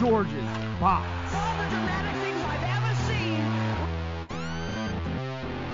George's 0.00 0.32
Box. 0.80 1.06
All 1.34 1.56
the 1.62 1.68
dramatic 1.68 2.16
things 2.22 2.40
I've 2.46 2.64
ever 2.64 2.94
seen. 3.04 3.44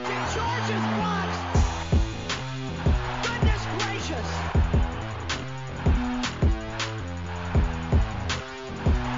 To 0.02 0.14
George's 0.34 0.84
box. 0.98 1.30
Goodness 3.22 3.62
gracious. 3.78 4.28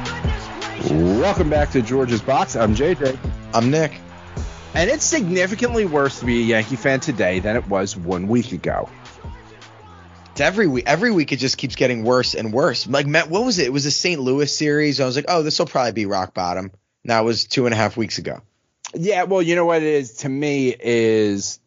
Goodness 0.04 0.44
gracious. 0.60 0.90
Welcome 1.18 1.48
back 1.48 1.70
to 1.70 1.80
George's 1.80 2.20
Box. 2.20 2.54
I'm 2.54 2.74
JJ. 2.74 3.18
I'm 3.54 3.70
Nick. 3.70 3.98
And 4.74 4.90
it's 4.90 5.06
significantly 5.06 5.86
worse 5.86 6.20
to 6.20 6.26
be 6.26 6.42
a 6.42 6.44
Yankee 6.44 6.76
fan 6.76 7.00
today 7.00 7.40
than 7.40 7.56
it 7.56 7.66
was 7.66 7.96
one 7.96 8.28
week 8.28 8.52
ago. 8.52 8.90
It's 10.38 10.46
every 10.46 10.68
week. 10.68 10.84
Every 10.86 11.10
week 11.10 11.32
it 11.32 11.40
just 11.40 11.58
keeps 11.58 11.74
getting 11.74 12.04
worse 12.04 12.36
and 12.36 12.52
worse. 12.52 12.86
Like, 12.86 13.08
Matt, 13.08 13.28
what 13.28 13.44
was 13.44 13.58
it? 13.58 13.66
It 13.66 13.72
was 13.72 13.86
a 13.86 13.90
St. 13.90 14.20
Louis 14.20 14.56
series. 14.56 15.00
I 15.00 15.04
was 15.04 15.16
like, 15.16 15.24
oh, 15.26 15.42
this 15.42 15.58
will 15.58 15.66
probably 15.66 15.90
be 15.90 16.06
rock 16.06 16.32
bottom. 16.32 16.70
Now 17.02 17.22
it 17.22 17.24
was 17.24 17.44
two 17.44 17.66
and 17.66 17.74
a 17.74 17.76
half 17.76 17.96
weeks 17.96 18.18
ago. 18.18 18.40
Yeah, 18.94 19.24
well, 19.24 19.42
you 19.42 19.56
know 19.56 19.64
what 19.64 19.82
it 19.82 19.88
is 19.88 20.18
to 20.18 20.28
me 20.28 20.72
is, 20.78 21.58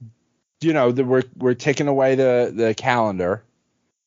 you 0.62 0.72
know, 0.72 0.94
the, 0.94 1.04
we're 1.04 1.24
we're 1.36 1.54
taking 1.54 1.90
away 1.90 2.16
the 2.16 2.54
the 2.56 2.74
calendar, 2.74 3.44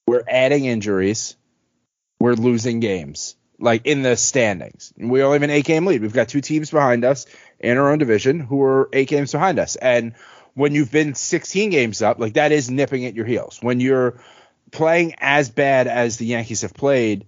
we're 0.06 0.24
adding 0.26 0.64
injuries, 0.64 1.36
we're 2.18 2.32
losing 2.32 2.80
games 2.80 3.36
like 3.58 3.84
in 3.84 4.00
the 4.00 4.16
standings. 4.16 4.94
We 4.96 5.22
only 5.22 5.34
have 5.34 5.42
an 5.42 5.50
eight 5.50 5.66
game 5.66 5.84
lead. 5.84 6.00
We've 6.00 6.14
got 6.14 6.28
two 6.28 6.40
teams 6.40 6.70
behind 6.70 7.04
us 7.04 7.26
in 7.60 7.76
our 7.76 7.92
own 7.92 7.98
division 7.98 8.40
who 8.40 8.62
are 8.62 8.88
eight 8.94 9.08
games 9.08 9.30
behind 9.30 9.58
us. 9.58 9.76
And 9.76 10.14
when 10.54 10.74
you've 10.74 10.90
been 10.90 11.14
16 11.14 11.68
games 11.68 12.00
up, 12.00 12.18
like 12.18 12.32
that 12.34 12.50
is 12.50 12.70
nipping 12.70 13.04
at 13.04 13.14
your 13.14 13.26
heels. 13.26 13.58
When 13.60 13.78
you're 13.78 14.20
playing 14.74 15.14
as 15.18 15.48
bad 15.48 15.86
as 15.86 16.18
the 16.18 16.26
Yankees 16.26 16.62
have 16.62 16.74
played 16.74 17.26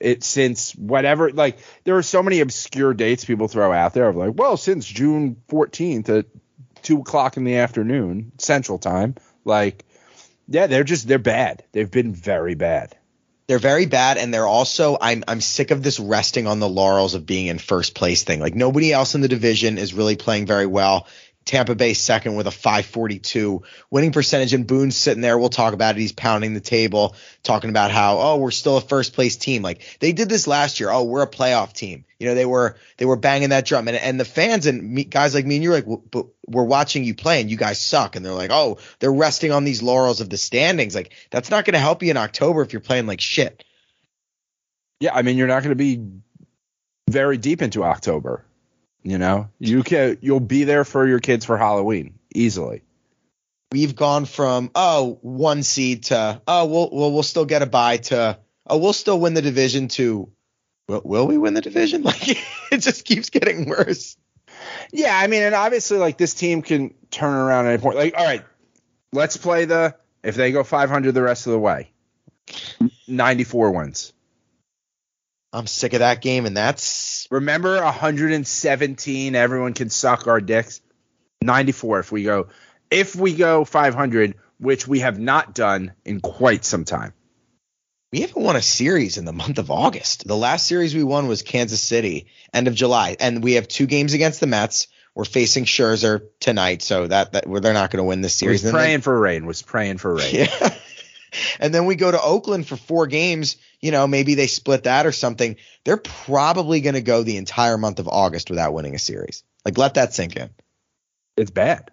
it 0.00 0.22
since 0.22 0.72
whatever, 0.72 1.30
like 1.30 1.58
there 1.84 1.96
are 1.96 2.02
so 2.02 2.22
many 2.22 2.40
obscure 2.40 2.92
dates 2.92 3.24
people 3.24 3.48
throw 3.48 3.72
out 3.72 3.94
there 3.94 4.08
of 4.08 4.16
like, 4.16 4.32
well, 4.34 4.56
since 4.56 4.86
June 4.86 5.36
14th 5.48 6.08
at 6.10 6.26
two 6.82 7.00
o'clock 7.00 7.36
in 7.36 7.44
the 7.44 7.56
afternoon 7.56 8.32
Central 8.38 8.78
Time, 8.78 9.14
like, 9.44 9.84
yeah, 10.48 10.66
they're 10.66 10.84
just 10.84 11.08
they're 11.08 11.18
bad. 11.18 11.64
They've 11.72 11.90
been 11.90 12.12
very 12.12 12.54
bad. 12.54 12.96
They're 13.48 13.58
very 13.58 13.86
bad, 13.86 14.18
and 14.18 14.32
they're 14.32 14.46
also. 14.46 14.98
I'm 15.00 15.24
I'm 15.26 15.40
sick 15.40 15.70
of 15.70 15.82
this 15.82 15.98
resting 15.98 16.46
on 16.46 16.60
the 16.60 16.68
laurels 16.68 17.14
of 17.14 17.24
being 17.24 17.46
in 17.46 17.58
first 17.58 17.94
place 17.94 18.22
thing. 18.22 18.40
Like 18.40 18.54
nobody 18.54 18.92
else 18.92 19.14
in 19.14 19.22
the 19.22 19.28
division 19.28 19.78
is 19.78 19.94
really 19.94 20.16
playing 20.16 20.46
very 20.46 20.66
well. 20.66 21.06
Tampa 21.48 21.74
Bay 21.74 21.94
second 21.94 22.36
with 22.36 22.46
a 22.46 22.50
542 22.50 23.62
winning 23.90 24.12
percentage, 24.12 24.52
and 24.52 24.66
Boone's 24.66 24.96
sitting 24.96 25.22
there. 25.22 25.38
We'll 25.38 25.48
talk 25.48 25.72
about 25.72 25.96
it. 25.96 26.00
He's 26.00 26.12
pounding 26.12 26.52
the 26.52 26.60
table, 26.60 27.16
talking 27.42 27.70
about 27.70 27.90
how 27.90 28.18
oh 28.18 28.36
we're 28.36 28.50
still 28.50 28.76
a 28.76 28.82
first 28.82 29.14
place 29.14 29.36
team. 29.36 29.62
Like 29.62 29.96
they 29.98 30.12
did 30.12 30.28
this 30.28 30.46
last 30.46 30.78
year. 30.78 30.90
Oh 30.90 31.04
we're 31.04 31.22
a 31.22 31.26
playoff 31.26 31.72
team. 31.72 32.04
You 32.18 32.28
know 32.28 32.34
they 32.34 32.44
were 32.44 32.76
they 32.98 33.06
were 33.06 33.16
banging 33.16 33.48
that 33.48 33.64
drum, 33.64 33.88
and 33.88 33.96
and 33.96 34.20
the 34.20 34.26
fans 34.26 34.66
and 34.66 34.92
me, 34.92 35.04
guys 35.04 35.34
like 35.34 35.46
me 35.46 35.54
and 35.56 35.64
you're 35.64 35.72
like, 35.72 35.86
"Well, 35.86 36.04
but 36.10 36.26
we're 36.46 36.64
watching 36.64 37.02
you 37.02 37.14
play, 37.14 37.40
and 37.40 37.50
you 37.50 37.56
guys 37.56 37.80
suck. 37.80 38.14
And 38.14 38.24
they're 38.24 38.32
like, 38.32 38.50
oh 38.52 38.76
they're 38.98 39.12
resting 39.12 39.50
on 39.50 39.64
these 39.64 39.82
laurels 39.82 40.20
of 40.20 40.28
the 40.28 40.36
standings. 40.36 40.94
Like 40.94 41.12
that's 41.30 41.50
not 41.50 41.64
going 41.64 41.74
to 41.74 41.80
help 41.80 42.02
you 42.02 42.10
in 42.10 42.18
October 42.18 42.60
if 42.60 42.74
you're 42.74 42.80
playing 42.80 43.06
like 43.06 43.22
shit. 43.22 43.64
Yeah, 45.00 45.14
I 45.14 45.22
mean 45.22 45.38
you're 45.38 45.48
not 45.48 45.62
going 45.62 45.70
to 45.70 45.76
be 45.76 46.04
very 47.08 47.38
deep 47.38 47.62
into 47.62 47.84
October. 47.84 48.44
You 49.02 49.18
know, 49.18 49.48
you 49.58 49.82
can 49.82 50.18
you'll 50.20 50.40
be 50.40 50.64
there 50.64 50.84
for 50.84 51.06
your 51.06 51.20
kids 51.20 51.44
for 51.44 51.56
Halloween 51.56 52.18
easily. 52.34 52.82
we've 53.72 53.94
gone 53.96 54.24
from 54.24 54.70
oh 54.74 55.18
one 55.22 55.62
seed 55.62 56.04
to 56.04 56.40
oh 56.46 56.66
we'll 56.66 56.90
we'll, 56.92 57.12
we'll 57.12 57.22
still 57.22 57.44
get 57.46 57.62
a 57.62 57.66
bye 57.66 57.98
to 57.98 58.38
oh 58.66 58.78
we'll 58.78 58.92
still 58.92 59.18
win 59.20 59.34
the 59.34 59.42
division 59.42 59.88
to 59.88 60.30
will, 60.88 61.02
will 61.04 61.26
we 61.26 61.38
win 61.38 61.54
the 61.54 61.60
division 61.60 62.02
like 62.10 62.28
it 62.72 62.78
just 62.78 63.04
keeps 63.04 63.30
getting 63.30 63.68
worse 63.68 64.16
Yeah, 64.92 65.16
I 65.16 65.26
mean, 65.26 65.42
and 65.42 65.54
obviously, 65.54 65.98
like 65.98 66.18
this 66.18 66.34
team 66.34 66.62
can 66.62 66.94
turn 67.10 67.34
around 67.34 67.66
at 67.66 67.74
any 67.74 67.82
point. 67.82 67.96
Like, 67.96 68.14
all 68.16 68.24
right, 68.24 68.44
let's 69.12 69.36
play 69.36 69.64
the 69.64 69.94
if 70.22 70.34
they 70.34 70.52
go 70.52 70.64
500 70.64 71.12
the 71.12 71.22
rest 71.22 71.46
of 71.46 71.52
the 71.52 71.58
way, 71.58 71.90
94 73.06 73.70
wins. 73.70 74.12
I'm 75.52 75.66
sick 75.66 75.92
of 75.92 76.00
that 76.00 76.20
game 76.22 76.46
and 76.46 76.56
that's 76.56 77.26
Remember 77.30 77.74
117. 77.82 79.34
Everyone 79.34 79.74
can 79.74 79.90
suck 79.90 80.26
our 80.26 80.40
dicks. 80.40 80.80
94 81.42 82.00
if 82.00 82.12
we 82.12 82.24
go 82.24 82.48
if 82.90 83.14
we 83.14 83.34
go 83.34 83.64
500, 83.64 84.34
which 84.58 84.88
we 84.88 85.00
have 85.00 85.18
not 85.18 85.54
done 85.54 85.92
in 86.04 86.20
quite 86.20 86.64
some 86.64 86.84
time. 86.84 87.12
we 88.12 88.22
haven't 88.22 88.42
won 88.42 88.56
a 88.56 88.62
series 88.62 89.18
in 89.18 89.24
the 89.24 89.32
month 89.32 89.58
of 89.58 89.70
august 89.70 90.26
the 90.26 90.36
last 90.36 90.66
series 90.66 90.94
we 90.94 91.04
won 91.04 91.28
was 91.28 91.42
kansas 91.42 91.80
city 91.82 92.26
end 92.52 92.66
of 92.66 92.74
july 92.74 93.16
and 93.20 93.44
we 93.44 93.52
have 93.52 93.68
two 93.68 93.86
games 93.86 94.14
against 94.14 94.40
the 94.40 94.46
mets 94.46 94.88
we're 95.14 95.24
facing 95.24 95.64
Scherzer 95.64 96.28
tonight, 96.38 96.80
so 96.80 97.08
that, 97.08 97.32
that 97.32 97.44
they're 97.48 97.72
not 97.72 97.90
going 97.90 97.98
to 97.98 98.04
win 98.04 98.20
this 98.20 98.36
series. 98.36 98.62
Was 98.62 98.70
then 98.70 98.72
they- 98.72 98.78
praying 98.78 99.00
for 99.00 99.18
rain. 99.18 99.46
Was 99.46 99.62
praying 99.62 99.98
for 99.98 100.14
rain. 100.14 100.32
Yeah. 100.32 100.74
And 101.60 101.74
then 101.74 101.86
we 101.86 101.96
go 101.96 102.10
to 102.10 102.20
Oakland 102.20 102.66
for 102.66 102.76
four 102.76 103.06
games. 103.06 103.56
You 103.80 103.90
know, 103.90 104.06
maybe 104.06 104.34
they 104.34 104.46
split 104.46 104.84
that 104.84 105.06
or 105.06 105.12
something. 105.12 105.56
They're 105.84 105.96
probably 105.96 106.80
going 106.80 106.94
to 106.94 107.00
go 107.00 107.22
the 107.22 107.36
entire 107.36 107.78
month 107.78 107.98
of 107.98 108.08
August 108.08 108.50
without 108.50 108.74
winning 108.74 108.94
a 108.94 108.98
series. 108.98 109.44
Like, 109.64 109.78
let 109.78 109.94
that 109.94 110.14
sink 110.14 110.36
in. 110.36 110.50
it's 111.36 111.50
bad, 111.50 111.90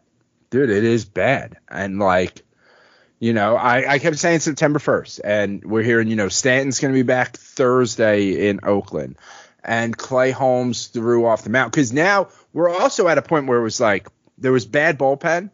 dude. 0.50 0.69
It 0.69 0.84
is 0.84 1.06
bad, 1.06 1.58
and 1.70 1.99
like, 1.99 2.43
you 3.20 3.34
know, 3.34 3.55
I, 3.55 3.93
I 3.93 3.99
kept 3.99 4.17
saying 4.17 4.40
September 4.40 4.79
first, 4.79 5.22
and 5.23 5.64
we're 5.64 5.84
hearing, 5.84 6.08
you 6.08 6.16
know, 6.16 6.29
Stanton's 6.29 6.79
going 6.79 6.93
to 6.93 6.97
be 6.97 7.03
back 7.03 7.38
Thursday 7.38 8.49
in 8.49 8.61
Oakland, 8.64 9.17
and 9.64 9.96
Clay 9.97 10.31
Holmes 10.31 10.88
threw 10.88 11.26
off 11.26 11.43
the 11.43 11.49
mound 11.49 11.72
because 11.72 11.91
now 11.91 12.29
we're 12.53 12.70
also 12.70 13.08
at 13.08 13.17
a 13.17 13.22
point 13.22 13.47
where 13.47 13.59
it 13.59 13.64
was 13.64 13.79
like 13.79 14.08
there 14.38 14.52
was 14.52 14.66
bad 14.66 14.97
bullpen, 14.97 15.49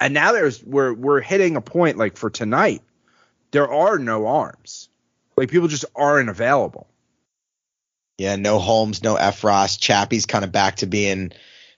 and 0.00 0.14
now 0.14 0.32
there's 0.32 0.62
we're 0.62 0.92
we're 0.92 1.20
hitting 1.20 1.56
a 1.56 1.60
point 1.60 1.98
like 1.98 2.16
for 2.16 2.30
tonight, 2.30 2.82
there 3.50 3.72
are 3.72 3.98
no 3.98 4.26
arms, 4.26 4.88
like 5.36 5.50
people 5.50 5.68
just 5.68 5.84
aren't 5.94 6.28
available. 6.28 6.86
Yeah, 8.18 8.36
no 8.36 8.58
Holmes, 8.58 9.02
no 9.02 9.14
Effross. 9.14 9.78
Chappie's 9.78 10.26
kind 10.26 10.44
of 10.44 10.50
back 10.50 10.76
to 10.76 10.86
being 10.86 11.32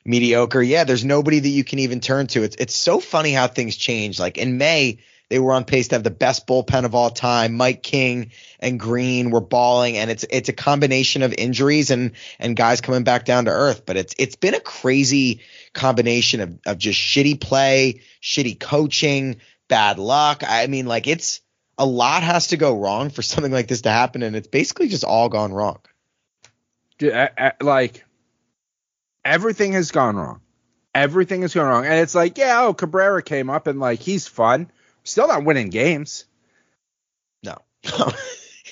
mediocre. 0.05 0.63
Yeah, 0.63 0.85
there's 0.85 1.05
nobody 1.05 1.39
that 1.39 1.49
you 1.49 1.65
can 1.65 1.81
even 1.81 2.01
turn 2.01 2.27
to. 2.29 2.43
It's 2.43 2.57
it's 2.57 2.75
so 2.75 2.99
funny 2.99 3.33
how 3.33 3.47
things 3.47 3.77
change. 3.77 4.19
Like 4.19 4.39
in 4.39 4.57
May, 4.57 5.01
They 5.31 5.39
were 5.39 5.53
on 5.53 5.65
pace 5.65 5.89
to 5.89 5.95
have 5.95 6.03
the 6.03 6.11
best 6.11 6.47
bullpen 6.49 6.85
of 6.85 6.97
all 6.97 7.09
time. 7.11 7.57
Mike 7.57 7.85
King 7.85 8.33
and 8.59 8.81
Green 8.81 9.31
were 9.31 9.41
balling, 9.41 9.97
and 9.97 10.11
it's 10.11 10.25
it's 10.29 10.49
a 10.49 10.53
combination 10.53 11.23
of 11.23 11.33
injuries 11.33 11.91
and 11.93 12.13
and 12.41 12.57
guys 12.57 12.81
coming 12.81 13.05
back 13.05 13.25
down 13.25 13.45
to 13.45 13.53
earth. 13.53 13.87
But 13.87 13.97
it's 13.97 14.15
it's 14.19 14.35
been 14.37 14.55
a 14.55 14.61
crazy 14.61 15.41
combination 15.73 16.41
of 16.41 16.59
of 16.67 16.79
just 16.79 16.99
shitty 16.99 17.41
play, 17.41 18.01
shitty 18.21 18.59
coaching, 18.59 19.37
bad 19.69 20.01
luck. 20.01 20.43
I 20.45 20.67
mean, 20.67 20.87
like 20.87 21.07
it's 21.07 21.41
a 21.81 21.87
lot 21.87 22.23
has 22.23 22.49
to 22.49 22.59
go 22.59 22.79
wrong 22.79 23.09
for 23.11 23.23
something 23.31 23.51
like 23.51 23.67
this 23.67 23.81
to 23.83 23.91
happen, 23.91 24.23
and 24.23 24.37
it's 24.37 24.49
basically 24.49 24.89
just 24.89 25.03
all 25.03 25.29
gone 25.29 25.53
wrong. 25.53 25.81
Dude, 26.99 27.15
I- 27.15 27.31
I- 27.37 27.53
like 27.65 28.05
everything 29.25 29.73
has 29.73 29.91
gone 29.91 30.17
wrong. 30.17 30.41
Everything 30.95 31.43
has 31.43 31.55
gone 31.55 31.67
wrong, 31.67 31.87
and 31.87 31.95
it's 31.95 32.15
like, 32.15 32.37
yeah, 32.37 32.63
oh, 32.65 32.75
Cabrera 32.75 33.23
came 33.23 33.49
up 33.49 33.67
and 33.67 33.81
like 33.81 34.01
he's 34.01 34.29
fun. 34.29 34.71
Still 35.05 35.29
not 35.29 35.45
winning 35.45 35.71
games. 35.71 36.27
No. 37.43 37.57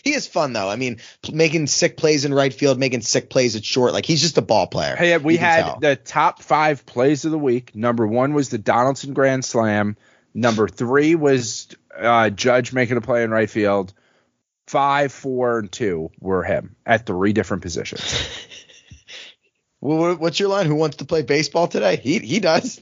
he 0.04 0.12
is 0.12 0.26
fun 0.26 0.52
though. 0.52 0.68
I 0.68 0.76
mean, 0.76 0.98
making 1.32 1.68
sick 1.68 1.96
plays 1.96 2.26
in 2.26 2.34
right 2.34 2.52
field, 2.52 2.78
making 2.78 3.00
sick 3.00 3.30
plays 3.30 3.56
at 3.56 3.64
short. 3.64 3.92
Like 3.94 4.04
he's 4.04 4.20
just 4.20 4.36
a 4.36 4.42
ball 4.42 4.66
player. 4.66 4.96
Hey, 4.96 5.16
we 5.16 5.36
had 5.38 5.62
tell. 5.64 5.78
the 5.80 5.96
top 5.96 6.42
five 6.42 6.84
plays 6.84 7.24
of 7.24 7.30
the 7.30 7.38
week. 7.38 7.74
Number 7.74 8.06
one 8.06 8.34
was 8.34 8.50
the 8.50 8.58
Donaldson 8.58 9.14
Grand 9.14 9.44
Slam. 9.44 9.96
Number 10.34 10.68
three 10.68 11.14
was 11.14 11.68
uh, 11.96 12.30
Judge 12.30 12.72
making 12.72 12.96
a 12.96 13.00
play 13.00 13.22
in 13.22 13.30
right 13.30 13.48
field. 13.50 13.92
Five, 14.66 15.12
four, 15.12 15.58
and 15.60 15.72
two 15.72 16.10
were 16.20 16.42
him 16.42 16.76
at 16.84 17.06
three 17.06 17.32
different 17.32 17.62
positions. 17.62 18.28
Well, 19.80 20.16
what's 20.16 20.40
your 20.40 20.48
line? 20.48 20.66
Who 20.66 20.74
wants 20.74 20.96
to 20.96 21.04
play 21.04 21.22
baseball 21.22 21.68
today? 21.68 21.96
He 21.96 22.18
he 22.18 22.40
does. 22.40 22.80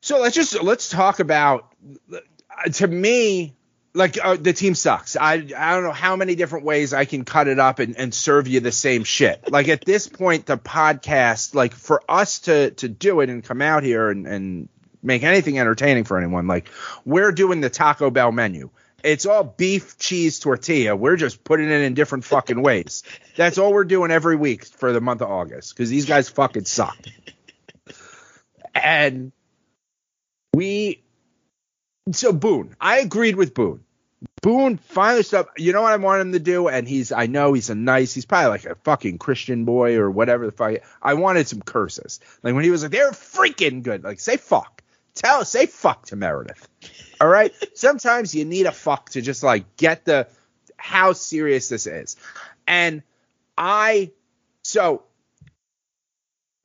So 0.00 0.20
let's 0.20 0.34
just 0.34 0.62
let's 0.62 0.88
talk 0.88 1.20
about. 1.20 1.74
uh, 2.10 2.70
To 2.70 2.86
me, 2.88 3.54
like 3.92 4.16
uh, 4.24 4.36
the 4.36 4.54
team 4.54 4.74
sucks. 4.74 5.14
I 5.14 5.34
I 5.34 5.74
don't 5.74 5.82
know 5.84 5.92
how 5.92 6.16
many 6.16 6.36
different 6.36 6.64
ways 6.64 6.94
I 6.94 7.04
can 7.04 7.26
cut 7.26 7.48
it 7.48 7.58
up 7.58 7.80
and, 7.80 7.98
and 7.98 8.14
serve 8.14 8.48
you 8.48 8.60
the 8.60 8.72
same 8.72 9.04
shit. 9.04 9.52
Like 9.52 9.68
at 9.68 9.84
this 9.84 10.08
point, 10.08 10.46
the 10.46 10.56
podcast, 10.56 11.54
like 11.54 11.74
for 11.74 12.02
us 12.08 12.38
to 12.40 12.70
to 12.70 12.88
do 12.88 13.20
it 13.20 13.28
and 13.28 13.44
come 13.44 13.60
out 13.60 13.82
here 13.82 14.08
and 14.08 14.26
and 14.26 14.68
make 15.02 15.22
anything 15.22 15.58
entertaining 15.58 16.04
for 16.04 16.18
anyone, 16.18 16.46
like 16.46 16.70
we're 17.04 17.32
doing 17.32 17.60
the 17.60 17.70
Taco 17.70 18.10
Bell 18.10 18.32
menu. 18.32 18.70
It's 19.04 19.26
all 19.26 19.44
beef, 19.44 19.96
cheese, 19.98 20.40
tortilla. 20.40 20.96
We're 20.96 21.16
just 21.16 21.44
putting 21.44 21.70
it 21.70 21.80
in 21.82 21.94
different 21.94 22.24
fucking 22.24 22.60
ways. 22.60 23.04
That's 23.36 23.56
all 23.56 23.72
we're 23.72 23.84
doing 23.84 24.10
every 24.10 24.34
week 24.34 24.64
for 24.64 24.92
the 24.92 25.00
month 25.00 25.22
of 25.22 25.30
August 25.30 25.74
because 25.74 25.88
these 25.88 26.06
guys 26.06 26.28
fucking 26.28 26.64
suck. 26.64 26.98
And 28.74 29.32
we 30.52 31.02
so 32.12 32.32
Boone, 32.32 32.74
I 32.80 32.98
agreed 32.98 33.36
with 33.36 33.54
Boone. 33.54 33.84
Boone 34.42 34.78
finally 34.78 35.22
stopped. 35.22 35.60
You 35.60 35.72
know 35.72 35.82
what 35.82 35.92
I 35.92 35.96
want 35.96 36.20
him 36.20 36.32
to 36.32 36.38
do, 36.38 36.68
and 36.68 36.88
he's 36.88 37.12
I 37.12 37.26
know 37.26 37.52
he's 37.52 37.70
a 37.70 37.74
nice. 37.74 38.14
He's 38.14 38.24
probably 38.24 38.50
like 38.50 38.64
a 38.64 38.74
fucking 38.76 39.18
Christian 39.18 39.64
boy 39.64 39.96
or 39.96 40.10
whatever 40.10 40.46
the 40.46 40.52
fuck. 40.52 40.78
I 41.00 41.14
wanted 41.14 41.46
some 41.46 41.62
curses, 41.62 42.20
like 42.42 42.54
when 42.54 42.64
he 42.64 42.70
was 42.70 42.82
like 42.82 42.92
they're 42.92 43.12
freaking 43.12 43.82
good. 43.82 44.02
Like 44.02 44.20
say 44.20 44.36
fuck, 44.36 44.77
tell 45.18 45.44
say 45.44 45.66
fuck 45.66 46.06
to 46.06 46.16
Meredith. 46.16 46.68
All 47.20 47.28
right. 47.28 47.52
Sometimes 47.74 48.34
you 48.34 48.44
need 48.44 48.66
a 48.66 48.72
fuck 48.72 49.10
to 49.10 49.20
just 49.20 49.42
like 49.42 49.76
get 49.76 50.04
the 50.04 50.28
how 50.76 51.12
serious 51.12 51.68
this 51.68 51.86
is, 51.86 52.16
and 52.66 53.02
I 53.56 54.12
so 54.62 55.02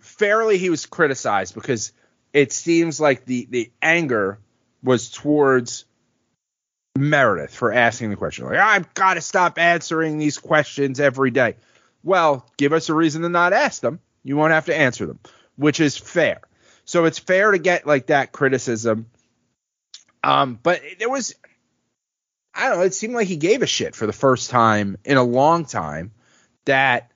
fairly 0.01 0.57
he 0.57 0.69
was 0.69 0.85
criticized 0.85 1.55
because 1.55 1.93
it 2.31 2.51
seems 2.51 2.99
like 2.99 3.25
the 3.25 3.47
the 3.49 3.71
anger 3.81 4.39
was 4.83 5.09
towards 5.09 5.85
Meredith 6.95 7.55
for 7.55 7.73
asking 7.73 8.11
the 8.11 8.15
question. 8.15 8.45
Like, 8.45 8.59
I've 8.59 8.93
got 8.93 9.15
to 9.15 9.21
stop 9.21 9.57
answering 9.57 10.17
these 10.17 10.37
questions 10.37 10.99
every 10.99 11.31
day. 11.31 11.55
Well, 12.03 12.45
give 12.57 12.73
us 12.73 12.89
a 12.89 12.93
reason 12.93 13.23
to 13.23 13.29
not 13.29 13.53
ask 13.53 13.81
them. 13.81 13.99
You 14.23 14.37
won't 14.37 14.53
have 14.53 14.65
to 14.65 14.77
answer 14.77 15.05
them, 15.05 15.19
which 15.55 15.79
is 15.79 15.97
fair. 15.97 16.41
So 16.85 17.05
it's 17.05 17.19
fair 17.19 17.51
to 17.51 17.57
get 17.57 17.87
like 17.87 18.07
that 18.07 18.31
criticism. 18.31 19.07
Um, 20.23 20.59
but 20.61 20.81
there 20.99 21.09
was, 21.09 21.35
I 22.53 22.69
don't 22.69 22.79
know, 22.79 22.83
it 22.83 22.93
seemed 22.93 23.13
like 23.13 23.27
he 23.27 23.37
gave 23.37 23.61
a 23.61 23.67
shit 23.67 23.95
for 23.95 24.05
the 24.05 24.13
first 24.13 24.49
time 24.49 24.97
in 25.03 25.17
a 25.17 25.23
long 25.23 25.65
time 25.65 26.11
that, 26.65 27.11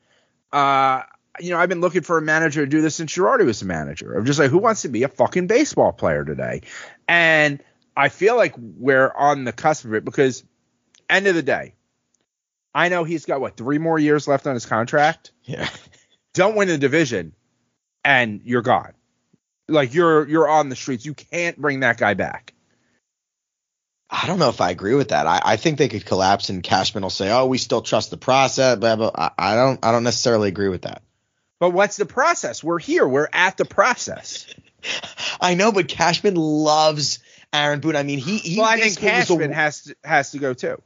uh, 0.51 1.03
you 1.39 1.51
know, 1.51 1.57
I've 1.57 1.69
been 1.69 1.81
looking 1.81 2.01
for 2.01 2.17
a 2.17 2.21
manager 2.21 2.65
to 2.65 2.69
do 2.69 2.81
this 2.81 2.95
since 2.95 3.13
Girardi 3.13 3.45
was 3.45 3.61
a 3.61 3.65
manager. 3.65 4.17
I'm 4.17 4.25
just 4.25 4.39
like, 4.39 4.49
who 4.49 4.57
wants 4.57 4.81
to 4.81 4.89
be 4.89 5.03
a 5.03 5.07
fucking 5.07 5.47
baseball 5.47 5.91
player 5.91 6.25
today? 6.25 6.61
And 7.07 7.63
I 7.95 8.09
feel 8.09 8.35
like 8.35 8.55
we're 8.57 9.11
on 9.11 9.43
the 9.43 9.53
cusp 9.53 9.85
of 9.85 9.93
it 9.93 10.03
because, 10.03 10.43
end 11.09 11.27
of 11.27 11.35
the 11.35 11.43
day, 11.43 11.75
I 12.73 12.89
know 12.89 13.03
he's 13.03 13.25
got 13.25 13.41
what 13.41 13.57
three 13.57 13.77
more 13.77 13.99
years 13.99 14.27
left 14.27 14.47
on 14.47 14.53
his 14.53 14.65
contract. 14.65 15.31
Yeah. 15.43 15.69
Don't 16.33 16.55
win 16.55 16.67
the 16.67 16.77
division, 16.77 17.33
and 18.03 18.41
you're 18.43 18.61
gone. 18.61 18.93
Like 19.67 19.93
you're 19.93 20.27
you're 20.27 20.47
on 20.47 20.69
the 20.69 20.75
streets. 20.75 21.05
You 21.05 21.13
can't 21.13 21.57
bring 21.57 21.81
that 21.81 21.97
guy 21.97 22.13
back. 22.13 22.53
I 24.09 24.25
don't 24.25 24.39
know 24.39 24.49
if 24.49 24.61
I 24.61 24.69
agree 24.71 24.95
with 24.95 25.09
that. 25.09 25.27
I, 25.27 25.41
I 25.43 25.55
think 25.57 25.77
they 25.77 25.89
could 25.89 26.05
collapse 26.05 26.49
and 26.49 26.63
Cashman 26.63 27.03
will 27.03 27.09
say, 27.09 27.29
"Oh, 27.29 27.45
we 27.45 27.57
still 27.57 27.81
trust 27.81 28.09
the 28.09 28.17
process." 28.17 28.79
Blah, 28.79 28.95
blah. 28.95 29.11
I, 29.13 29.31
I 29.37 29.55
don't. 29.55 29.83
I 29.83 29.91
don't 29.91 30.03
necessarily 30.03 30.47
agree 30.47 30.69
with 30.69 30.83
that. 30.83 31.01
But 31.59 31.71
what's 31.71 31.97
the 31.97 32.05
process? 32.05 32.63
We're 32.63 32.79
here. 32.79 33.07
We're 33.07 33.27
at 33.33 33.57
the 33.57 33.65
process. 33.65 34.45
I 35.41 35.55
know, 35.55 35.71
but 35.71 35.87
Cashman 35.89 36.35
loves 36.35 37.19
Aaron 37.51 37.81
Boone. 37.81 37.95
I 37.95 38.03
mean, 38.03 38.19
he. 38.19 38.37
he 38.37 38.59
well, 38.59 38.67
I 38.67 38.75
think 38.75 38.85
was 38.85 38.97
a- 38.97 39.01
Cashman 39.01 39.51
has 39.51 39.83
to 39.83 39.95
has 40.03 40.31
to 40.31 40.39
go 40.39 40.53
too. 40.53 40.81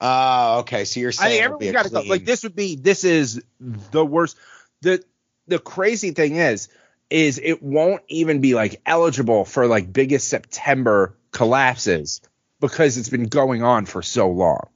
Oh, 0.00 0.60
okay. 0.60 0.84
So 0.84 1.00
you're 1.00 1.08
I 1.08 1.12
saying 1.12 1.30
think 1.30 1.44
it'll 1.44 1.58
be 1.58 1.68
everyone's 1.68 1.88
a 1.88 1.90
got 1.94 2.00
to 2.00 2.06
go. 2.06 2.10
Like 2.10 2.24
this 2.24 2.42
would 2.44 2.54
be 2.54 2.76
this 2.76 3.02
is 3.02 3.42
the 3.58 4.04
worst. 4.04 4.36
The 4.82 5.02
the 5.48 5.58
crazy 5.58 6.12
thing 6.12 6.36
is 6.36 6.68
is 7.10 7.40
it 7.42 7.62
won't 7.62 8.02
even 8.08 8.40
be 8.40 8.54
like 8.54 8.80
eligible 8.84 9.44
for 9.44 9.66
like 9.66 9.92
biggest 9.92 10.28
September 10.28 11.16
collapses 11.30 12.20
because 12.60 12.96
it's 12.96 13.08
been 13.08 13.28
going 13.28 13.62
on 13.62 13.86
for 13.86 14.02
so 14.02 14.28
long. 14.28 14.68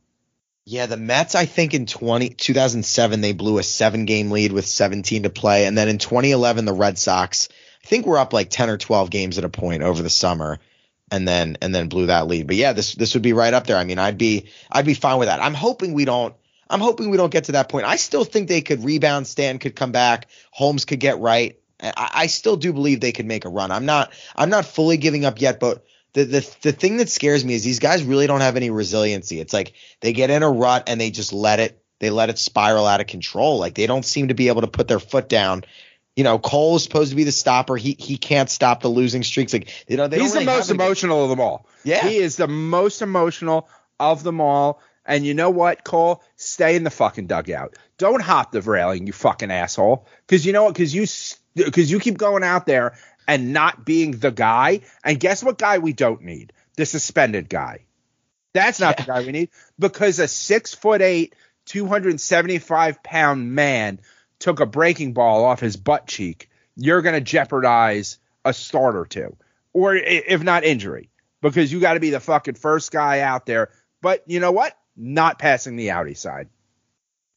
Yeah, 0.66 0.86
the 0.86 0.96
Mets, 0.96 1.34
I 1.34 1.46
think 1.46 1.74
in 1.74 1.86
20, 1.86 2.30
2007, 2.30 3.20
they 3.20 3.32
blew 3.32 3.58
a 3.58 3.62
seven 3.62 4.04
game 4.04 4.30
lead 4.30 4.52
with 4.52 4.66
17 4.66 5.24
to 5.24 5.30
play. 5.30 5.66
And 5.66 5.76
then 5.76 5.88
in 5.88 5.98
2011, 5.98 6.64
the 6.64 6.72
Red 6.72 6.98
Sox, 6.98 7.48
I 7.82 7.86
think 7.88 8.06
we're 8.06 8.18
up 8.18 8.32
like 8.32 8.50
10 8.50 8.68
or 8.68 8.76
12 8.76 9.10
games 9.10 9.38
at 9.38 9.44
a 9.44 9.48
point 9.48 9.82
over 9.82 10.02
the 10.02 10.10
summer 10.10 10.58
and 11.10 11.26
then, 11.26 11.56
and 11.60 11.74
then 11.74 11.88
blew 11.88 12.06
that 12.06 12.28
lead. 12.28 12.46
But 12.46 12.56
yeah, 12.56 12.72
this, 12.72 12.94
this 12.94 13.14
would 13.14 13.22
be 13.22 13.32
right 13.32 13.54
up 13.54 13.66
there. 13.66 13.78
I 13.78 13.84
mean, 13.84 13.98
I'd 13.98 14.18
be, 14.18 14.48
I'd 14.70 14.86
be 14.86 14.94
fine 14.94 15.18
with 15.18 15.26
that. 15.26 15.42
I'm 15.42 15.54
hoping 15.54 15.92
we 15.92 16.04
don't, 16.04 16.34
I'm 16.68 16.80
hoping 16.80 17.10
we 17.10 17.16
don't 17.16 17.32
get 17.32 17.44
to 17.44 17.52
that 17.52 17.68
point. 17.68 17.86
I 17.86 17.96
still 17.96 18.22
think 18.22 18.46
they 18.46 18.60
could 18.60 18.84
rebound. 18.84 19.26
Stan 19.26 19.58
could 19.58 19.74
come 19.74 19.90
back. 19.90 20.28
Holmes 20.52 20.84
could 20.84 21.00
get 21.00 21.18
right. 21.18 21.59
I, 21.82 22.10
I 22.14 22.26
still 22.26 22.56
do 22.56 22.72
believe 22.72 23.00
they 23.00 23.12
could 23.12 23.26
make 23.26 23.44
a 23.44 23.48
run. 23.48 23.70
I'm 23.70 23.86
not, 23.86 24.12
I'm 24.36 24.50
not 24.50 24.66
fully 24.66 24.96
giving 24.96 25.24
up 25.24 25.40
yet, 25.40 25.60
but 25.60 25.84
the, 26.12 26.24
the 26.24 26.56
the 26.62 26.72
thing 26.72 26.96
that 26.96 27.08
scares 27.08 27.44
me 27.44 27.54
is 27.54 27.62
these 27.62 27.78
guys 27.78 28.02
really 28.02 28.26
don't 28.26 28.40
have 28.40 28.56
any 28.56 28.70
resiliency. 28.70 29.40
It's 29.40 29.52
like 29.52 29.74
they 30.00 30.12
get 30.12 30.30
in 30.30 30.42
a 30.42 30.50
rut 30.50 30.84
and 30.88 31.00
they 31.00 31.10
just 31.10 31.32
let 31.32 31.60
it 31.60 31.82
they 32.00 32.10
let 32.10 32.30
it 32.30 32.38
spiral 32.38 32.86
out 32.86 33.00
of 33.00 33.06
control. 33.06 33.58
Like 33.58 33.74
they 33.74 33.86
don't 33.86 34.04
seem 34.04 34.28
to 34.28 34.34
be 34.34 34.48
able 34.48 34.62
to 34.62 34.66
put 34.66 34.88
their 34.88 34.98
foot 34.98 35.28
down. 35.28 35.64
You 36.16 36.24
know, 36.24 36.38
Cole 36.38 36.76
is 36.76 36.82
supposed 36.82 37.10
to 37.10 37.16
be 37.16 37.24
the 37.24 37.32
stopper. 37.32 37.76
He 37.76 37.96
he 37.98 38.16
can't 38.16 38.50
stop 38.50 38.82
the 38.82 38.88
losing 38.88 39.22
streaks. 39.22 39.52
Like 39.52 39.68
you 39.88 39.96
know, 39.96 40.08
they 40.08 40.18
He's 40.18 40.32
don't 40.32 40.44
the 40.44 40.50
most 40.50 40.70
emotional 40.70 41.22
of 41.22 41.30
them 41.30 41.40
all. 41.40 41.66
Yeah. 41.84 42.06
He 42.06 42.16
is 42.16 42.36
the 42.36 42.48
most 42.48 43.02
emotional 43.02 43.68
of 44.00 44.24
them 44.24 44.40
all. 44.40 44.80
And 45.06 45.24
you 45.24 45.34
know 45.34 45.50
what, 45.50 45.84
Cole? 45.84 46.22
Stay 46.36 46.76
in 46.76 46.84
the 46.84 46.90
fucking 46.90 47.26
dugout. 47.26 47.76
Don't 47.98 48.20
hop 48.20 48.52
the 48.52 48.60
railing, 48.62 49.06
you 49.06 49.12
fucking 49.12 49.50
asshole. 49.50 50.06
Because 50.26 50.44
you 50.44 50.52
know 50.52 50.64
what? 50.64 50.74
Because 50.74 50.94
you 50.94 51.06
because 51.64 51.90
you 51.90 52.00
keep 52.00 52.18
going 52.18 52.42
out 52.42 52.66
there 52.66 52.94
and 53.26 53.52
not 53.52 53.84
being 53.84 54.12
the 54.12 54.30
guy. 54.30 54.80
And 55.04 55.20
guess 55.20 55.42
what 55.42 55.58
guy 55.58 55.78
we 55.78 55.92
don't 55.92 56.22
need? 56.22 56.52
The 56.76 56.86
suspended 56.86 57.48
guy. 57.48 57.84
That's 58.52 58.80
not 58.80 58.96
the 58.96 59.04
guy 59.04 59.22
we 59.22 59.32
need 59.32 59.50
because 59.78 60.18
a 60.18 60.26
six 60.26 60.74
foot 60.74 61.02
eight, 61.02 61.34
275 61.66 63.02
pound 63.02 63.52
man 63.52 64.00
took 64.38 64.60
a 64.60 64.66
breaking 64.66 65.12
ball 65.12 65.44
off 65.44 65.60
his 65.60 65.76
butt 65.76 66.06
cheek. 66.06 66.50
You're 66.74 67.02
going 67.02 67.14
to 67.14 67.20
jeopardize 67.20 68.18
a 68.44 68.52
start 68.52 68.96
or 68.96 69.06
two, 69.06 69.36
or 69.72 69.94
if 69.94 70.42
not 70.42 70.64
injury, 70.64 71.10
because 71.42 71.72
you 71.72 71.78
got 71.78 71.94
to 71.94 72.00
be 72.00 72.10
the 72.10 72.20
fucking 72.20 72.54
first 72.54 72.90
guy 72.90 73.20
out 73.20 73.46
there. 73.46 73.70
But 74.00 74.24
you 74.26 74.40
know 74.40 74.52
what? 74.52 74.76
Not 74.96 75.38
passing 75.38 75.76
the 75.76 75.88
outie 75.88 76.16
side. 76.16 76.48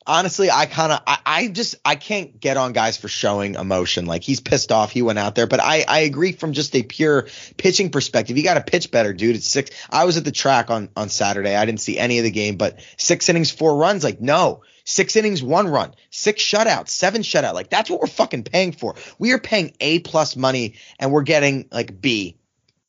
Honestly, 0.05 0.49
I 0.51 0.65
kind 0.65 0.91
of, 0.91 1.01
I, 1.05 1.17
I 1.25 1.47
just, 1.47 1.75
I 1.83 1.95
can't 1.95 2.39
get 2.39 2.57
on 2.57 2.73
guys 2.73 2.97
for 2.97 3.07
showing 3.07 3.55
emotion. 3.55 4.05
Like 4.05 4.23
he's 4.23 4.39
pissed 4.39 4.71
off, 4.71 4.91
he 4.91 5.01
went 5.01 5.19
out 5.19 5.35
there, 5.35 5.47
but 5.47 5.59
I, 5.59 5.85
I 5.87 5.99
agree 5.99 6.31
from 6.31 6.53
just 6.53 6.75
a 6.75 6.83
pure 6.83 7.27
pitching 7.57 7.89
perspective. 7.89 8.37
You 8.37 8.43
got 8.43 8.55
to 8.55 8.61
pitch 8.61 8.91
better, 8.91 9.13
dude. 9.13 9.35
It's 9.35 9.49
six. 9.49 9.71
I 9.89 10.05
was 10.05 10.17
at 10.17 10.25
the 10.25 10.31
track 10.31 10.69
on 10.69 10.89
on 10.95 11.09
Saturday. 11.09 11.55
I 11.55 11.65
didn't 11.65 11.81
see 11.81 11.97
any 11.97 12.17
of 12.17 12.23
the 12.23 12.31
game, 12.31 12.57
but 12.57 12.79
six 12.97 13.29
innings, 13.29 13.51
four 13.51 13.77
runs. 13.77 14.03
Like 14.03 14.21
no, 14.21 14.63
six 14.83 15.15
innings, 15.15 15.41
one 15.41 15.67
run, 15.67 15.93
six 16.09 16.41
shutouts, 16.41 16.89
seven 16.89 17.21
shutout. 17.21 17.53
Like 17.53 17.69
that's 17.69 17.89
what 17.89 18.01
we're 18.01 18.07
fucking 18.07 18.43
paying 18.43 18.71
for. 18.71 18.95
We 19.17 19.31
are 19.31 19.39
paying 19.39 19.73
A 19.79 19.99
plus 19.99 20.35
money, 20.35 20.75
and 20.99 21.11
we're 21.11 21.23
getting 21.23 21.67
like 21.71 21.99
B, 21.99 22.37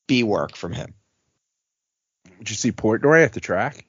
B 0.06 0.22
work 0.22 0.56
from 0.56 0.72
him. 0.72 0.94
Did 2.38 2.50
you 2.50 2.56
see 2.56 2.72
Portnoy 2.72 3.24
at 3.24 3.32
the 3.32 3.40
track? 3.40 3.86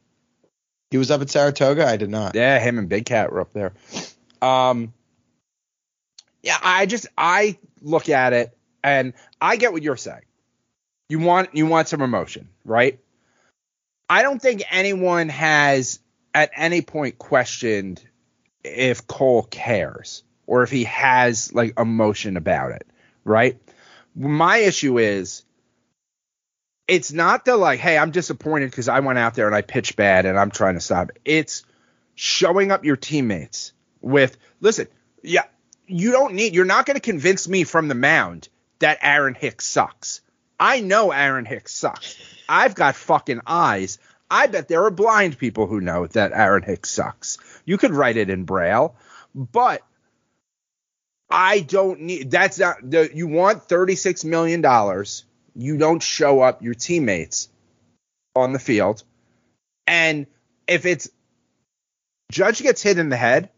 He 0.96 0.98
was 0.98 1.12
up 1.12 1.22
at 1.22 1.30
Saratoga. 1.30 1.86
I 1.86 1.98
did 1.98 2.10
not. 2.10 2.36
Yeah, 2.36 2.58
him 2.58 2.80
and 2.80 2.88
Big 2.88 3.06
Cat 3.06 3.30
were 3.30 3.42
up 3.42 3.52
there. 3.52 3.74
Um, 4.42 4.94
yeah, 6.42 6.58
I 6.64 6.86
just 6.86 7.08
I 7.18 7.58
look 7.82 8.08
at 8.08 8.32
it 8.32 8.58
and 8.82 9.12
I 9.42 9.58
get 9.58 9.74
what 9.74 9.84
you're 9.84 9.98
saying. 9.98 10.22
You 11.10 11.20
want 11.20 11.54
you 11.54 11.66
want 11.66 11.90
some 11.90 12.02
emotion, 12.02 12.48
right? 12.64 12.98
I 14.10 14.22
don't 14.22 14.42
think 14.42 14.64
anyone 14.72 15.28
has 15.28 16.00
at 16.34 16.52
any 16.56 16.82
point 16.82 17.18
questioned 17.18 18.02
if 18.64 19.06
Cole 19.06 19.44
cares 19.44 20.24
or 20.48 20.64
if 20.64 20.72
he 20.72 20.86
has 20.86 21.54
like 21.54 21.78
emotion 21.78 22.38
about 22.38 22.72
it, 22.72 22.88
right? 23.26 23.60
My 24.16 24.60
issue 24.60 24.98
is 24.98 25.44
it's 26.88 27.12
not 27.12 27.46
the 27.46 27.58
like, 27.58 27.80
hey, 27.80 27.98
I'm 27.98 28.12
disappointed 28.12 28.70
because 28.70 28.88
I 28.88 29.00
went 29.00 29.18
out 29.18 29.34
there 29.34 29.48
and 29.48 29.56
I 29.56 29.62
pitched 29.62 29.96
bad 29.96 30.26
and 30.26 30.38
I'm 30.38 30.52
trying 30.52 30.76
to 30.76 30.80
stop 30.80 31.10
it. 31.10 31.22
It's 31.26 31.66
showing 32.14 32.72
up 32.72 32.86
your 32.86 32.96
teammates 32.96 33.74
with, 34.02 34.38
listen, 34.62 34.88
yeah, 35.24 35.46
you 35.88 36.12
don't 36.12 36.36
need, 36.36 36.54
you're 36.54 36.66
not 36.66 36.86
going 36.86 36.96
to 36.96 37.02
convince 37.02 37.48
me 37.48 37.64
from 37.64 37.88
the 37.88 37.96
mound 37.96 38.50
that 38.80 39.00
Aaron 39.02 39.36
Hicks 39.36 39.66
sucks. 39.66 40.22
I 40.60 40.82
know 40.82 41.12
Aaron 41.12 41.46
Hicks 41.46 41.74
sucks. 41.74 42.18
I've 42.48 42.76
got 42.76 42.96
fucking 42.96 43.42
eyes. 43.46 43.98
I 44.30 44.48
bet 44.48 44.68
there 44.68 44.86
are 44.86 44.92
blind 44.92 45.38
people 45.38 45.68
who 45.68 45.82
know 45.82 46.08
that 46.08 46.32
Aaron 46.34 46.64
Hicks 46.64 46.92
sucks. 46.92 47.38
You 47.66 47.78
could 47.78 47.92
write 47.92 48.18
it 48.18 48.30
in 48.30 48.44
Braille, 48.44 48.96
but 49.34 49.82
I 51.30 51.60
don't 51.60 52.02
need, 52.02 52.32
that's 52.32 52.60
not, 52.60 52.78
the, 52.82 53.10
you 53.14 53.28
want 53.28 53.68
$36 53.68 54.24
million 54.24 54.62
you 55.56 55.78
don't 55.78 56.04
show 56.04 56.42
up 56.42 56.62
your 56.62 56.74
teammates 56.74 57.50
on 58.36 58.54
the 58.54 58.60
field. 58.60 59.04
And 59.88 60.28
if 60.68 60.86
it's 60.86 61.10
Judge 62.32 62.62
gets 62.62 62.82
hit 62.82 62.98
in 62.98 63.10
the 63.10 63.18
head, 63.18 63.50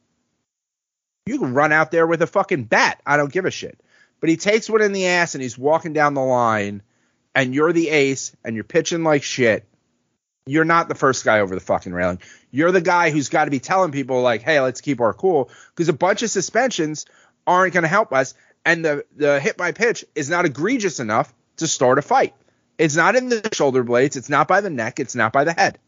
you 1.25 1.39
can 1.39 1.53
run 1.53 1.71
out 1.71 1.91
there 1.91 2.07
with 2.07 2.21
a 2.21 2.27
fucking 2.27 2.65
bat. 2.65 3.01
I 3.05 3.17
don't 3.17 3.31
give 3.31 3.45
a 3.45 3.51
shit. 3.51 3.79
But 4.19 4.29
he 4.29 4.37
takes 4.37 4.69
one 4.69 4.81
in 4.81 4.93
the 4.93 5.07
ass 5.07 5.35
and 5.35 5.41
he's 5.41 5.57
walking 5.57 5.93
down 5.93 6.13
the 6.13 6.21
line, 6.21 6.81
and 7.35 7.53
you're 7.53 7.73
the 7.73 7.89
ace 7.89 8.35
and 8.43 8.55
you're 8.55 8.63
pitching 8.63 9.03
like 9.03 9.23
shit. 9.23 9.67
You're 10.45 10.65
not 10.65 10.87
the 10.87 10.95
first 10.95 11.25
guy 11.25 11.41
over 11.41 11.53
the 11.53 11.61
fucking 11.61 11.93
railing. 11.93 12.19
You're 12.51 12.71
the 12.71 12.81
guy 12.81 13.11
who's 13.11 13.29
got 13.29 13.45
to 13.45 13.51
be 13.51 13.59
telling 13.59 13.91
people, 13.91 14.21
like, 14.21 14.41
hey, 14.41 14.61
let's 14.61 14.81
keep 14.81 15.01
our 15.01 15.13
cool. 15.13 15.49
Because 15.69 15.89
a 15.89 15.93
bunch 15.93 16.23
of 16.23 16.29
suspensions 16.29 17.05
aren't 17.45 17.73
going 17.73 17.83
to 17.83 17.89
help 17.89 18.13
us. 18.13 18.33
And 18.65 18.83
the, 18.83 19.05
the 19.15 19.39
hit 19.39 19.57
by 19.57 19.71
pitch 19.73 20.05
is 20.15 20.29
not 20.29 20.45
egregious 20.45 20.99
enough 20.99 21.33
to 21.57 21.67
start 21.67 21.99
a 21.99 22.01
fight. 22.01 22.33
It's 22.77 22.95
not 22.95 23.15
in 23.15 23.29
the 23.29 23.49
shoulder 23.53 23.83
blades. 23.83 24.15
It's 24.15 24.29
not 24.29 24.47
by 24.47 24.61
the 24.61 24.69
neck. 24.69 24.99
It's 24.99 25.15
not 25.15 25.33
by 25.33 25.43
the 25.43 25.53
head. 25.53 25.79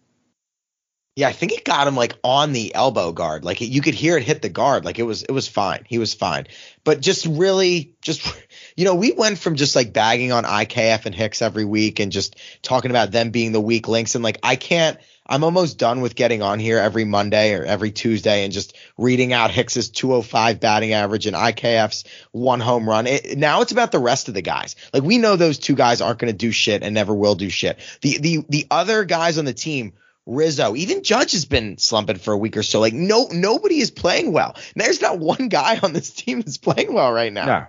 Yeah, 1.15 1.27
I 1.27 1.33
think 1.33 1.51
it 1.51 1.65
got 1.65 1.87
him 1.87 1.97
like 1.97 2.17
on 2.23 2.53
the 2.53 2.73
elbow 2.73 3.11
guard. 3.11 3.43
Like 3.43 3.59
you 3.59 3.81
could 3.81 3.93
hear 3.93 4.17
it 4.17 4.23
hit 4.23 4.41
the 4.41 4.49
guard. 4.49 4.85
Like 4.85 4.99
it 4.99 5.03
was 5.03 5.23
it 5.23 5.31
was 5.31 5.47
fine. 5.47 5.85
He 5.87 5.97
was 5.97 6.13
fine. 6.13 6.47
But 6.83 7.01
just 7.01 7.25
really 7.25 7.93
just 8.01 8.25
you 8.77 8.85
know, 8.85 8.95
we 8.95 9.11
went 9.11 9.37
from 9.37 9.55
just 9.55 9.75
like 9.75 9.91
bagging 9.91 10.31
on 10.31 10.45
IKF 10.45 11.05
and 11.05 11.13
Hicks 11.13 11.41
every 11.41 11.65
week 11.65 11.99
and 11.99 12.11
just 12.11 12.37
talking 12.61 12.91
about 12.91 13.11
them 13.11 13.31
being 13.31 13.51
the 13.51 13.59
weak 13.59 13.87
links 13.87 14.15
and 14.15 14.23
like 14.23 14.39
I 14.43 14.55
can't 14.55 14.97
I'm 15.29 15.43
almost 15.43 15.77
done 15.77 16.01
with 16.01 16.15
getting 16.15 16.41
on 16.41 16.57
here 16.59 16.79
every 16.79 17.05
Monday 17.05 17.53
or 17.53 17.63
every 17.63 17.91
Tuesday 17.91 18.43
and 18.43 18.51
just 18.51 18.75
reading 18.97 19.31
out 19.31 19.51
Hicks's 19.51 19.89
205 19.89 20.59
batting 20.59 20.93
average 20.93 21.27
and 21.27 21.35
IKF's 21.35 22.03
one 22.31 22.59
home 22.59 22.89
run. 22.89 23.05
It, 23.05 23.37
now 23.37 23.61
it's 23.61 23.71
about 23.71 23.91
the 23.91 23.99
rest 23.99 24.27
of 24.27 24.33
the 24.33 24.41
guys. 24.41 24.75
Like 24.91 25.03
we 25.03 25.19
know 25.19 25.35
those 25.35 25.59
two 25.59 25.75
guys 25.75 26.01
aren't 26.01 26.17
going 26.17 26.33
to 26.33 26.37
do 26.37 26.51
shit 26.51 26.81
and 26.81 26.95
never 26.95 27.13
will 27.13 27.35
do 27.35 27.49
shit. 27.49 27.79
The 28.01 28.17
the 28.17 28.45
the 28.49 28.67
other 28.71 29.05
guys 29.05 29.37
on 29.37 29.45
the 29.45 29.53
team 29.53 29.93
Rizzo, 30.25 30.75
even 30.75 31.03
Judge 31.03 31.31
has 31.31 31.45
been 31.45 31.77
slumping 31.77 32.17
for 32.17 32.33
a 32.33 32.37
week 32.37 32.57
or 32.57 32.63
so. 32.63 32.79
Like 32.79 32.93
no 32.93 33.27
nobody 33.31 33.79
is 33.79 33.91
playing 33.91 34.31
well. 34.31 34.55
There's 34.75 35.01
not 35.01 35.19
one 35.19 35.47
guy 35.49 35.79
on 35.83 35.93
this 35.93 36.11
team 36.11 36.41
that's 36.41 36.57
playing 36.57 36.93
well 36.93 37.11
right 37.11 37.31
now. 37.31 37.45
No. 37.45 37.65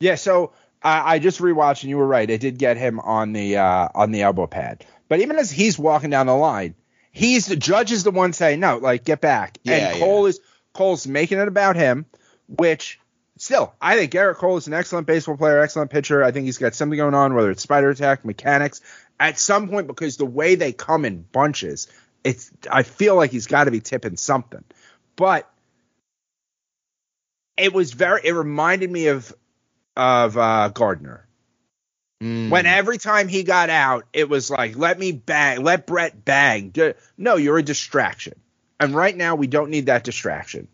Yeah, 0.00 0.16
so 0.16 0.52
I, 0.82 1.14
I 1.14 1.18
just 1.20 1.40
rewatched 1.40 1.82
and 1.82 1.90
you 1.90 1.96
were 1.96 2.06
right. 2.06 2.28
It 2.28 2.40
did 2.40 2.58
get 2.58 2.76
him 2.76 2.98
on 2.98 3.32
the 3.32 3.58
uh, 3.58 3.88
on 3.94 4.10
the 4.10 4.22
elbow 4.22 4.46
pad. 4.46 4.84
But 5.08 5.20
even 5.20 5.36
as 5.36 5.50
he's 5.50 5.78
walking 5.78 6.10
down 6.10 6.26
the 6.26 6.34
line, 6.34 6.74
he's 7.10 7.46
the 7.46 7.56
judge 7.56 7.92
is 7.92 8.04
the 8.04 8.10
one 8.10 8.32
saying 8.32 8.60
no, 8.60 8.78
like 8.78 9.04
get 9.04 9.20
back. 9.20 9.58
Yeah, 9.62 9.90
and 9.90 10.00
Cole 10.00 10.22
yeah. 10.22 10.30
is 10.30 10.40
Cole's 10.72 11.06
making 11.06 11.38
it 11.38 11.48
about 11.48 11.76
him, 11.76 12.06
which 12.48 12.98
still 13.36 13.74
I 13.80 13.96
think 13.96 14.12
Gerrit 14.12 14.36
Cole 14.36 14.56
is 14.56 14.66
an 14.66 14.74
excellent 14.74 15.06
baseball 15.06 15.36
player, 15.36 15.60
excellent 15.60 15.90
pitcher. 15.90 16.24
I 16.24 16.32
think 16.32 16.46
he's 16.46 16.58
got 16.58 16.74
something 16.74 16.96
going 16.96 17.14
on, 17.14 17.34
whether 17.34 17.50
it's 17.50 17.62
Spider 17.62 17.94
Tack, 17.94 18.24
mechanics. 18.24 18.80
At 19.20 19.38
some 19.38 19.68
point, 19.68 19.86
because 19.86 20.16
the 20.16 20.26
way 20.26 20.56
they 20.56 20.72
come 20.72 21.04
in 21.04 21.22
bunches, 21.22 21.86
it's 22.24 22.50
I 22.70 22.82
feel 22.82 23.14
like 23.14 23.30
he's 23.30 23.46
got 23.46 23.64
to 23.64 23.70
be 23.70 23.80
tipping 23.80 24.16
something. 24.16 24.64
But 25.16 25.48
it 27.56 27.72
was 27.72 27.92
very 27.92 28.22
it 28.24 28.32
reminded 28.32 28.90
me 28.90 29.08
of 29.08 29.32
of 29.96 30.36
uh, 30.36 30.68
Gardner. 30.68 31.26
Mm. 32.22 32.50
When 32.50 32.66
every 32.66 32.98
time 32.98 33.26
he 33.26 33.42
got 33.42 33.68
out, 33.68 34.06
it 34.12 34.28
was 34.28 34.48
like, 34.48 34.76
let 34.76 34.96
me 34.96 35.10
bang, 35.10 35.64
let 35.64 35.88
Brett 35.88 36.24
bang. 36.24 36.72
No, 37.18 37.34
you're 37.34 37.58
a 37.58 37.64
distraction. 37.64 38.34
And 38.78 38.94
right 38.94 39.16
now, 39.16 39.34
we 39.34 39.48
don't 39.48 39.70
need 39.70 39.86
that 39.86 40.04
distraction. 40.04 40.68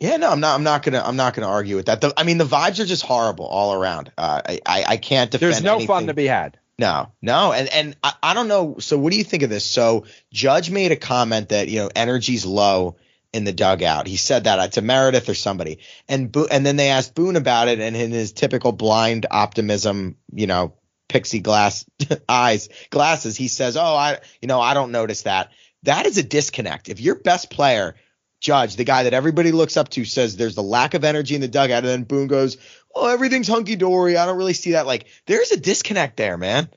Yeah, 0.00 0.16
no, 0.16 0.30
I'm 0.30 0.40
not. 0.40 0.54
I'm 0.54 0.62
not 0.62 0.82
gonna. 0.82 1.02
I'm 1.02 1.16
not 1.16 1.34
gonna 1.34 1.48
argue 1.48 1.76
with 1.76 1.86
that. 1.86 2.02
The, 2.02 2.12
I 2.16 2.24
mean, 2.24 2.36
the 2.36 2.44
vibes 2.44 2.80
are 2.80 2.84
just 2.84 3.02
horrible 3.02 3.46
all 3.46 3.72
around. 3.72 4.12
Uh, 4.16 4.42
I, 4.46 4.60
I, 4.66 4.84
I 4.88 4.96
can't 4.98 5.30
defend. 5.30 5.52
There's 5.52 5.62
no 5.62 5.80
fun 5.80 6.06
to 6.08 6.14
be 6.14 6.26
had. 6.26 6.58
No, 6.78 7.12
no, 7.22 7.52
and 7.52 7.68
and 7.68 7.96
I, 8.02 8.12
I 8.22 8.34
don't 8.34 8.48
know. 8.48 8.76
So, 8.78 8.98
what 8.98 9.10
do 9.10 9.16
you 9.16 9.24
think 9.24 9.42
of 9.42 9.48
this? 9.48 9.64
So, 9.64 10.04
Judge 10.30 10.70
made 10.70 10.92
a 10.92 10.96
comment 10.96 11.48
that 11.48 11.68
you 11.68 11.78
know 11.78 11.90
energy's 11.94 12.44
low 12.44 12.96
in 13.32 13.44
the 13.44 13.52
dugout. 13.52 14.06
He 14.06 14.18
said 14.18 14.44
that 14.44 14.72
to 14.72 14.82
Meredith 14.82 15.30
or 15.30 15.34
somebody, 15.34 15.78
and 16.08 16.30
Bo- 16.30 16.48
and 16.50 16.66
then 16.66 16.76
they 16.76 16.90
asked 16.90 17.14
Boone 17.14 17.36
about 17.36 17.68
it, 17.68 17.80
and 17.80 17.96
in 17.96 18.10
his 18.10 18.32
typical 18.32 18.72
blind 18.72 19.24
optimism, 19.30 20.16
you 20.30 20.46
know, 20.46 20.74
pixie 21.08 21.40
glass 21.40 21.84
eyes 22.28 22.68
glasses, 22.90 23.36
he 23.36 23.48
says, 23.48 23.76
"Oh, 23.76 23.82
I, 23.96 24.18
you 24.40 24.48
know, 24.48 24.60
I 24.60 24.74
don't 24.74 24.92
notice 24.92 25.22
that." 25.22 25.52
That 25.82 26.06
is 26.06 26.18
a 26.18 26.22
disconnect. 26.22 26.88
If 26.88 27.00
your 27.00 27.14
best 27.14 27.50
player, 27.50 27.94
Judge, 28.40 28.76
the 28.76 28.84
guy 28.84 29.04
that 29.04 29.14
everybody 29.14 29.52
looks 29.52 29.76
up 29.76 29.88
to, 29.90 30.04
says 30.04 30.36
there's 30.36 30.56
a 30.56 30.62
lack 30.62 30.94
of 30.94 31.04
energy 31.04 31.34
in 31.34 31.40
the 31.40 31.48
dugout, 31.48 31.84
and 31.84 31.86
then 31.86 32.02
Boone 32.04 32.26
goes, 32.26 32.56
"Oh, 32.94 33.08
everything's 33.08 33.48
hunky 33.48 33.76
dory. 33.76 34.16
I 34.16 34.26
don't 34.26 34.38
really 34.38 34.52
see 34.52 34.72
that." 34.72 34.86
Like, 34.86 35.06
there's 35.26 35.52
a 35.52 35.56
disconnect 35.56 36.16
there, 36.16 36.36
man. 36.36 36.68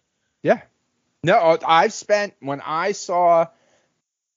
Yeah. 0.43 0.61
No, 1.23 1.57
I've 1.65 1.93
spent 1.93 2.33
when 2.39 2.61
I 2.61 2.93
saw 2.93 3.47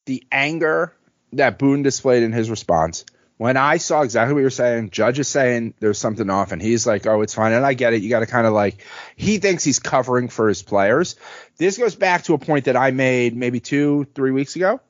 the 0.07 0.25
anger 0.33 0.93
that 1.33 1.59
Boone 1.59 1.83
displayed 1.83 2.23
in 2.23 2.33
his 2.33 2.51
response. 2.51 3.05
When 3.43 3.57
I 3.57 3.79
saw 3.79 4.03
exactly 4.03 4.35
what 4.35 4.41
you're 4.43 4.51
saying, 4.51 4.91
Judge 4.91 5.19
is 5.19 5.27
saying 5.27 5.75
there's 5.81 5.99
something 5.99 6.31
off, 6.31 6.53
and 6.53 6.63
he's 6.63 6.87
like, 6.87 7.09
"Oh, 7.09 7.23
it's 7.23 7.35
fine." 7.35 7.53
And 7.53 7.67
I 7.67 7.75
get 7.75 7.93
it. 7.93 8.01
You 8.01 8.09
got 8.09 8.21
to 8.21 8.27
kind 8.27 8.47
of 8.47 8.53
like, 8.53 8.87
he 9.17 9.39
thinks 9.39 9.65
he's 9.65 9.81
covering 9.81 10.29
for 10.29 10.47
his 10.47 10.63
players. 10.63 11.17
This 11.57 11.77
goes 11.77 11.97
back 11.97 12.23
to 12.25 12.35
a 12.35 12.39
point 12.39 12.67
that 12.67 12.77
I 12.77 12.93
made 12.93 13.35
maybe 13.37 13.59
two, 13.59 14.07
three 14.15 14.31
weeks 14.31 14.55
ago. 14.55 14.81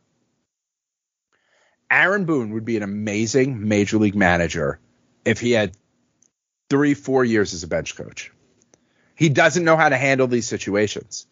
Aaron 1.90 2.26
Boone 2.26 2.52
would 2.52 2.66
be 2.66 2.76
an 2.76 2.82
amazing 2.82 3.66
major 3.68 3.96
league 3.96 4.14
manager 4.14 4.80
if 5.24 5.40
he 5.40 5.52
had 5.52 5.74
three, 6.68 6.92
four 6.92 7.24
years 7.24 7.54
as 7.54 7.62
a 7.62 7.68
bench 7.68 7.96
coach. 7.96 8.32
He 9.14 9.30
doesn't 9.30 9.64
know 9.64 9.78
how 9.78 9.88
to 9.88 9.96
handle 9.96 10.26
these 10.26 10.46
situations. 10.46 11.26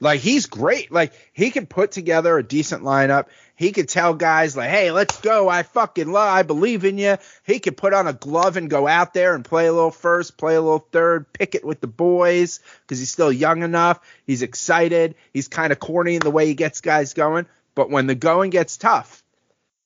Like 0.00 0.20
he's 0.20 0.46
great. 0.46 0.90
Like 0.90 1.12
he 1.34 1.50
can 1.50 1.66
put 1.66 1.92
together 1.92 2.38
a 2.38 2.42
decent 2.42 2.82
lineup. 2.82 3.26
He 3.56 3.70
could 3.70 3.88
tell 3.88 4.14
guys 4.14 4.56
like, 4.56 4.70
"Hey, 4.70 4.90
let's 4.90 5.20
go. 5.20 5.48
I 5.48 5.62
fucking 5.62 6.10
love. 6.10 6.28
I 6.28 6.42
believe 6.42 6.84
in 6.84 6.98
you." 6.98 7.18
He 7.44 7.60
could 7.60 7.76
put 7.76 7.94
on 7.94 8.08
a 8.08 8.12
glove 8.12 8.56
and 8.56 8.68
go 8.68 8.88
out 8.88 9.14
there 9.14 9.34
and 9.34 9.44
play 9.44 9.66
a 9.66 9.72
little 9.72 9.92
first, 9.92 10.36
play 10.36 10.56
a 10.56 10.60
little 10.60 10.86
third, 10.90 11.32
pick 11.32 11.54
it 11.54 11.64
with 11.64 11.80
the 11.80 11.86
boys 11.86 12.58
because 12.82 12.98
he's 12.98 13.12
still 13.12 13.30
young 13.32 13.62
enough. 13.62 14.00
He's 14.26 14.42
excited. 14.42 15.14
He's 15.32 15.46
kind 15.46 15.72
of 15.72 15.78
corny 15.78 16.16
in 16.16 16.20
the 16.20 16.32
way 16.32 16.46
he 16.46 16.54
gets 16.54 16.80
guys 16.80 17.14
going. 17.14 17.46
But 17.76 17.90
when 17.90 18.06
the 18.08 18.16
going 18.16 18.50
gets 18.50 18.76
tough, 18.76 19.22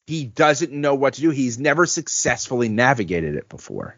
he 0.07 0.25
doesn't 0.25 0.73
know 0.73 0.95
what 0.95 1.15
to 1.15 1.21
do. 1.21 1.31
He's 1.31 1.59
never 1.59 1.85
successfully 1.85 2.71
navigated 2.71 3.35
it 3.35 3.51
before. 3.51 3.97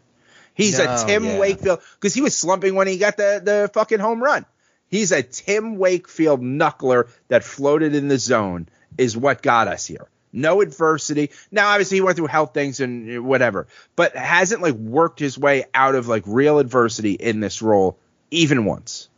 He's 0.53 0.79
No, 0.79 0.95
a 0.95 1.05
Tim 1.05 1.23
yeah. 1.23 1.39
Wakefield 1.39 1.79
because 1.95 2.13
he 2.13 2.21
was 2.21 2.37
slumping 2.37 2.75
when 2.75 2.87
he 2.87 2.97
got 2.97 3.15
the 3.15 3.41
the 3.43 3.69
fucking 3.73 3.99
home 3.99 4.21
run. 4.21 4.45
He's 4.89 5.13
a 5.13 5.23
Tim 5.23 5.77
Wakefield 5.77 6.41
knuckler 6.41 7.07
that 7.29 7.45
floated 7.45 7.95
in 7.95 8.09
the 8.09 8.17
zone 8.17 8.67
is 8.97 9.15
what 9.17 9.41
got 9.41 9.67
us 9.67 9.85
here. 9.85 10.07
No 10.33 10.61
adversity. 10.61 11.31
Now, 11.51 11.69
obviously, 11.69 11.97
he 11.97 12.01
went 12.01 12.17
through 12.17 12.27
health 12.27 12.53
things 12.53 12.79
and 12.79 13.25
whatever, 13.25 13.67
but 13.95 14.15
hasn't 14.15 14.61
like 14.61 14.75
worked 14.75 15.19
his 15.19 15.37
way 15.37 15.65
out 15.73 15.95
of 15.95 16.07
like 16.07 16.23
real 16.25 16.59
adversity 16.59 17.13
in 17.13 17.41
this 17.41 17.61
role 17.61 17.97
even 18.31 18.65
once. 18.65 19.09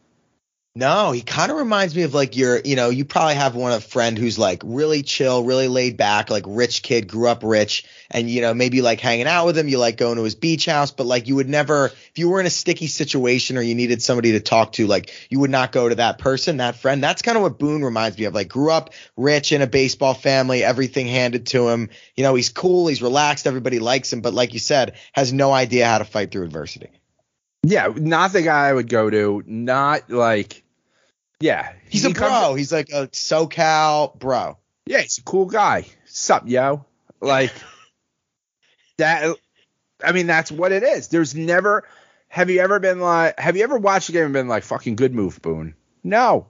No, 0.75 1.11
he 1.11 1.21
kind 1.21 1.51
of 1.51 1.57
reminds 1.59 1.95
me 1.95 2.01
of 2.01 2.15
like 2.15 2.35
your, 2.35 2.59
you 2.59 2.75
know, 2.75 2.89
you 2.89 3.05
probably 3.05 3.35
have 3.35 3.53
one 3.53 3.73
a 3.73 3.79
friend 3.79 4.17
who's 4.17 4.39
like 4.39 4.63
really 4.65 5.03
chill, 5.03 5.43
really 5.43 5.67
laid 5.67 5.97
back, 5.97 6.31
like 6.31 6.45
rich 6.47 6.81
kid, 6.81 7.07
grew 7.07 7.27
up 7.27 7.43
rich, 7.43 7.85
and 8.09 8.27
you 8.27 8.41
know 8.41 8.55
maybe 8.55 8.81
like 8.81 8.99
hanging 8.99 9.27
out 9.27 9.45
with 9.45 9.55
him, 9.55 9.67
you 9.67 9.77
like 9.77 9.97
going 9.97 10.17
to 10.17 10.23
his 10.23 10.33
beach 10.33 10.65
house, 10.65 10.89
but 10.89 11.05
like 11.05 11.27
you 11.27 11.35
would 11.35 11.47
never, 11.47 11.85
if 11.85 12.13
you 12.15 12.27
were 12.27 12.39
in 12.39 12.47
a 12.47 12.49
sticky 12.49 12.87
situation 12.87 13.55
or 13.55 13.61
you 13.61 13.75
needed 13.75 14.01
somebody 14.01 14.31
to 14.31 14.39
talk 14.39 14.71
to, 14.71 14.87
like 14.87 15.11
you 15.29 15.39
would 15.41 15.51
not 15.51 15.71
go 15.71 15.87
to 15.87 15.93
that 15.93 16.17
person, 16.17 16.57
that 16.57 16.77
friend. 16.77 17.03
That's 17.03 17.21
kind 17.21 17.37
of 17.37 17.43
what 17.43 17.59
Boone 17.59 17.83
reminds 17.83 18.17
me 18.17 18.25
of. 18.25 18.33
Like 18.33 18.49
grew 18.49 18.71
up 18.71 18.95
rich 19.15 19.51
in 19.51 19.61
a 19.61 19.67
baseball 19.67 20.15
family, 20.15 20.63
everything 20.63 21.05
handed 21.05 21.45
to 21.47 21.69
him. 21.69 21.89
You 22.15 22.23
know, 22.23 22.33
he's 22.33 22.49
cool, 22.49 22.87
he's 22.87 23.03
relaxed, 23.03 23.45
everybody 23.45 23.77
likes 23.77 24.11
him, 24.11 24.21
but 24.21 24.33
like 24.33 24.53
you 24.53 24.59
said, 24.59 24.95
has 25.11 25.31
no 25.31 25.51
idea 25.51 25.85
how 25.85 25.99
to 25.99 26.05
fight 26.05 26.31
through 26.31 26.45
adversity. 26.45 26.89
Yeah, 27.65 27.93
not 27.95 28.33
the 28.33 28.41
guy 28.41 28.67
I 28.67 28.73
would 28.73 28.89
go 28.89 29.09
to. 29.09 29.41
Not 29.45 30.09
like, 30.09 30.62
yeah, 31.39 31.73
He's 31.89 32.03
he 32.03 32.11
a 32.11 32.13
comes- 32.13 32.57
He's 32.57 32.71
like 32.71 32.89
a 32.89 33.07
SoCal 33.07 34.17
bro. 34.17 34.57
Yeah, 34.85 34.99
he's 35.01 35.17
a 35.17 35.23
cool 35.23 35.45
guy. 35.45 35.85
Sup, 36.05 36.43
yo? 36.47 36.85
Like 37.21 37.51
that. 38.97 39.35
I 40.03 40.11
mean, 40.11 40.27
that's 40.27 40.51
what 40.51 40.71
it 40.71 40.83
is. 40.83 41.07
There's 41.07 41.35
never. 41.35 41.87
Have 42.27 42.49
you 42.49 42.59
ever 42.61 42.79
been 42.79 42.99
like? 42.99 43.39
Have 43.39 43.55
you 43.55 43.63
ever 43.63 43.77
watched 43.77 44.09
a 44.09 44.11
game 44.11 44.25
and 44.25 44.33
been 44.33 44.47
like, 44.47 44.63
"Fucking 44.63 44.95
good 44.95 45.13
move, 45.13 45.41
Boone"? 45.41 45.75
No. 46.03 46.47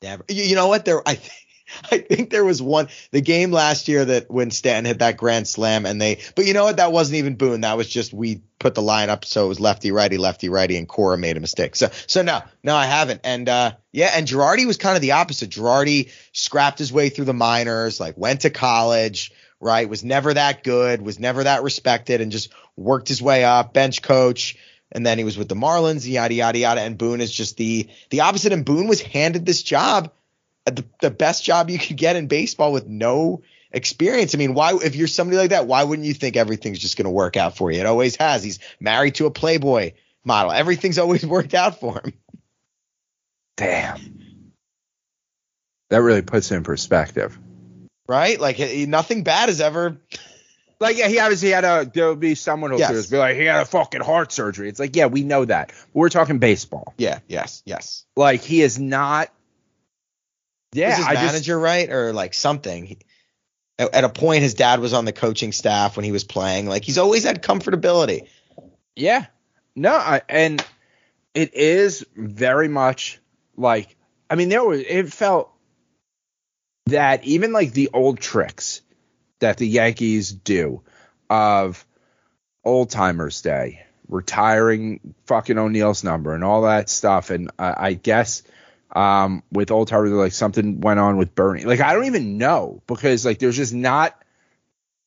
Never. 0.00 0.24
You, 0.28 0.44
you 0.44 0.54
know 0.54 0.68
what? 0.68 0.84
There, 0.84 1.02
I 1.06 1.14
think, 1.16 1.32
I 1.90 1.98
think 1.98 2.30
there 2.30 2.44
was 2.44 2.60
one 2.62 2.88
the 3.10 3.20
game 3.20 3.50
last 3.50 3.88
year 3.88 4.04
that 4.04 4.30
when 4.30 4.50
Stanton 4.50 4.86
hit 4.86 4.98
that 5.00 5.16
grand 5.16 5.46
slam 5.46 5.86
and 5.86 6.00
they. 6.00 6.20
But 6.34 6.46
you 6.46 6.54
know 6.54 6.64
what? 6.64 6.76
That 6.76 6.92
wasn't 6.92 7.16
even 7.16 7.36
Boone. 7.36 7.62
That 7.62 7.76
was 7.76 7.88
just 7.88 8.12
we 8.12 8.42
put 8.58 8.74
the 8.74 8.82
line 8.82 9.08
up 9.08 9.24
so 9.24 9.44
it 9.44 9.48
was 9.48 9.60
lefty 9.60 9.92
righty 9.92 10.18
lefty 10.18 10.48
righty 10.48 10.76
and 10.76 10.88
Cora 10.88 11.16
made 11.16 11.36
a 11.36 11.40
mistake. 11.40 11.76
So 11.76 11.90
so 12.06 12.22
no 12.22 12.40
no 12.62 12.74
I 12.74 12.86
haven't. 12.86 13.20
And 13.24 13.48
uh 13.48 13.72
yeah 13.92 14.12
and 14.14 14.26
Girardi 14.26 14.66
was 14.66 14.76
kind 14.76 14.96
of 14.96 15.02
the 15.02 15.12
opposite. 15.12 15.50
Girardi 15.50 16.10
scrapped 16.32 16.78
his 16.78 16.92
way 16.92 17.08
through 17.08 17.26
the 17.26 17.34
minors, 17.34 18.00
like 18.00 18.16
went 18.16 18.42
to 18.42 18.50
college. 18.50 19.32
Right, 19.60 19.88
was 19.88 20.04
never 20.04 20.32
that 20.32 20.62
good, 20.62 21.02
was 21.02 21.18
never 21.18 21.42
that 21.42 21.64
respected, 21.64 22.20
and 22.20 22.30
just 22.30 22.52
worked 22.76 23.08
his 23.08 23.20
way 23.20 23.42
up, 23.42 23.72
bench 23.72 24.02
coach, 24.02 24.56
and 24.92 25.04
then 25.04 25.18
he 25.18 25.24
was 25.24 25.36
with 25.36 25.48
the 25.48 25.54
Marlins, 25.56 26.08
yada 26.08 26.34
yada 26.34 26.58
yada. 26.58 26.80
And 26.80 26.96
Boone 26.96 27.20
is 27.20 27.32
just 27.32 27.56
the 27.56 27.88
the 28.10 28.20
opposite. 28.20 28.52
And 28.52 28.64
Boone 28.64 28.86
was 28.86 29.00
handed 29.00 29.44
this 29.44 29.62
job, 29.62 30.12
Uh, 30.68 30.70
the, 30.70 30.84
the 31.00 31.10
best 31.10 31.44
job 31.44 31.70
you 31.70 31.78
could 31.78 31.96
get 31.96 32.16
in 32.16 32.26
baseball 32.26 32.72
with 32.72 32.86
no 32.86 33.42
experience. 33.72 34.34
I 34.34 34.38
mean, 34.38 34.54
why 34.54 34.74
if 34.82 34.94
you're 34.96 35.08
somebody 35.08 35.38
like 35.38 35.50
that, 35.50 35.66
why 35.66 35.84
wouldn't 35.84 36.06
you 36.06 36.14
think 36.14 36.36
everything's 36.36 36.78
just 36.78 36.96
going 36.96 37.04
to 37.06 37.10
work 37.10 37.36
out 37.36 37.56
for 37.56 37.70
you? 37.70 37.80
It 37.80 37.86
always 37.86 38.16
has. 38.16 38.44
He's 38.44 38.58
married 38.80 39.14
to 39.16 39.26
a 39.26 39.30
Playboy 39.30 39.92
model. 40.24 40.52
Everything's 40.52 40.98
always 41.04 41.24
worked 41.26 41.54
out 41.54 41.80
for 41.80 42.00
him. 42.00 42.12
Damn. 43.56 44.20
That 45.90 46.02
really 46.02 46.22
puts 46.22 46.50
it 46.52 46.56
in 46.56 46.62
perspective. 46.64 47.38
Right? 48.06 48.38
Like 48.38 48.56
he- 48.56 48.86
nothing 48.86 49.22
bad 49.24 49.48
has 49.48 49.60
ever. 49.60 49.98
Like, 50.80 50.96
yeah, 50.96 51.08
he 51.08 51.18
obviously 51.18 51.48
had 51.50 51.64
a. 51.64 51.90
there'll 51.92 52.14
be 52.14 52.36
someone 52.36 52.70
who'll 52.70 52.78
Yes. 52.78 53.08
be 53.08 53.16
like, 53.18 53.34
he 53.34 53.46
had 53.46 53.62
a 53.62 53.64
fucking 53.64 54.00
heart 54.00 54.30
surgery. 54.30 54.68
It's 54.68 54.78
like, 54.78 54.94
yeah, 54.94 55.06
we 55.06 55.24
know 55.24 55.44
that. 55.44 55.72
We're 55.92 56.08
talking 56.08 56.38
baseball. 56.38 56.94
Yeah. 56.96 57.18
Yes. 57.26 57.64
Yes. 57.66 58.04
Like, 58.14 58.42
he 58.42 58.62
is 58.62 58.78
not. 58.78 59.28
Yeah, 60.72 60.96
his 60.96 61.06
I 61.06 61.14
just. 61.14 61.26
manager 61.26 61.58
right 61.58 61.90
or 61.90 62.12
like 62.12 62.34
something? 62.34 62.86
He, 62.86 62.98
at, 63.78 63.94
at 63.94 64.04
a 64.04 64.08
point, 64.08 64.42
his 64.42 64.54
dad 64.54 64.80
was 64.80 64.92
on 64.92 65.04
the 65.04 65.12
coaching 65.12 65.52
staff 65.52 65.96
when 65.96 66.04
he 66.04 66.12
was 66.12 66.24
playing. 66.24 66.66
Like 66.66 66.84
he's 66.84 66.98
always 66.98 67.24
had 67.24 67.42
comfortability. 67.42 68.28
Yeah. 68.94 69.26
No, 69.74 69.94
I, 69.94 70.22
and 70.28 70.64
it 71.34 71.54
is 71.54 72.04
very 72.16 72.68
much 72.68 73.20
like 73.56 73.96
I 74.28 74.34
mean 74.34 74.48
there 74.48 74.64
was 74.64 74.80
it 74.80 75.12
felt 75.12 75.52
that 76.86 77.24
even 77.24 77.52
like 77.52 77.72
the 77.72 77.90
old 77.92 78.18
tricks 78.18 78.80
that 79.38 79.56
the 79.56 79.68
Yankees 79.68 80.32
do 80.32 80.82
of 81.30 81.86
old 82.64 82.90
timers 82.90 83.40
day, 83.40 83.84
retiring 84.08 85.14
fucking 85.26 85.58
O'Neill's 85.58 86.02
number 86.02 86.34
and 86.34 86.42
all 86.42 86.62
that 86.62 86.90
stuff 86.90 87.30
and 87.30 87.50
I, 87.58 87.74
I 87.88 87.92
guess 87.92 88.42
um 88.94 89.42
with 89.52 89.70
old 89.70 89.88
timers 89.88 90.10
like 90.12 90.32
something 90.32 90.80
went 90.80 91.00
on 91.00 91.16
with 91.16 91.34
Bernie. 91.34 91.64
Like 91.64 91.80
I 91.80 91.94
don't 91.94 92.06
even 92.06 92.38
know 92.38 92.82
because 92.86 93.24
like 93.24 93.38
there's 93.38 93.56
just 93.56 93.74
not 93.74 94.20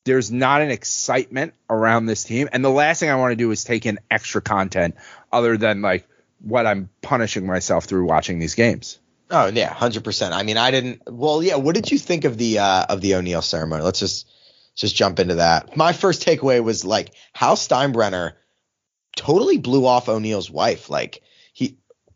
there's 0.04 0.32
not 0.32 0.62
an 0.62 0.72
excitement 0.72 1.54
around 1.70 2.06
this 2.06 2.24
team. 2.24 2.50
And 2.52 2.66
the 2.66 2.70
last 2.70 3.00
thing 3.00 3.10
I 3.10 3.16
want 3.16 3.32
to 3.32 3.36
do 3.36 3.52
is 3.52 3.64
take 3.64 3.86
in 3.86 4.00
extra 4.10 4.42
content 4.42 4.96
other 5.32 5.58
than 5.58 5.82
like 5.82 6.08
what 6.40 6.66
I'm 6.66 6.90
punishing 7.02 7.46
myself 7.46 7.86
through 7.86 8.06
watching 8.06 8.40
these 8.40 8.56
games. 8.56 9.00
Oh 9.30 9.48
yeah, 9.48 9.74
hundred 9.74 10.04
percent. 10.04 10.34
I 10.34 10.44
mean, 10.44 10.58
I 10.58 10.72
didn't. 10.72 11.04
Well, 11.08 11.42
yeah. 11.42 11.56
What 11.56 11.76
did 11.76 11.90
you 11.92 11.98
think 11.98 12.26
of 12.26 12.38
the 12.38 12.60
uh, 12.60 12.86
of 12.90 13.02
the 13.02 13.16
O'Neill 13.16 13.42
ceremony? 13.42 13.84
Let's 13.84 14.00
just 14.00 14.28
just 14.76 14.96
jump 14.96 15.20
into 15.20 15.36
that. 15.36 15.78
My 15.78 15.94
first 15.94 16.26
takeaway 16.26 16.62
was 16.62 16.84
like 16.84 17.14
how 17.32 17.56
Steinbrenner 17.56 18.34
totally 19.16 19.58
blew 19.58 19.86
off 19.86 20.10
O'Neill's 20.10 20.52
wife. 20.52 20.90
Like 20.90 21.22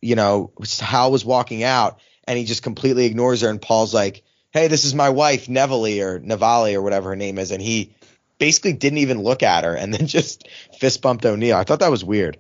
you 0.05 0.15
know, 0.15 0.51
Hal 0.79 1.11
was 1.11 1.25
walking 1.25 1.63
out 1.63 1.99
and 2.27 2.37
he 2.37 2.45
just 2.45 2.61
completely 2.61 3.05
ignores 3.05 3.41
her, 3.41 3.49
and 3.49 3.61
Paul's 3.61 3.93
like, 3.93 4.23
"Hey, 4.51 4.67
this 4.67 4.85
is 4.85 4.93
my 4.93 5.09
wife, 5.09 5.49
Neville 5.49 5.85
or 6.01 6.19
Navali 6.19 6.75
or 6.75 6.81
whatever 6.81 7.09
her 7.09 7.15
name 7.15 7.39
is," 7.39 7.51
and 7.51 7.61
he 7.61 7.95
basically 8.37 8.73
didn't 8.73 8.99
even 8.99 9.23
look 9.23 9.41
at 9.41 9.63
her 9.63 9.75
and 9.75 9.93
then 9.95 10.05
just 10.05 10.47
fist 10.77 11.01
bumped 11.01 11.25
O'Neill. 11.25 11.57
I 11.57 11.63
thought 11.63 11.79
that 11.79 11.91
was 11.91 12.05
weird. 12.05 12.37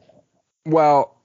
Well, 0.65 1.15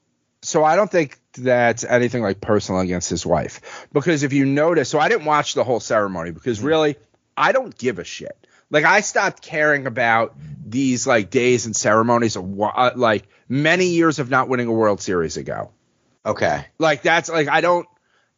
so 0.43 0.65
I 0.65 0.77
don't 0.77 0.91
think 0.91 1.19
that's 1.35 1.85
anything 1.85 2.23
like 2.23 2.41
personal 2.41 2.81
against 2.81 3.11
his 3.11 3.27
wife 3.27 3.87
because 3.93 4.23
if 4.23 4.33
you 4.33 4.47
notice, 4.47 4.89
so 4.89 4.99
I 4.99 5.11
didn't 5.11 5.27
watch 5.27 5.53
the 5.53 5.65
whole 5.65 5.81
ceremony 5.81 6.31
because 6.31 6.61
really 6.61 6.97
I 7.37 7.53
don't 7.53 7.77
give 7.77 7.99
a 7.99 8.05
shit. 8.05 8.47
Like 8.71 8.85
I 8.85 9.01
stopped 9.01 9.43
caring 9.43 9.87
about 9.87 10.35
these 10.65 11.07
like 11.07 11.29
days 11.29 11.67
and 11.67 11.77
ceremonies 11.77 12.37
of 12.37 12.61
uh, 12.61 12.93
like 12.97 13.29
many 13.49 13.89
years 13.89 14.19
of 14.19 14.31
not 14.31 14.49
winning 14.49 14.69
a 14.69 14.73
World 14.73 15.03
Series 15.03 15.37
ago. 15.37 15.73
Okay. 16.25 16.65
Like 16.79 17.03
that's 17.03 17.29
like 17.29 17.49
I 17.49 17.61
don't. 17.61 17.87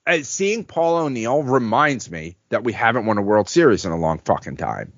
Uh, 0.05 0.19
seeing 0.23 0.65
Paul 0.65 0.97
O'Neill 0.97 1.45
reminds 1.45 2.11
me 2.11 2.37
that 2.49 2.65
we 2.65 2.73
haven't 2.73 3.07
won 3.07 3.19
a 3.19 3.23
World 3.23 3.49
Series 3.49 3.85
in 3.85 3.93
a 3.93 3.97
long 3.97 4.19
fucking 4.19 4.57
time. 4.57 4.93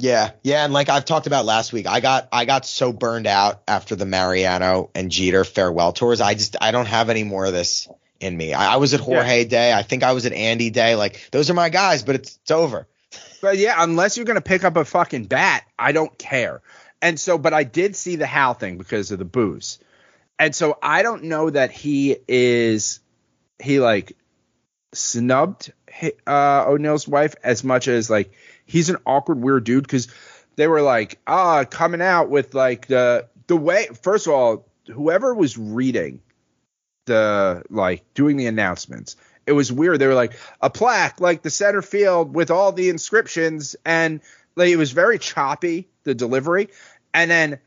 Yeah, 0.00 0.30
yeah, 0.44 0.64
and 0.64 0.72
like 0.72 0.88
I've 0.88 1.04
talked 1.04 1.26
about 1.26 1.44
last 1.44 1.72
week, 1.72 1.88
I 1.88 1.98
got 1.98 2.28
I 2.30 2.44
got 2.44 2.64
so 2.64 2.92
burned 2.92 3.26
out 3.26 3.62
after 3.66 3.96
the 3.96 4.06
Mariano 4.06 4.90
and 4.94 5.10
Jeter 5.10 5.42
farewell 5.42 5.92
tours. 5.92 6.20
I 6.20 6.34
just 6.34 6.56
I 6.60 6.70
don't 6.70 6.86
have 6.86 7.10
any 7.10 7.24
more 7.24 7.46
of 7.46 7.52
this 7.52 7.88
in 8.20 8.36
me. 8.36 8.54
I, 8.54 8.74
I 8.74 8.76
was 8.76 8.94
at 8.94 9.00
Jorge 9.00 9.44
Day. 9.44 9.72
I 9.72 9.82
think 9.82 10.04
I 10.04 10.12
was 10.12 10.24
at 10.24 10.32
Andy 10.32 10.70
Day. 10.70 10.94
Like 10.94 11.28
those 11.32 11.50
are 11.50 11.54
my 11.54 11.68
guys, 11.68 12.04
but 12.04 12.14
it's 12.14 12.36
it's 12.36 12.50
over. 12.52 12.86
But 13.42 13.58
yeah, 13.58 13.74
unless 13.78 14.16
you're 14.16 14.26
gonna 14.26 14.40
pick 14.40 14.62
up 14.62 14.76
a 14.76 14.84
fucking 14.84 15.24
bat, 15.24 15.64
I 15.76 15.90
don't 15.90 16.16
care. 16.16 16.62
And 17.02 17.18
so, 17.18 17.36
but 17.36 17.52
I 17.52 17.64
did 17.64 17.96
see 17.96 18.14
the 18.14 18.26
Hal 18.26 18.54
thing 18.54 18.78
because 18.78 19.10
of 19.10 19.18
the 19.18 19.24
booze, 19.24 19.80
and 20.38 20.54
so 20.54 20.78
I 20.82 21.02
don't 21.02 21.24
know 21.24 21.50
that 21.50 21.70
he 21.70 22.16
is 22.26 23.00
he 23.58 23.80
like 23.80 24.16
snubbed 24.92 25.72
uh, 26.26 26.64
O'Neill's 26.66 27.08
wife 27.08 27.34
as 27.42 27.64
much 27.64 27.88
as 27.88 28.08
like 28.08 28.32
he's 28.64 28.90
an 28.90 28.96
awkward 29.04 29.40
weird 29.40 29.64
dude 29.64 29.84
because 29.84 30.08
they 30.56 30.66
were 30.66 30.82
like 30.82 31.18
ah 31.26 31.64
coming 31.64 32.02
out 32.02 32.30
with 32.30 32.54
like 32.54 32.86
the 32.86 33.28
the 33.46 33.56
way 33.56 33.88
first 34.02 34.26
of 34.26 34.32
all 34.32 34.66
whoever 34.86 35.34
was 35.34 35.58
reading 35.58 36.20
the 37.06 37.62
like 37.70 38.04
doing 38.14 38.36
the 38.36 38.46
announcements 38.46 39.16
it 39.48 39.52
was 39.52 39.72
weird. 39.72 39.98
They 39.98 40.06
were 40.06 40.14
like 40.14 40.34
a 40.60 40.68
plaque 40.68 41.20
like 41.20 41.42
the 41.42 41.50
center 41.50 41.80
field 41.80 42.34
with 42.34 42.50
all 42.50 42.70
the 42.70 42.90
inscriptions 42.90 43.76
and 43.84 44.20
like 44.56 44.68
it 44.68 44.76
was 44.76 44.92
very 44.92 45.18
choppy 45.18 45.88
the 46.04 46.14
delivery. 46.14 46.68
And 47.14 47.30
then 47.30 47.58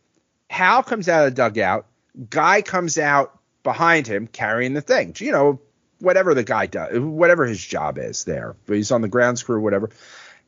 hal 0.47 0.84
comes 0.84 1.10
out 1.10 1.25
of 1.25 1.31
the 1.31 1.41
dugout 1.41 1.88
guy 2.30 2.62
comes 2.62 2.97
out 2.97 3.38
behind 3.63 4.08
him 4.08 4.28
carrying 4.28 4.74
the 4.74 4.82
thing 4.82 5.15
you 5.19 5.32
know 5.32 5.60
whatever 6.00 6.34
the 6.34 6.43
guy 6.43 6.65
does 6.65 7.00
whatever 7.00 7.45
his 7.45 7.63
job 7.63 7.97
is 7.97 8.24
there 8.24 8.56
he's 8.67 8.91
on 8.91 9.02
the 9.02 9.08
grounds 9.08 9.43
crew 9.43 9.62
whatever 9.62 9.89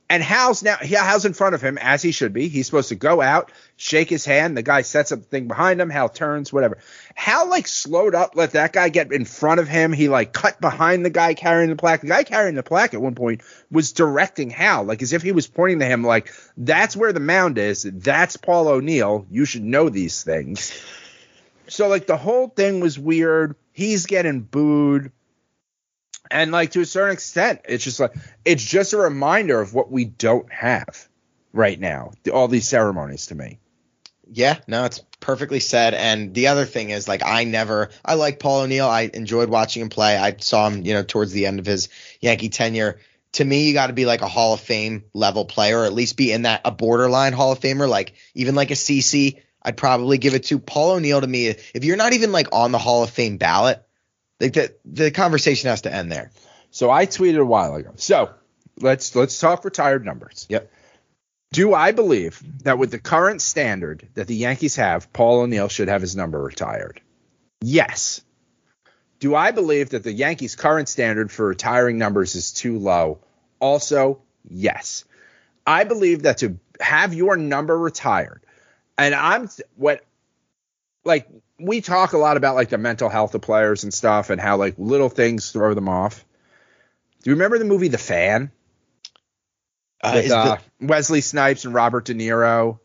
and 0.09 0.21
Hal's 0.21 0.61
now, 0.61 0.75
Hal's 0.75 1.25
in 1.25 1.33
front 1.33 1.55
of 1.55 1.61
him 1.61 1.79
as 1.79 2.01
he 2.03 2.11
should 2.11 2.33
be. 2.33 2.47
He's 2.47 2.67
supposed 2.67 2.89
to 2.89 2.95
go 2.95 3.21
out, 3.21 3.51
shake 3.77 4.09
his 4.09 4.25
hand. 4.25 4.55
The 4.55 4.61
guy 4.61 4.81
sets 4.81 5.11
up 5.11 5.19
the 5.19 5.25
thing 5.25 5.47
behind 5.47 5.81
him. 5.81 5.89
Hal 5.89 6.09
turns, 6.09 6.53
whatever. 6.53 6.77
Hal 7.15 7.49
like 7.49 7.67
slowed 7.67 8.13
up, 8.13 8.35
let 8.35 8.51
that 8.51 8.73
guy 8.73 8.89
get 8.89 9.11
in 9.11 9.25
front 9.25 9.59
of 9.59 9.67
him. 9.67 9.91
He 9.93 10.09
like 10.09 10.33
cut 10.33 10.61
behind 10.61 11.05
the 11.05 11.09
guy 11.09 11.33
carrying 11.33 11.69
the 11.69 11.75
plaque. 11.75 12.01
The 12.01 12.07
guy 12.07 12.23
carrying 12.23 12.55
the 12.55 12.63
plaque 12.63 12.93
at 12.93 13.01
one 13.01 13.15
point 13.15 13.41
was 13.71 13.93
directing 13.93 14.49
Hal, 14.51 14.83
like 14.83 15.01
as 15.01 15.13
if 15.13 15.23
he 15.23 15.31
was 15.31 15.47
pointing 15.47 15.79
to 15.79 15.85
him, 15.85 16.03
like 16.03 16.31
that's 16.57 16.95
where 16.95 17.13
the 17.13 17.19
mound 17.19 17.57
is. 17.57 17.81
That's 17.81 18.37
Paul 18.37 18.67
O'Neill. 18.67 19.25
You 19.31 19.45
should 19.45 19.63
know 19.63 19.89
these 19.89 20.21
things. 20.23 20.79
So 21.67 21.87
like 21.87 22.07
the 22.07 22.17
whole 22.17 22.47
thing 22.47 22.79
was 22.79 22.97
weird. 22.99 23.55
He's 23.71 24.05
getting 24.05 24.41
booed 24.41 25.11
and 26.31 26.51
like 26.51 26.71
to 26.71 26.81
a 26.81 26.85
certain 26.85 27.13
extent 27.13 27.61
it's 27.65 27.83
just 27.83 27.99
like 27.99 28.13
it's 28.45 28.63
just 28.63 28.93
a 28.93 28.97
reminder 28.97 29.59
of 29.59 29.73
what 29.73 29.91
we 29.91 30.05
don't 30.05 30.51
have 30.51 31.07
right 31.51 31.79
now 31.79 32.11
all 32.31 32.47
these 32.47 32.67
ceremonies 32.67 33.27
to 33.27 33.35
me 33.35 33.59
Yeah, 34.31 34.57
no, 34.67 34.85
it's 34.85 34.99
perfectly 35.19 35.59
said. 35.59 35.93
And 35.93 36.33
the 36.33 36.47
other 36.47 36.65
thing 36.65 36.89
is, 36.89 37.07
like, 37.07 37.21
I 37.23 37.43
never, 37.43 37.89
I 38.03 38.15
like 38.15 38.39
Paul 38.39 38.61
O'Neill. 38.61 38.87
I 38.87 39.09
enjoyed 39.13 39.49
watching 39.49 39.81
him 39.83 39.89
play. 39.89 40.17
I 40.17 40.35
saw 40.39 40.67
him, 40.69 40.85
you 40.85 40.93
know, 40.93 41.03
towards 41.03 41.33
the 41.33 41.45
end 41.45 41.59
of 41.59 41.65
his 41.65 41.89
Yankee 42.19 42.49
tenure. 42.49 42.99
To 43.33 43.45
me, 43.45 43.67
you 43.67 43.73
got 43.73 43.87
to 43.87 43.93
be 43.93 44.05
like 44.05 44.21
a 44.21 44.27
Hall 44.27 44.53
of 44.53 44.61
Fame 44.61 45.03
level 45.13 45.45
player, 45.45 45.81
or 45.81 45.85
at 45.85 45.93
least 45.93 46.17
be 46.17 46.31
in 46.31 46.43
that 46.43 46.61
a 46.65 46.71
borderline 46.71 47.33
Hall 47.33 47.51
of 47.51 47.59
Famer, 47.59 47.87
like 47.87 48.13
even 48.33 48.55
like 48.55 48.71
a 48.71 48.75
CC. 48.75 49.41
I'd 49.63 49.77
probably 49.77 50.17
give 50.17 50.33
it 50.33 50.45
to 50.45 50.59
Paul 50.59 50.91
O'Neill. 50.91 51.21
To 51.21 51.27
me, 51.27 51.47
if 51.47 51.83
you're 51.83 51.97
not 51.97 52.13
even 52.13 52.31
like 52.31 52.47
on 52.51 52.71
the 52.71 52.77
Hall 52.77 53.03
of 53.03 53.09
Fame 53.09 53.37
ballot, 53.37 53.83
like 54.39 54.53
the 54.53 54.75
the 54.85 55.11
conversation 55.11 55.69
has 55.69 55.81
to 55.81 55.93
end 55.93 56.11
there. 56.11 56.31
So 56.71 56.89
I 56.89 57.05
tweeted 57.05 57.39
a 57.39 57.45
while 57.45 57.75
ago. 57.75 57.93
So 57.95 58.31
let's 58.79 59.15
let's 59.15 59.39
talk 59.39 59.63
retired 59.63 60.05
numbers. 60.05 60.45
Yep. 60.49 60.71
Do 61.53 61.73
I 61.73 61.91
believe 61.91 62.41
that 62.63 62.79
with 62.79 62.89
the 62.89 62.99
current 62.99 63.41
standard 63.41 64.07
that 64.15 64.27
the 64.27 64.35
Yankees 64.35 64.75
have, 64.77 65.13
Paul 65.13 65.41
O'Neill 65.41 65.67
should 65.67 65.87
have 65.87 66.01
his 66.01 66.15
number 66.15 66.41
retired? 66.41 66.99
Yes. 67.61 68.21
Do 69.19 69.35
I 69.35 69.51
believe 69.51 69.91
that 69.91 70.03
the 70.03 70.11
Yankees' 70.11 70.55
current 70.55 70.89
standard 70.89 71.31
for 71.31 71.47
retiring 71.47 71.97
numbers 71.97 72.35
is 72.35 72.51
too 72.51 72.79
low? 72.79 73.19
Also, 73.59 74.21
yes. 74.43 75.05
I 75.65 75.83
believe 75.83 76.23
that 76.23 76.39
to 76.39 76.59
have 76.81 77.13
your 77.13 77.37
number 77.37 77.77
retired, 77.77 78.42
and 78.97 79.13
I'm 79.15 79.49
what 79.75 80.03
like 81.03 81.27
we 81.59 81.81
talk 81.81 82.13
a 82.13 82.17
lot 82.17 82.37
about 82.37 82.55
like 82.55 82.69
the 82.69 82.77
mental 82.77 83.09
health 83.09 83.35
of 83.35 83.41
players 83.41 83.83
and 83.83 83.93
stuff 83.93 84.29
and 84.29 84.39
how 84.39 84.57
like 84.57 84.75
little 84.77 85.09
things 85.09 85.51
throw 85.51 85.73
them 85.73 85.89
off. 85.89 86.25
Do 87.23 87.29
you 87.29 87.35
remember 87.35 87.57
the 87.57 87.65
movie 87.65 87.87
The 87.87 87.97
Fan? 87.97 88.51
Uh, 90.01 90.11
with 90.15 90.25
is, 90.25 90.31
uh, 90.31 90.57
the, 90.79 90.85
Wesley 90.87 91.21
Snipes 91.21 91.63
and 91.65 91.73
Robert 91.73 92.05
De 92.05 92.13
Niro. 92.13 92.79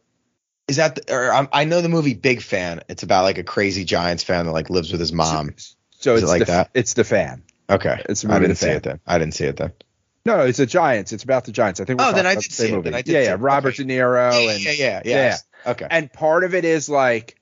is 0.68 0.76
that 0.76 0.94
the, 0.94 1.12
or 1.14 1.32
um, 1.32 1.48
I 1.52 1.64
know 1.64 1.80
the 1.82 1.88
movie 1.88 2.14
Big 2.14 2.40
Fan. 2.42 2.82
It's 2.88 3.02
about 3.02 3.24
like 3.24 3.38
a 3.38 3.42
crazy 3.44 3.84
Giants 3.84 4.22
fan 4.22 4.46
that 4.46 4.52
like 4.52 4.70
lives 4.70 4.92
with 4.92 5.00
his 5.00 5.12
mom. 5.12 5.54
So 5.90 6.14
Is 6.14 6.22
it's 6.22 6.30
it 6.30 6.32
like 6.32 6.40
the, 6.40 6.44
that? 6.46 6.70
It's 6.74 6.94
the 6.94 7.02
fan. 7.02 7.42
Okay, 7.68 8.00
It's 8.08 8.24
I 8.24 8.38
didn't 8.38 8.50
The 8.50 8.54
see 8.56 8.66
Fan. 8.68 8.76
it 8.76 8.82
then. 8.84 9.00
I 9.06 9.18
didn't 9.18 9.34
see 9.34 9.44
it 9.44 9.56
then. 9.56 9.72
No, 10.24 10.40
it's 10.40 10.58
the 10.58 10.66
Giants. 10.66 11.12
It's 11.12 11.24
about 11.24 11.44
the 11.44 11.52
Giants. 11.52 11.80
I 11.80 11.84
think. 11.84 11.98
we're 12.00 12.06
Oh, 12.08 12.12
then 12.12 12.26
I 12.26 12.34
did 12.34 12.44
the 12.44 12.54
see 12.54 12.68
it. 12.68 12.72
movie. 12.72 12.84
Then 12.90 12.94
I 12.94 13.02
did 13.02 13.12
yeah, 13.12 13.20
see 13.20 13.24
yeah. 13.26 13.34
it. 13.34 13.36
Robert 13.38 13.74
Okay. 13.74 13.82
De 13.84 13.94
Niro 13.94 14.32
yeah, 14.44 14.50
and 14.52 14.64
yeah, 14.64 14.70
yeah, 14.72 15.02
yeah, 15.04 15.10
yes. 15.14 15.44
Okay. 15.66 15.86
And 15.90 16.12
part 16.12 16.44
of 16.44 16.54
it 16.54 16.64
is 16.64 16.88
like 16.88 17.36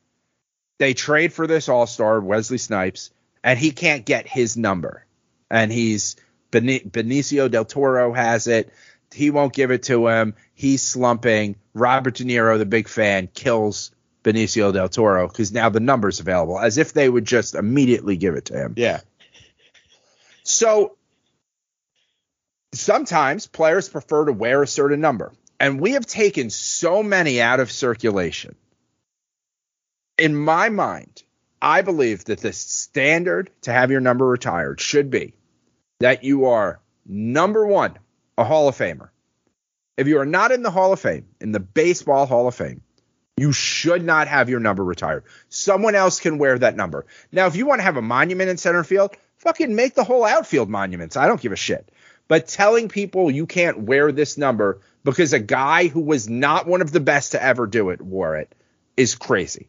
they 0.79 0.94
trade 0.94 1.33
for 1.33 1.46
this 1.46 1.68
All 1.68 1.87
Star 1.87 2.20
Wesley 2.20 2.59
Snipes, 2.59 3.11
and 3.42 3.59
he 3.59 3.70
can't 3.70 4.05
get 4.05 4.26
his 4.26 4.57
number, 4.57 5.05
and 5.50 5.72
he's 5.72 6.16
Benicio 6.50 7.50
del 7.50 7.64
Toro 7.64 8.12
has 8.12 8.46
it. 8.46 8.72
He 9.12 9.31
won't 9.31 9.52
give 9.52 9.70
it 9.70 9.85
to 9.85 10.09
him. 10.09 10.35
He's 10.55 10.83
slumping. 10.83 11.57
Robert 11.74 12.14
De 12.14 12.24
Niro, 12.24 12.59
the 12.59 12.66
big 12.66 12.88
fan, 12.88 13.29
kills 13.33 13.92
Benicio 14.24 14.72
del 14.72 14.88
Toro 14.88 15.29
because 15.29 15.52
now 15.52 15.68
the 15.68 15.81
number's 15.81 16.20
available, 16.20 16.59
as 16.59 16.79
if 16.79 16.92
they 16.92 17.09
would 17.09 17.24
just 17.24 17.55
immediately 17.55 18.16
give 18.16 18.35
it 18.35 18.46
to 18.46 18.55
him. 18.55 18.74
yeah. 18.76 19.00
So 20.42 20.96
sometimes 22.72 23.46
players 23.46 23.88
prefer 23.88 24.26
to 24.26 24.33
wear 24.33 24.62
a 24.62 24.66
certain 24.66 25.00
number, 25.00 25.33
and 25.59 25.81
we 25.81 25.92
have 25.92 26.07
taken 26.07 26.51
so 26.51 27.03
many 27.03 27.40
out 27.40 27.61
of 27.61 27.73
circulation. 27.73 28.55
In 30.19 30.37
my 30.37 30.69
mind, 30.69 31.23
I 31.61 31.83
believe 31.83 32.25
that 32.27 32.40
the 32.40 32.53
standard 32.53 33.51
to 33.62 33.73
have 33.73 33.90
your 33.90 34.01
number 34.01 34.27
retired 34.27 34.81
should 34.81 35.11
be 35.11 35.35
that 36.01 36.25
you 36.25 36.47
are 36.47 36.81
number 37.07 37.66
one, 37.66 37.99
a 38.37 38.45
Hall 38.45 38.69
of 38.69 38.77
Famer. 38.77 39.09
If 39.97 40.07
you 40.07 40.19
are 40.19 40.27
not 40.27 40.53
in 40.53 40.62
the 40.62 40.71
Hall 40.71 40.92
of 40.92 41.01
Fame, 41.01 41.27
in 41.40 41.53
the 41.53 41.61
Baseball 41.61 42.27
Hall 42.27 42.49
of 42.49 42.55
Fame, 42.55 42.83
you 43.38 43.53
should 43.53 44.05
not 44.05 44.29
have 44.29 44.49
your 44.49 44.61
number 44.61 44.85
retired. 44.85 45.25
Someone 45.49 45.95
else 45.95 46.21
can 46.21 46.38
wear 46.38 46.59
that 46.59 46.77
number. 46.77 47.07
Now, 47.33 47.47
if 47.47 47.57
you 47.57 47.66
want 47.66 47.81
to 47.81 47.85
have 47.85 47.97
a 47.97 48.03
monument 48.03 48.51
in 48.51 48.57
center 48.57 48.85
field, 48.85 49.16
fucking 49.38 49.75
make 49.75 49.95
the 49.95 50.05
whole 50.05 50.25
outfield 50.25 50.69
monuments. 50.69 51.16
I 51.16 51.27
don't 51.27 51.40
give 51.40 51.53
a 51.53 51.57
shit. 51.57 51.90
But 52.29 52.49
telling 52.49 52.88
people 52.88 53.31
you 53.31 53.47
can't 53.47 53.81
wear 53.81 54.11
this 54.11 54.37
number 54.37 54.81
because 55.07 55.33
a 55.33 55.38
guy 55.38 55.87
who 55.87 56.01
was 56.01 56.29
not 56.29 56.66
one 56.66 56.83
of 56.83 56.90
the 56.90 57.01
best 57.01 57.33
to 57.33 57.42
ever 57.42 57.66
do 57.66 57.90
it 57.90 58.03
wore 58.03 58.37
it 58.37 58.53
is 58.97 59.14
crazy. 59.14 59.69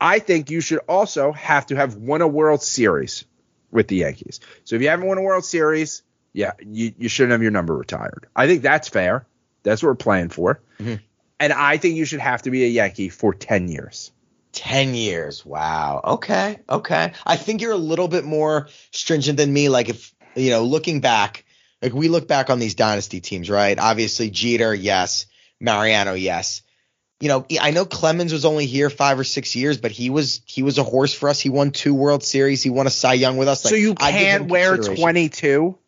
I 0.00 0.18
think 0.18 0.50
you 0.50 0.60
should 0.60 0.80
also 0.88 1.30
have 1.30 1.66
to 1.66 1.76
have 1.76 1.94
won 1.94 2.20
a 2.20 2.26
World 2.26 2.62
Series 2.62 3.24
with 3.70 3.86
the 3.86 3.96
Yankees. 3.96 4.40
So 4.64 4.74
if 4.74 4.82
you 4.82 4.88
haven't 4.88 5.06
won 5.06 5.18
a 5.18 5.22
World 5.22 5.44
Series, 5.44 6.02
yeah, 6.32 6.52
you, 6.60 6.92
you 6.98 7.08
shouldn't 7.08 7.30
have 7.30 7.42
your 7.42 7.52
number 7.52 7.76
retired. 7.76 8.26
I 8.34 8.48
think 8.48 8.62
that's 8.62 8.88
fair. 8.88 9.24
That's 9.62 9.84
what 9.84 9.90
we're 9.90 9.94
playing 9.94 10.30
for. 10.30 10.60
Mm-hmm. 10.80 10.96
And 11.38 11.52
I 11.52 11.76
think 11.76 11.94
you 11.94 12.04
should 12.04 12.20
have 12.20 12.42
to 12.42 12.50
be 12.50 12.64
a 12.64 12.68
Yankee 12.68 13.08
for 13.08 13.32
10 13.32 13.68
years. 13.68 14.10
10 14.50 14.96
years. 14.96 15.46
Wow. 15.46 16.00
Okay. 16.04 16.58
Okay. 16.68 17.12
I 17.24 17.36
think 17.36 17.62
you're 17.62 17.70
a 17.70 17.76
little 17.76 18.08
bit 18.08 18.24
more 18.24 18.68
stringent 18.90 19.36
than 19.36 19.52
me. 19.52 19.68
Like, 19.68 19.88
if, 19.88 20.12
you 20.34 20.50
know, 20.50 20.64
looking 20.64 21.00
back, 21.00 21.44
like 21.82 21.92
we 21.92 22.08
look 22.08 22.28
back 22.28 22.48
on 22.48 22.60
these 22.60 22.74
dynasty 22.74 23.20
teams, 23.20 23.50
right? 23.50 23.78
Obviously, 23.78 24.30
Jeter, 24.30 24.72
yes. 24.74 25.26
Mariano, 25.60 26.14
yes. 26.14 26.62
You 27.20 27.28
know, 27.28 27.46
I 27.60 27.70
know 27.70 27.84
Clemens 27.84 28.32
was 28.32 28.44
only 28.44 28.66
here 28.66 28.90
five 28.90 29.18
or 29.18 29.24
six 29.24 29.54
years, 29.54 29.78
but 29.78 29.92
he 29.92 30.10
was 30.10 30.42
he 30.44 30.62
was 30.62 30.78
a 30.78 30.82
horse 30.82 31.14
for 31.14 31.28
us. 31.28 31.40
He 31.40 31.50
won 31.50 31.70
two 31.70 31.94
World 31.94 32.24
Series. 32.24 32.62
He 32.62 32.70
won 32.70 32.86
a 32.86 32.90
Cy 32.90 33.14
Young 33.14 33.36
with 33.36 33.46
us. 33.46 33.64
Like, 33.64 33.70
so 33.70 33.76
you 33.76 33.94
I 33.98 34.10
can't 34.10 34.48
wear 34.48 34.76
22? 34.76 35.78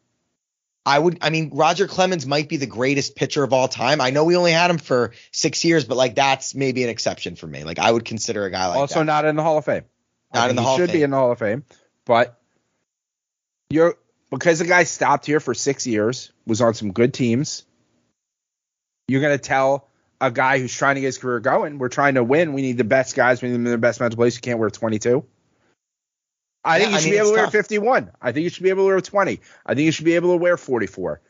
I 0.87 0.99
would. 0.99 1.19
I 1.23 1.31
mean, 1.31 1.51
Roger 1.53 1.89
Clemens 1.89 2.27
might 2.27 2.49
be 2.49 2.57
the 2.57 2.67
greatest 2.67 3.17
pitcher 3.17 3.43
of 3.43 3.53
all 3.53 3.69
time. 3.69 4.01
I 4.01 4.11
know 4.11 4.25
we 4.25 4.37
only 4.37 4.53
had 4.53 4.71
him 4.71 4.79
for 4.79 5.13
six 5.33 5.65
years, 5.65 5.85
but 5.85 5.97
like 5.97 6.15
that's 6.15 6.55
maybe 6.55 6.85
an 6.85 6.91
exception 6.91 7.37
for 7.37 7.47
me. 7.47 7.65
Like 7.65 7.79
I 7.81 7.91
would 7.91 8.05
consider 8.05 8.45
a 8.45 8.51
guy 8.51 8.69
like 8.69 8.77
also 8.77 9.01
that. 9.01 9.05
not 9.05 9.25
in 9.25 9.35
the 9.35 9.43
Hall 9.43 9.59
of 9.59 9.65
Fame. 9.65 9.85
I 10.33 10.39
Not 10.39 10.51
in 10.51 10.57
the 10.57 10.63
he 10.63 10.67
Hall 10.67 10.75
of 10.75 10.81
should 10.81 10.93
be 10.93 11.03
in 11.03 11.11
the 11.11 11.17
Hall 11.17 11.33
of 11.33 11.39
Fame, 11.39 11.65
but 12.05 12.39
you're 13.71 13.97
because 14.35 14.59
the 14.59 14.67
guy 14.67 14.85
stopped 14.85 15.27
here 15.27 15.41
for 15.41 15.55
six 15.55 15.87
years, 15.87 16.33
was 16.47 16.61
on 16.61 16.75
some 16.75 16.93
good 16.93 17.15
teams. 17.15 17.65
You're 19.09 19.23
gonna 19.23 19.39
tell 19.39 19.89
a 20.21 20.31
guy 20.31 20.59
who's 20.59 20.75
trying 20.75 20.95
to 20.95 21.01
get 21.01 21.09
his 21.09 21.19
career 21.19 21.41
going, 21.41 21.79
we're 21.79 21.89
trying 21.89 22.15
to 22.15 22.25
win. 22.25 22.53
We 22.53 22.63
need 22.63 22.79
the 22.79 22.85
best 22.85 23.15
guys. 23.15 23.43
We 23.43 23.49
need 23.49 23.55
them 23.55 23.67
in 23.67 23.73
the 23.73 23.79
best 23.79 24.01
mental 24.01 24.17
place. 24.17 24.37
You 24.37 24.41
can't 24.41 24.59
wear 24.59 24.71
22. 24.71 25.25
I 26.65 26.79
think 26.79 26.91
you 26.91 26.97
I 26.97 27.01
should 27.01 27.05
mean, 27.07 27.15
be 27.15 27.19
able 27.19 27.29
to 27.31 27.35
wear 27.35 27.45
tough. 27.45 27.53
51. 27.53 28.11
I 28.23 28.33
think 28.33 28.45
you 28.45 28.51
should 28.51 28.63
be 28.63 28.71
able 28.71 28.85
to 28.85 28.87
wear 28.87 29.01
20. 29.01 29.41
I 29.67 29.75
think 29.75 29.85
you 29.85 29.93
should 29.93 30.07
be 30.07 30.15
able 30.15 30.31
to 30.31 30.39
wear 30.39 30.57
44. 30.57 31.21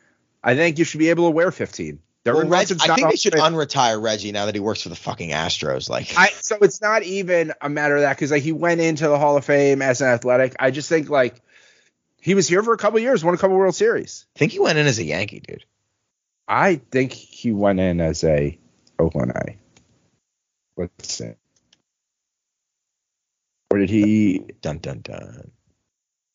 I 0.41 0.55
think 0.55 0.79
you 0.79 0.85
should 0.85 0.99
be 0.99 1.09
able 1.09 1.25
to 1.25 1.31
wear 1.31 1.51
15. 1.51 1.99
Well, 2.25 2.47
Reg, 2.47 2.71
I 2.71 2.95
think 2.95 3.09
they 3.11 3.17
should 3.17 3.33
unretire 3.33 4.01
Reggie 4.01 4.31
now 4.31 4.45
that 4.45 4.55
he 4.55 4.61
works 4.61 4.81
for 4.81 4.89
the 4.89 4.95
fucking 4.95 5.29
Astros. 5.29 5.89
Like, 5.89 6.13
I 6.17 6.29
so 6.41 6.57
it's 6.61 6.81
not 6.81 7.03
even 7.03 7.53
a 7.61 7.69
matter 7.69 7.95
of 7.95 8.01
that 8.01 8.15
because 8.15 8.31
like 8.31 8.41
he 8.41 8.51
went 8.51 8.81
into 8.81 9.07
the 9.07 9.19
Hall 9.19 9.37
of 9.37 9.45
Fame 9.45 9.83
as 9.83 10.01
an 10.01 10.07
athletic. 10.07 10.55
I 10.59 10.71
just 10.71 10.89
think 10.89 11.07
like 11.09 11.39
he 12.25 12.33
was 12.33 12.47
here 12.47 12.63
for 12.63 12.73
a 12.73 12.77
couple 12.77 12.97
years, 12.97 13.23
won 13.23 13.35
a 13.35 13.37
couple 13.37 13.55
World 13.55 13.75
Series. 13.75 14.25
I 14.35 14.39
think 14.39 14.51
he 14.51 14.59
went 14.59 14.79
in 14.79 14.87
as 14.87 14.97
a 14.97 15.03
Yankee, 15.03 15.41
dude. 15.41 15.63
I 16.47 16.77
think 16.77 17.13
he 17.13 17.51
went 17.51 17.79
in 17.79 18.01
as 18.01 18.23
a 18.23 18.57
Oakland 18.97 19.31
A. 19.35 19.57
Let's 20.75 21.13
see. 21.13 21.33
Or 23.69 23.77
did 23.77 23.91
he? 23.91 24.39
Dun 24.61 24.79
dun 24.79 25.01
dun. 25.01 25.51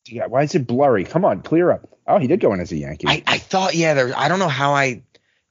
Yeah, 0.07 0.27
why 0.27 0.45
is 0.45 0.55
it 0.55 0.65
blurry? 0.65 1.03
Come 1.03 1.25
on, 1.25 1.43
clear 1.43 1.73
up. 1.73 1.89
Oh, 2.07 2.19
he 2.19 2.29
did 2.29 2.39
go 2.39 2.53
in 2.53 2.61
as 2.61 2.71
a 2.71 2.77
Yankee. 2.77 3.09
I, 3.09 3.25
I 3.27 3.39
thought, 3.39 3.75
yeah, 3.75 3.95
there. 3.95 4.13
I 4.17 4.29
don't 4.29 4.39
know 4.39 4.49
how 4.49 4.75
I 4.75 5.03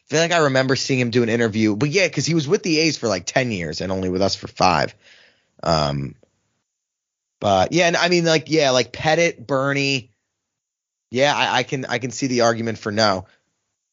feel 0.08 0.22
like 0.22 0.32
I 0.32 0.38
remember 0.38 0.78
seeing 0.78 1.02
him 1.02 1.10
do 1.10 1.22
an 1.22 1.30
interview, 1.30 1.76
but 1.76 1.90
yeah, 1.90 2.08
because 2.08 2.26
he 2.26 2.34
was 2.34 2.48
with 2.48 2.64
the 2.64 2.80
A's 2.80 2.98
for 2.98 3.10
like 3.10 3.26
ten 3.26 3.52
years 3.52 3.82
and 3.82 3.92
only 3.92 4.08
with 4.08 4.22
us 4.22 4.36
for 4.36 4.48
five. 4.48 4.96
Um, 5.62 6.16
but 7.42 7.74
yeah, 7.74 7.88
and 7.88 7.98
I 7.98 8.08
mean, 8.08 8.24
like, 8.24 8.50
yeah, 8.50 8.72
like 8.72 8.94
Pettitte, 8.94 9.46
Bernie. 9.46 10.09
Yeah, 11.12 11.36
I, 11.36 11.60
I 11.60 11.64
can 11.64 11.86
I 11.86 12.00
can 12.00 12.12
see 12.12 12.28
the 12.28 12.42
argument 12.42 12.78
for 12.78 12.92
no, 12.92 13.26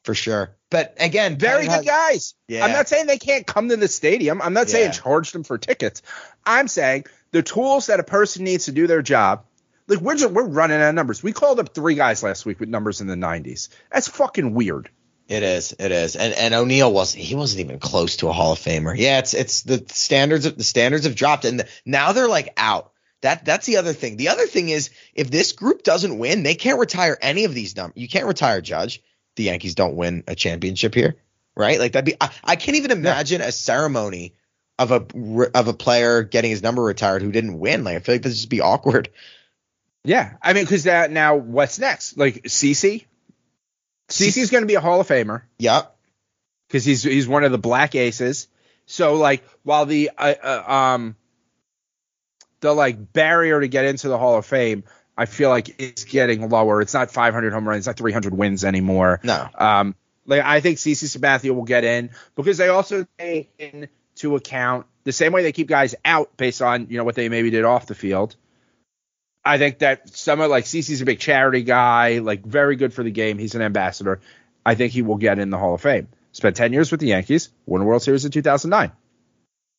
for 0.05 0.15
sure. 0.15 0.57
But 0.71 0.97
again, 0.99 1.39
Very 1.39 1.67
good 1.67 1.87
guys. 1.87 2.35
Yeah. 2.49 2.65
I'm 2.65 2.73
not 2.73 2.89
saying 2.89 3.07
they 3.07 3.19
can't 3.19 3.47
come 3.47 3.69
to 3.69 3.77
the 3.77 3.89
stadium. 3.89 4.43
I'm 4.43 4.53
not 4.53 4.69
saying 4.69 4.87
Yeah. 4.87 4.93
charge 4.93 5.33
them 5.33 5.45
for 5.45 5.59
tickets. 5.59 6.03
I'm 6.45 6.69
saying 6.69 7.05
the 7.31 7.43
tools 7.43 7.87
that 7.87 8.01
a 8.01 8.05
person 8.05 8.45
needs 8.45 8.65
to 8.67 8.73
do 8.73 8.87
their 8.87 9.03
job. 9.03 9.45
Like 9.87 10.01
we're 10.01 10.17
just, 10.17 10.33
we're 10.33 10.45
running 10.47 10.81
out 10.81 10.89
of 10.89 10.95
numbers. 10.97 11.23
We 11.23 11.33
called 11.33 11.61
up 11.61 11.73
three 11.73 11.95
guys 11.95 12.23
last 12.23 12.45
week 12.45 12.59
with 12.59 12.69
numbers 12.69 13.01
in 13.01 13.07
the 13.07 13.15
90s. 13.15 13.69
That's 13.93 14.09
fucking 14.09 14.53
weird. 14.55 14.91
It 15.29 15.43
is, 15.43 15.75
it 15.77 15.91
is, 15.91 16.15
and 16.15 16.33
and 16.35 16.55
O'Neill 16.55 16.93
was 16.93 17.13
he 17.13 17.35
wasn't 17.35 17.61
even 17.65 17.81
close 17.81 18.19
to 18.19 18.29
a 18.29 18.33
Hall 18.33 18.53
of 18.53 18.61
Famer. 18.61 18.97
Yeah, 18.97 19.19
it's 19.19 19.35
it's 19.35 19.63
the 19.63 19.85
standards 19.89 20.47
of 20.47 20.57
the 20.57 20.63
standards 20.63 21.05
have 21.05 21.17
dropped, 21.17 21.45
and 21.45 21.65
now 21.85 22.13
they're 22.13 22.29
like 22.29 22.53
out. 22.57 22.93
That 23.27 23.45
that's 23.45 23.67
the 23.67 23.79
other 23.79 23.93
thing. 23.93 24.17
The 24.17 24.29
other 24.29 24.47
thing 24.47 24.69
is 24.69 24.91
if 25.13 25.33
this 25.33 25.51
group 25.51 25.83
doesn't 25.83 26.17
win, 26.17 26.45
they 26.45 26.55
can't 26.55 26.79
retire 26.79 27.19
any 27.21 27.45
of 27.45 27.53
these 27.53 27.75
numbers. 27.75 28.01
You 28.01 28.09
can't 28.09 28.27
retire 28.27 28.61
Judge. 28.61 29.03
The 29.35 29.43
Yankees 29.43 29.75
don't 29.75 29.97
win 29.97 30.23
a 30.29 30.37
championship 30.37 30.95
here, 30.95 31.17
right? 31.57 31.81
Like 31.81 31.91
that'd 31.93 32.05
be. 32.07 32.15
I, 32.21 32.31
I 32.45 32.55
can't 32.55 32.77
even 32.77 32.93
imagine 32.93 33.41
a 33.41 33.51
ceremony 33.51 34.35
of 34.79 34.93
a 34.93 35.05
of 35.55 35.67
a 35.67 35.73
player 35.73 36.23
getting 36.23 36.53
his 36.53 36.63
number 36.63 36.85
retired 36.85 37.21
who 37.21 37.33
didn't 37.33 37.59
win. 37.59 37.83
Like 37.83 37.97
I 37.97 37.99
feel 37.99 38.15
like 38.15 38.23
this 38.23 38.31
would 38.31 38.37
just 38.37 38.49
be 38.49 38.61
awkward. 38.61 39.09
Yeah, 40.05 40.35
I 40.41 40.53
mean, 40.53 40.63
because 40.63 40.85
that 40.85 41.11
now 41.11 41.35
what's 41.35 41.81
next? 41.81 42.17
Like 42.17 42.45
CC, 42.45 43.07
CC's 44.09 44.51
going 44.51 44.63
to 44.63 44.69
be 44.69 44.77
a 44.77 44.81
Hall 44.81 45.01
of 45.01 45.09
Famer 45.09 45.43
Yep. 45.59 45.97
because 46.69 46.85
he's 46.85 47.03
he's 47.03 47.27
one 47.27 47.43
of 47.43 47.51
the 47.51 47.59
black 47.59 47.97
aces. 47.97 48.47
So 48.87 49.15
like 49.15 49.43
while 49.65 49.85
the 49.85 50.13
uh, 50.17 50.35
uh, 50.41 50.73
um 50.73 51.17
the 52.61 52.73
like 52.73 53.13
barrier 53.13 53.61
to 53.61 53.69
get 53.69 53.85
into 53.85 54.09
the 54.09 54.19
Hall 54.19 54.37
of 54.37 54.47
Fame, 54.47 54.85
I 55.17 55.27
feel 55.27 55.51
like 55.51 55.81
it's 55.81 56.05
getting 56.05 56.49
lower. 56.49 56.81
It's 56.81 56.95
not 56.95 57.11
500 57.11 57.53
home 57.53 57.69
runs, 57.69 57.79
it's 57.79 57.87
not 57.87 57.97
300 57.97 58.35
wins 58.35 58.65
anymore. 58.65 59.21
No. 59.23 59.49
Um, 59.55 59.95
like 60.27 60.43
I 60.43 60.61
think 60.61 60.79
CC 60.79 61.05
Sabathia 61.05 61.55
will 61.55 61.65
get 61.65 61.85
in 61.85 62.11
because 62.35 62.59
they 62.59 62.69
also 62.69 63.07
take 63.19 63.51
into 63.59 64.37
account 64.37 64.87
the 65.05 65.13
same 65.13 65.33
way 65.33 65.43
they 65.43 65.53
keep 65.53 65.69
guys 65.69 65.95
out 66.05 66.37
based 66.37 66.63
on 66.63 66.89
you 66.91 66.99
know 66.99 67.05
what 67.05 67.15
they 67.15 67.29
maybe 67.29 67.51
did 67.51 67.65
off 67.65 67.87
the 67.87 67.95
field. 67.95 68.37
I 69.45 69.59
think 69.59 69.79
that 69.79 70.09
some 70.09 70.41
of 70.41 70.51
like 70.51 70.65
CC's 70.65 71.01
a 71.01 71.05
big 71.05 71.21
charity 71.21 71.63
guy, 71.63 72.19
like 72.19 72.45
very 72.45 72.75
good 72.75 72.93
for 72.93 73.05
the 73.05 73.13
game. 73.13 73.39
He's 73.39 73.55
an 73.55 73.63
ambassador. 73.63 74.21
I 74.65 74.75
think 74.75 74.93
he 74.93 75.03
will 75.03 75.17
get 75.17 75.39
in 75.39 75.51
the 75.51 75.59
Hall 75.59 75.75
of 75.75 75.81
Fame. 75.81 76.09
Spent 76.33 76.57
10 76.57 76.73
years 76.73 76.91
with 76.91 77.01
the 77.01 77.07
Yankees, 77.07 77.51
won 77.65 77.81
a 77.81 77.85
World 77.85 78.03
Series 78.03 78.25
in 78.25 78.33
2009. 78.33 78.91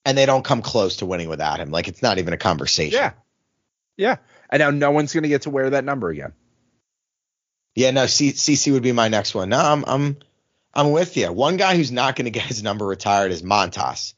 And 0.08 0.18
they 0.18 0.26
don't 0.26 0.44
come 0.44 0.62
close 0.62 0.98
to 0.98 1.06
winning 1.06 1.28
without 1.28 1.60
him. 1.60 1.70
Like 1.70 1.88
it's 1.88 2.02
not 2.02 2.18
even 2.18 2.34
a 2.34 2.38
conversation. 2.38 2.98
Yeah. 2.98 3.12
Yeah. 3.98 4.16
And 4.50 4.62
now 4.62 4.70
no 4.70 4.92
one's 4.92 5.14
going 5.14 5.24
to 5.24 5.30
get 5.30 5.42
to 5.44 5.50
wear 5.50 5.72
that 5.72 5.84
number 5.84 6.10
again. 6.10 6.34
Yeah, 7.76 7.92
no, 7.92 8.08
C- 8.08 8.32
CC 8.32 8.72
would 8.72 8.84
be 8.84 8.92
my 8.92 9.10
next 9.10 9.36
one. 9.36 9.50
No, 9.50 9.60
I'm 9.60 9.84
I'm 9.86 10.18
I'm 10.74 10.92
with 10.92 11.18
you. 11.18 11.32
One 11.32 11.58
guy 11.58 11.76
who's 11.76 11.92
not 11.92 12.16
going 12.16 12.26
to 12.26 12.32
get 12.32 12.44
his 12.44 12.64
number 12.64 12.86
retired 12.86 13.32
is 13.32 13.44
Montas. 13.44 14.14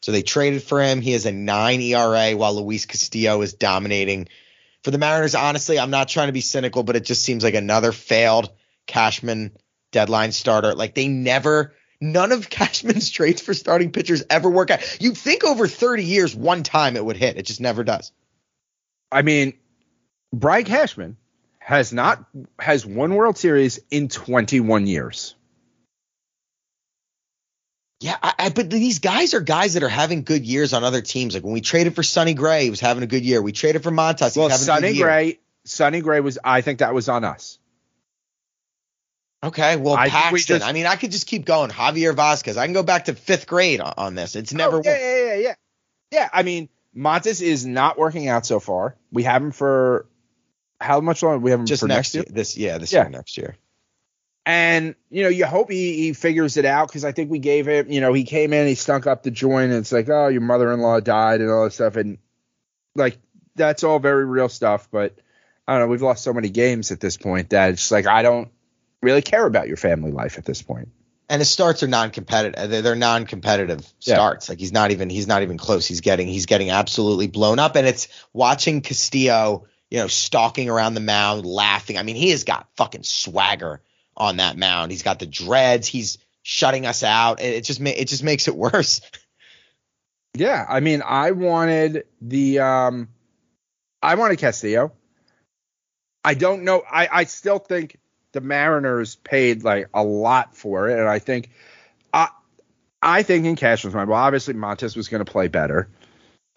So 0.00 0.12
they 0.12 0.22
traded 0.22 0.62
for 0.62 0.82
him. 0.82 1.00
He 1.00 1.12
has 1.12 1.26
a 1.26 1.32
nine 1.32 1.80
ERA 1.80 2.36
while 2.36 2.54
Luis 2.54 2.86
Castillo 2.86 3.42
is 3.42 3.54
dominating. 3.54 4.28
For 4.82 4.90
the 4.90 4.98
Mariners, 4.98 5.34
honestly, 5.34 5.78
I'm 5.78 5.90
not 5.90 6.08
trying 6.08 6.28
to 6.28 6.32
be 6.32 6.42
cynical, 6.42 6.82
but 6.82 6.94
it 6.94 7.04
just 7.04 7.24
seems 7.24 7.42
like 7.42 7.54
another 7.54 7.90
failed 7.90 8.50
Cashman 8.86 9.56
deadline 9.92 10.32
starter. 10.32 10.74
Like 10.74 10.94
they 10.94 11.08
never, 11.08 11.72
none 12.04 12.32
of 12.32 12.48
Cashman's 12.50 13.10
trades 13.10 13.40
for 13.40 13.54
starting 13.54 13.90
pitchers 13.90 14.22
ever 14.30 14.48
work 14.48 14.70
out. 14.70 14.80
You'd 15.00 15.16
think 15.16 15.44
over 15.44 15.66
30 15.66 16.04
years, 16.04 16.34
one 16.34 16.62
time 16.62 16.96
it 16.96 17.04
would 17.04 17.16
hit. 17.16 17.36
It 17.36 17.46
just 17.46 17.60
never 17.60 17.82
does. 17.82 18.12
I 19.10 19.22
mean, 19.22 19.54
Brian 20.32 20.64
Cashman 20.64 21.16
has 21.58 21.92
not 21.92 22.24
has 22.58 22.84
one 22.84 23.14
World 23.14 23.38
Series 23.38 23.80
in 23.90 24.08
21 24.08 24.86
years. 24.86 25.34
Yeah, 28.00 28.16
I, 28.22 28.34
I, 28.38 28.48
but 28.50 28.68
these 28.68 28.98
guys 28.98 29.32
are 29.32 29.40
guys 29.40 29.74
that 29.74 29.82
are 29.82 29.88
having 29.88 30.24
good 30.24 30.44
years 30.44 30.74
on 30.74 30.84
other 30.84 31.00
teams. 31.00 31.34
Like 31.34 31.42
when 31.42 31.54
we 31.54 31.62
traded 31.62 31.94
for 31.94 32.02
Sonny 32.02 32.34
Gray, 32.34 32.64
he 32.64 32.70
was 32.70 32.80
having 32.80 33.02
a 33.02 33.06
good 33.06 33.24
year. 33.24 33.40
We 33.40 33.52
traded 33.52 33.82
for 33.82 33.90
Montas. 33.90 34.36
Well, 34.36 34.48
was 34.48 34.52
having 34.52 34.62
a 34.62 34.66
Sonny 34.66 34.88
good 34.88 34.96
year. 34.96 35.06
Gray, 35.06 35.38
Sonny 35.64 36.00
Gray 36.00 36.20
was 36.20 36.38
I 36.44 36.60
think 36.60 36.80
that 36.80 36.92
was 36.92 37.08
on 37.08 37.24
us. 37.24 37.58
Okay, 39.44 39.76
well, 39.76 39.94
I 39.94 40.08
think 40.08 40.32
we 40.32 40.38
Paxton. 40.38 40.56
just- 40.58 40.66
I 40.68 40.72
mean, 40.72 40.86
I 40.86 40.96
could 40.96 41.10
just 41.10 41.26
keep 41.26 41.44
going. 41.44 41.70
Javier 41.70 42.14
Vazquez. 42.14 42.56
I 42.56 42.64
can 42.66 42.72
go 42.72 42.82
back 42.82 43.04
to 43.06 43.14
fifth 43.14 43.46
grade 43.46 43.80
on, 43.80 43.92
on 43.98 44.14
this. 44.14 44.36
It's 44.36 44.52
never 44.54 44.78
Oh, 44.78 44.82
yeah, 44.84 44.96
yeah, 44.98 45.24
yeah, 45.24 45.34
yeah. 45.34 45.54
Yeah, 46.10 46.28
I 46.32 46.42
mean, 46.44 46.68
Montas 46.96 47.42
is 47.42 47.66
not 47.66 47.98
working 47.98 48.28
out 48.28 48.46
so 48.46 48.58
far. 48.60 48.96
We 49.12 49.24
have 49.24 49.42
him 49.42 49.50
for 49.52 50.06
how 50.80 51.00
much 51.00 51.22
longer? 51.22 51.38
We 51.40 51.50
have 51.50 51.60
him 51.60 51.66
just 51.66 51.80
for 51.82 51.88
next 51.88 51.96
next 51.98 52.14
year. 52.14 52.24
year. 52.28 52.34
This, 52.34 52.56
yeah, 52.56 52.78
this 52.78 52.92
Yeah. 52.92 53.02
year, 53.02 53.10
next 53.10 53.36
year. 53.36 53.56
And 54.46 54.94
you 55.10 55.22
know, 55.22 55.30
you 55.30 55.46
hope 55.46 55.70
he, 55.70 55.94
he 55.96 56.12
figures 56.12 56.56
it 56.56 56.64
out 56.66 56.88
because 56.88 57.04
I 57.04 57.12
think 57.12 57.30
we 57.30 57.38
gave 57.38 57.66
him. 57.66 57.90
You 57.90 58.00
know, 58.02 58.12
he 58.12 58.24
came 58.24 58.52
in, 58.52 58.66
he 58.66 58.74
stunk 58.74 59.06
up 59.06 59.22
the 59.22 59.30
joint, 59.30 59.70
and 59.70 59.80
it's 59.80 59.90
like, 59.92 60.08
oh, 60.10 60.28
your 60.28 60.42
mother-in-law 60.42 61.00
died 61.00 61.40
and 61.40 61.50
all 61.50 61.64
this 61.64 61.74
stuff, 61.76 61.96
and 61.96 62.18
like 62.94 63.18
that's 63.56 63.84
all 63.84 63.98
very 63.98 64.24
real 64.26 64.48
stuff. 64.50 64.88
But 64.90 65.18
I 65.66 65.72
don't 65.72 65.80
know, 65.82 65.86
we've 65.88 66.02
lost 66.02 66.22
so 66.22 66.34
many 66.34 66.50
games 66.50 66.92
at 66.92 67.00
this 67.00 67.16
point 67.16 67.50
that 67.50 67.70
it's 67.70 67.90
like 67.90 68.06
I 68.06 68.22
don't 68.22 68.50
really 69.04 69.22
care 69.22 69.46
about 69.46 69.68
your 69.68 69.76
family 69.76 70.10
life 70.10 70.38
at 70.38 70.44
this 70.44 70.62
point. 70.62 70.88
And 71.28 71.40
his 71.40 71.48
starts 71.48 71.82
are 71.82 71.86
non-competitive. 71.88 72.70
They're, 72.70 72.82
they're 72.82 72.94
non-competitive 72.94 73.80
Yeah. 74.00 74.14
starts. 74.16 74.48
Like 74.48 74.58
he's 74.58 74.72
not 74.72 74.90
even 74.90 75.08
he's 75.08 75.26
not 75.26 75.42
even 75.42 75.56
close. 75.56 75.86
He's 75.86 76.00
getting 76.02 76.28
he's 76.28 76.46
getting 76.46 76.70
absolutely 76.70 77.28
blown 77.28 77.58
up. 77.58 77.76
And 77.76 77.86
it's 77.86 78.08
watching 78.34 78.82
Castillo, 78.82 79.66
you 79.90 79.98
know, 79.98 80.06
stalking 80.06 80.68
around 80.68 80.94
the 80.94 81.00
mound, 81.00 81.46
laughing. 81.46 81.96
I 81.96 82.02
mean, 82.02 82.16
he 82.16 82.30
has 82.30 82.44
got 82.44 82.68
fucking 82.76 83.04
swagger 83.04 83.80
on 84.16 84.36
that 84.36 84.56
mound. 84.58 84.90
He's 84.90 85.02
got 85.02 85.18
the 85.18 85.26
dreads. 85.26 85.86
He's 85.88 86.18
shutting 86.42 86.84
us 86.84 87.02
out. 87.02 87.40
It, 87.40 87.54
it 87.54 87.64
just 87.64 87.80
ma- 87.80 87.90
it 87.90 88.08
just 88.08 88.22
makes 88.22 88.46
it 88.46 88.54
worse. 88.56 89.00
Yeah, 90.36 90.66
I 90.68 90.80
mean, 90.80 91.00
I 91.04 91.30
wanted 91.30 92.04
the 92.20 92.58
um, 92.58 93.08
I 94.02 94.16
wanted 94.16 94.38
Castillo. 94.38 94.92
I 96.22 96.34
don't 96.34 96.64
know. 96.64 96.82
I 96.90 97.08
I 97.10 97.24
still 97.24 97.58
think 97.58 97.98
the 98.34 98.42
Mariners 98.42 99.16
paid 99.16 99.64
like 99.64 99.88
a 99.94 100.04
lot 100.04 100.54
for 100.54 100.90
it, 100.90 100.98
and 100.98 101.08
I 101.08 101.18
think 101.18 101.50
I 102.12 102.28
I 103.00 103.22
think 103.22 103.46
in 103.46 103.56
Cashman's 103.56 103.94
mind, 103.94 104.10
well, 104.10 104.20
obviously 104.20 104.54
Montas 104.54 104.96
was 104.96 105.08
going 105.08 105.24
to 105.24 105.30
play 105.30 105.48
better. 105.48 105.88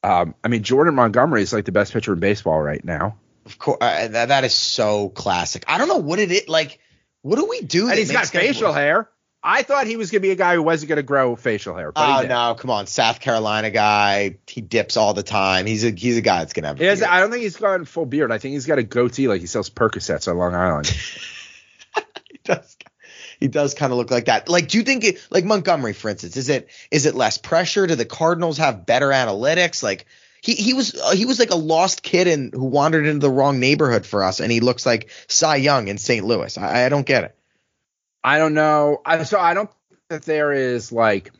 Um, 0.03 0.35
I 0.43 0.47
mean, 0.49 0.63
Jordan 0.63 0.95
Montgomery 0.95 1.41
is 1.41 1.53
like 1.53 1.65
the 1.65 1.71
best 1.71 1.93
pitcher 1.93 2.13
in 2.13 2.19
baseball 2.19 2.59
right 2.61 2.83
now, 2.83 3.17
Of 3.45 3.57
course, 3.57 3.79
uh, 3.81 4.07
that, 4.09 4.27
that 4.29 4.43
is 4.43 4.53
so 4.53 5.09
classic. 5.09 5.63
I 5.67 5.77
don't 5.77 5.87
know 5.87 5.97
what 5.97 6.19
it 6.19 6.31
is. 6.31 6.47
Like, 6.47 6.79
what 7.23 7.37
do 7.37 7.45
we 7.45 7.61
do? 7.61 7.89
and 7.89 7.97
he's 7.97 8.11
got 8.11 8.27
facial 8.27 8.69
worse? 8.69 8.75
hair. 8.75 9.09
I 9.43 9.63
thought 9.63 9.87
he 9.87 9.97
was 9.97 10.11
going 10.11 10.21
to 10.21 10.27
be 10.27 10.31
a 10.31 10.35
guy 10.35 10.55
who 10.55 10.63
wasn't 10.63 10.89
going 10.89 10.97
to 10.97 11.03
grow 11.03 11.35
facial 11.35 11.75
hair, 11.75 11.91
but 11.91 12.25
Oh 12.25 12.27
no, 12.27 12.55
come 12.55 12.71
on, 12.71 12.87
South 12.87 13.19
Carolina 13.19 13.69
guy. 13.69 14.37
He 14.47 14.61
dips 14.61 14.97
all 14.97 15.13
the 15.13 15.23
time. 15.23 15.65
He's 15.65 15.83
a 15.83 15.91
he's 15.91 16.17
a 16.17 16.21
guy 16.21 16.39
that's 16.39 16.53
gonna 16.53 16.67
have. 16.67 16.81
a 16.81 16.85
has. 16.85 17.03
I 17.03 17.19
don't 17.19 17.31
think 17.31 17.43
he's 17.43 17.55
gone 17.55 17.85
full 17.85 18.05
beard. 18.05 18.31
I 18.31 18.39
think 18.39 18.53
he's 18.53 18.65
got 18.65 18.77
a 18.77 18.83
goatee 18.83 19.27
like 19.27 19.41
he 19.41 19.47
sells 19.47 19.69
Percocets 19.69 20.27
on 20.27 20.37
Long 20.37 20.55
Island. 20.55 20.87
he 23.39 23.47
does 23.47 23.73
kind 23.73 23.91
of 23.91 23.97
look 23.97 24.11
like 24.11 24.25
that. 24.25 24.49
Like, 24.49 24.67
do 24.69 24.77
you 24.77 24.83
think 24.83 25.03
it, 25.03 25.27
like 25.29 25.45
Montgomery, 25.45 25.93
for 25.93 26.09
instance, 26.09 26.37
is 26.37 26.49
it 26.49 26.69
is 26.91 27.05
it 27.05 27.15
less 27.15 27.37
pressure? 27.37 27.87
Do 27.87 27.95
the 27.95 28.05
Cardinals 28.05 28.57
have 28.57 28.85
better 28.85 29.09
analytics? 29.09 29.83
Like 29.83 30.05
he 30.41 30.53
he 30.53 30.73
was 30.73 30.95
uh, 30.95 31.11
he 31.11 31.25
was 31.25 31.39
like 31.39 31.51
a 31.51 31.55
lost 31.55 32.03
kid 32.03 32.27
and 32.27 32.53
who 32.53 32.65
wandered 32.65 33.05
into 33.05 33.19
the 33.19 33.29
wrong 33.31 33.59
neighborhood 33.59 34.05
for 34.05 34.23
us, 34.23 34.39
and 34.39 34.51
he 34.51 34.59
looks 34.59 34.85
like 34.85 35.09
Cy 35.27 35.57
Young 35.57 35.87
in 35.87 35.97
St. 35.97 36.25
Louis. 36.25 36.57
I, 36.57 36.85
I 36.85 36.89
don't 36.89 37.05
get 37.05 37.23
it. 37.23 37.35
I 38.23 38.39
don't 38.39 38.53
know. 38.53 39.01
I, 39.05 39.23
so 39.23 39.39
I 39.39 39.53
don't 39.53 39.69
think 39.89 40.01
that 40.09 40.23
there 40.23 40.51
is 40.53 40.91
like 40.91 41.31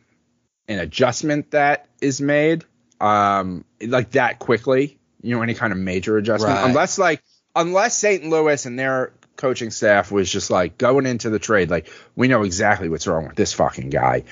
an 0.68 0.78
adjustment 0.78 1.50
that 1.52 1.86
is 2.00 2.20
made 2.20 2.64
um 3.00 3.64
like 3.80 4.12
that 4.12 4.38
quickly. 4.38 4.98
You 5.20 5.34
know, 5.34 5.42
any 5.42 5.54
kind 5.54 5.72
of 5.72 5.78
major 5.78 6.16
adjustment, 6.16 6.54
Right. 6.54 6.68
unless 6.68 6.96
like 6.98 7.22
unless 7.56 7.96
St. 7.98 8.24
Louis 8.24 8.64
and 8.66 8.78
their 8.78 9.12
coaching 9.38 9.70
staff 9.70 10.10
was 10.12 10.30
just 10.30 10.50
like 10.50 10.76
going 10.76 11.06
into 11.06 11.30
the 11.30 11.38
trade 11.38 11.70
like 11.70 11.88
we 12.16 12.28
know 12.28 12.42
exactly 12.42 12.90
what's 12.90 13.06
wrong 13.06 13.26
with 13.28 13.36
this 13.36 13.54
fucking 13.54 13.88
guy 13.88 14.24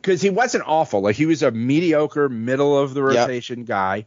because 0.00 0.22
he 0.22 0.30
wasn't 0.30 0.64
awful 0.66 1.02
like 1.02 1.16
he 1.16 1.26
was 1.26 1.42
a 1.42 1.50
mediocre 1.50 2.28
middle 2.30 2.78
of 2.78 2.94
the 2.94 3.02
Yep. 3.04 3.28
rotation 3.28 3.64
guy 3.64 4.06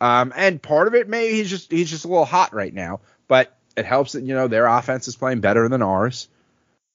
um 0.00 0.32
and 0.34 0.62
part 0.62 0.88
of 0.88 0.94
it 0.94 1.08
maybe 1.08 1.34
he's 1.34 1.50
just 1.50 1.70
he's 1.70 1.90
just 1.90 2.04
a 2.06 2.08
little 2.08 2.24
hot 2.24 2.54
right 2.54 2.72
now 2.72 3.00
but 3.28 3.54
it 3.76 3.84
helps 3.84 4.12
that 4.12 4.22
you 4.22 4.34
know 4.34 4.48
their 4.48 4.66
offense 4.66 5.08
is 5.08 5.16
playing 5.16 5.40
better 5.40 5.68
than 5.68 5.82
ours 5.82 6.28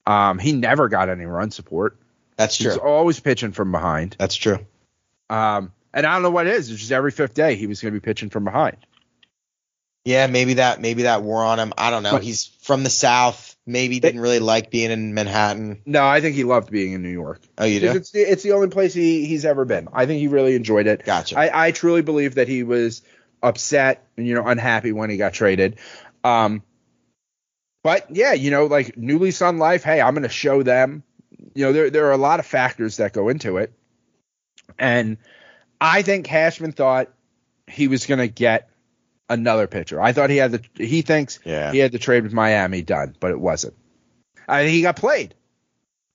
um 0.07 0.39
he 0.39 0.53
never 0.53 0.87
got 0.87 1.09
any 1.09 1.25
run 1.25 1.51
support 1.51 1.97
That's 2.37 2.55
true. 2.57 2.71
He's 2.71 2.77
always 2.79 3.19
pitching 3.19 3.51
from 3.51 3.71
behind. 3.71 4.15
That's 4.17 4.35
true. 4.35 4.59
Um, 5.29 5.73
and 5.93 6.05
I 6.05 6.13
don't 6.13 6.21
know 6.21 6.29
what 6.29 6.47
it 6.47 6.53
is. 6.53 6.69
It's 6.71 6.79
just 6.79 6.91
every 6.93 7.11
fifth 7.11 7.33
day 7.33 7.55
he 7.55 7.67
was 7.67 7.81
going 7.81 7.93
to 7.93 7.99
be 7.99 8.05
pitching 8.05 8.29
from 8.29 8.45
behind. 8.45 8.77
Yeah, 10.07 10.27
maybe 10.27 10.53
that 10.53 10.79
maybe 10.79 11.03
that 11.03 11.21
wore 11.21 11.43
on 11.43 11.59
him. 11.59 11.73
I 11.77 11.91
don't 11.91 12.01
know. 12.01 12.13
But- 12.13 12.23
He's 12.23 12.45
from 12.61 12.85
the 12.85 12.89
South. 12.89 13.57
Maybe 13.65 13.99
didn't 13.99 14.21
really 14.21 14.39
like 14.39 14.71
being 14.71 14.91
in 14.91 15.13
Manhattan. 15.13 15.81
No, 15.85 16.05
I 16.05 16.21
think 16.21 16.37
he 16.37 16.45
loved 16.45 16.71
being 16.71 16.93
in 16.93 17.03
New 17.03 17.09
York. 17.09 17.41
Oh, 17.57 17.65
you 17.65 17.81
do? 17.81 17.91
It's 17.91 18.11
the, 18.11 18.21
it's 18.21 18.41
the 18.41 18.53
only 18.53 18.69
place 18.69 18.93
he, 18.93 19.25
he's 19.25 19.43
ever 19.43 19.65
been. 19.65 19.89
I 19.91 20.05
think 20.05 20.21
he 20.21 20.29
really 20.29 20.55
enjoyed 20.55 20.87
it. 20.87 21.03
Gotcha. 21.03 21.37
I, 21.37 21.67
I 21.67 21.71
truly 21.71 22.01
believe 22.01 22.35
that 22.35 22.47
he 22.47 22.63
was 22.63 23.01
upset 23.43 24.07
and 24.15 24.25
you 24.25 24.33
know 24.35 24.47
unhappy 24.47 24.93
when 24.93 25.09
he 25.09 25.17
got 25.17 25.33
traded. 25.33 25.79
Um, 26.23 26.63
but 27.83 28.05
yeah, 28.15 28.31
you 28.31 28.49
know, 28.49 28.67
like 28.67 28.97
new 28.97 29.19
lease 29.19 29.41
on 29.41 29.57
life. 29.57 29.83
Hey, 29.83 29.99
I'm 29.99 30.13
going 30.13 30.23
to 30.23 30.29
show 30.29 30.63
them. 30.63 31.03
You 31.53 31.65
know, 31.65 31.73
there 31.73 31.89
there 31.89 32.05
are 32.05 32.13
a 32.13 32.17
lot 32.17 32.39
of 32.39 32.45
factors 32.45 32.95
that 32.97 33.11
go 33.11 33.27
into 33.27 33.57
it, 33.57 33.73
and 34.79 35.17
I 35.81 36.01
think 36.03 36.25
Cashman 36.27 36.71
thought 36.71 37.09
he 37.67 37.89
was 37.89 38.05
going 38.05 38.19
to 38.19 38.29
get 38.29 38.69
another 39.29 39.67
pitcher. 39.67 40.01
I 40.01 40.11
thought 40.13 40.29
he 40.29 40.37
had 40.37 40.51
the 40.51 40.61
he 40.75 41.01
thinks 41.01 41.39
Yeah. 41.43 41.71
he 41.71 41.79
had 41.79 41.91
the 41.91 41.99
trade 41.99 42.23
with 42.23 42.33
Miami 42.33 42.81
done, 42.81 43.15
but 43.19 43.31
it 43.31 43.39
wasn't. 43.39 43.75
I 44.47 44.63
think 44.63 44.73
he 44.73 44.81
got 44.81 44.95
played. 44.95 45.33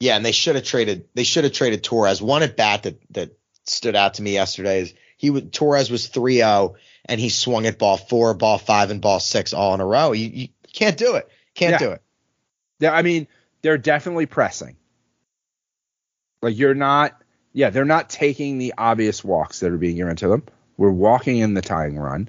Yeah, 0.01 0.16
and 0.16 0.25
they 0.25 0.33
should 0.33 0.57
have 0.57 0.64
traded. 0.64 1.05
They 1.14 1.25
should 1.25 1.44
have 1.44 1.53
traded 1.53 1.85
Torres. 1.85 2.20
One 2.22 2.42
at 2.42 2.57
bat 2.57 2.85
that 2.85 3.01
that 3.12 3.38
stood 3.64 3.94
out 3.94 4.14
to 4.14 4.22
me 4.22 4.33
yesterday 4.33 4.81
is 4.81 4.94
he 5.16 5.31
would 5.31 5.53
Torres 5.53 5.90
was 5.90 6.09
3-0 6.09 6.75
and 7.05 7.20
he 7.20 7.29
swung 7.29 7.66
at 7.66 7.79
ball 7.79 7.96
four, 7.96 8.35
ball 8.35 8.59
five, 8.59 8.90
and 8.90 9.01
ball 9.01 9.20
six 9.20 9.53
all 9.53 9.75
in 9.75 9.81
a 9.81 9.87
row. 9.87 10.12
You, 10.12 10.29
you 10.29 10.48
can't 10.72 10.96
do 10.96 11.14
it. 11.14 11.29
Can't 11.55 11.72
Yeah. 11.72 11.79
do 11.79 11.90
it. 11.92 12.03
Yeah, 12.81 12.92
I 12.92 13.03
mean, 13.03 13.29
they're 13.61 13.79
definitely 13.79 14.27
pressing. 14.27 14.77
Like 16.40 16.59
you're 16.59 16.75
not, 16.75 17.20
yeah, 17.53 17.70
they're 17.70 17.85
not 17.85 18.11
taking 18.11 18.59
the 18.59 18.75
obvious 18.77 19.22
walks 19.22 19.61
that 19.61 19.70
are 19.72 19.79
being 19.79 19.96
given 19.96 20.16
to 20.16 20.29
them. 20.29 20.42
We're 20.77 20.90
walking 20.90 21.38
in 21.38 21.55
the 21.55 21.62
tying 21.62 21.96
run. 21.96 22.29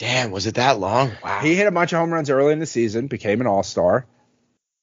Damn, 0.00 0.30
was 0.30 0.46
it 0.46 0.54
that 0.54 0.78
long? 0.78 1.12
Wow. 1.22 1.40
He 1.40 1.54
hit 1.54 1.66
a 1.66 1.70
bunch 1.70 1.92
of 1.92 1.98
home 1.98 2.10
runs 2.10 2.30
early 2.30 2.54
in 2.54 2.58
the 2.58 2.64
season, 2.64 3.06
became 3.06 3.42
an 3.42 3.46
all 3.46 3.62
star. 3.62 4.06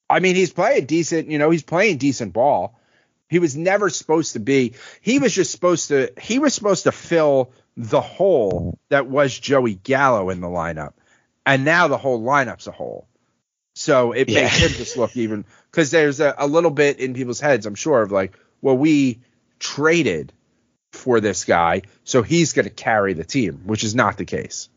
I 0.08 0.19
mean, 0.19 0.36
he's 0.36 0.53
playing 0.53 0.86
decent, 0.86 1.30
you 1.32 1.39
know, 1.39 1.49
he's 1.49 1.63
playing 1.63 1.97
decent 1.97 2.34
ball. 2.34 2.80
He 3.27 3.39
was 3.39 3.58
never 3.58 3.89
supposed 3.89 4.34
to 4.34 4.39
be. 4.39 4.75
He 5.01 5.17
was 5.17 5.34
just 5.34 5.51
supposed 5.51 5.88
to. 5.88 6.13
He 6.21 6.38
was 6.38 6.53
supposed 6.53 6.84
to 6.84 6.91
fill 6.91 7.51
the 7.75 7.99
hole 7.99 8.77
that 8.89 9.08
was 9.08 9.38
Joey 9.38 9.73
Gallo 9.73 10.30
in 10.30 10.39
the 10.39 10.47
lineup, 10.47 10.93
and 11.47 11.65
now 11.65 11.88
the 11.88 11.97
whole 11.97 12.21
lineup's 12.21 12.67
a 12.67 12.71
hole. 12.71 13.08
So 13.73 14.12
it 14.12 14.30
Yeah. 14.30 14.43
makes 14.43 14.58
him 14.60 14.69
just 14.69 14.97
look 14.97 15.17
even 15.17 15.45
because 15.71 15.89
there's 15.91 16.19
a, 16.19 16.36
a 16.38 16.47
little 16.47 16.71
bit 16.71 16.99
in 16.99 17.15
people's 17.15 17.39
heads, 17.41 17.65
I'm 17.65 17.75
sure, 17.75 18.03
of 18.03 18.12
like, 18.12 18.38
well, 18.62 18.77
we 18.77 19.19
traded 19.60 20.32
for 20.93 21.19
this 21.19 21.43
guy, 21.43 21.82
so 22.03 22.21
he's 22.21 22.53
going 22.53 22.65
to 22.67 22.73
carry 22.73 23.13
the 23.13 23.25
team, 23.25 23.63
which 23.65 23.84
is 23.84 23.93
not 23.95 24.17
the 24.17 24.25
case. 24.25 24.69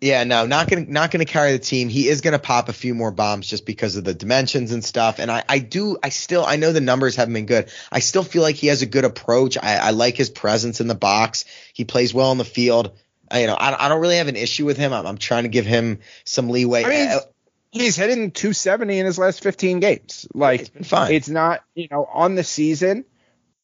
Yeah, 0.00 0.24
no, 0.24 0.44
not 0.46 0.68
gonna 0.68 0.84
not 0.86 1.10
gonna 1.10 1.24
carry 1.24 1.52
the 1.52 1.58
team. 1.58 1.88
He 1.88 2.08
is 2.08 2.20
gonna 2.20 2.38
pop 2.38 2.68
a 2.68 2.72
few 2.74 2.94
more 2.94 3.10
bombs 3.10 3.48
just 3.48 3.64
because 3.64 3.96
of 3.96 4.04
the 4.04 4.12
dimensions 4.12 4.72
and 4.72 4.84
stuff. 4.84 5.18
And 5.18 5.30
I, 5.30 5.42
I 5.48 5.58
do 5.58 5.96
I 6.02 6.10
still 6.10 6.44
I 6.44 6.56
know 6.56 6.72
the 6.72 6.82
numbers 6.82 7.16
haven't 7.16 7.32
been 7.32 7.46
good. 7.46 7.70
I 7.90 8.00
still 8.00 8.22
feel 8.22 8.42
like 8.42 8.56
he 8.56 8.66
has 8.66 8.82
a 8.82 8.86
good 8.86 9.06
approach. 9.06 9.56
I, 9.56 9.76
I 9.76 9.90
like 9.90 10.16
his 10.16 10.28
presence 10.28 10.82
in 10.82 10.86
the 10.86 10.94
box. 10.94 11.46
He 11.72 11.84
plays 11.84 12.12
well 12.12 12.30
in 12.32 12.38
the 12.38 12.44
field. 12.44 12.92
I, 13.30 13.40
you 13.40 13.46
know, 13.46 13.54
I, 13.54 13.86
I 13.86 13.88
don't 13.88 14.00
really 14.00 14.18
have 14.18 14.28
an 14.28 14.36
issue 14.36 14.66
with 14.66 14.76
him. 14.76 14.92
I'm, 14.92 15.06
I'm 15.06 15.18
trying 15.18 15.44
to 15.44 15.48
give 15.48 15.66
him 15.66 16.00
some 16.24 16.48
leeway. 16.50 16.84
I 16.84 16.88
mean, 16.88 17.08
Uh, 17.08 17.20
he's 17.72 17.96
hitting 17.96 18.30
270 18.30 18.98
in 18.98 19.06
his 19.06 19.18
last 19.18 19.42
15 19.42 19.80
games. 19.80 20.28
Like 20.34 20.60
It's 20.60 20.68
been 20.68 20.84
fine. 20.84 21.12
It's 21.12 21.28
not, 21.28 21.62
you 21.74 21.88
know, 21.90 22.06
on 22.12 22.34
the 22.34 22.44
season. 22.44 23.04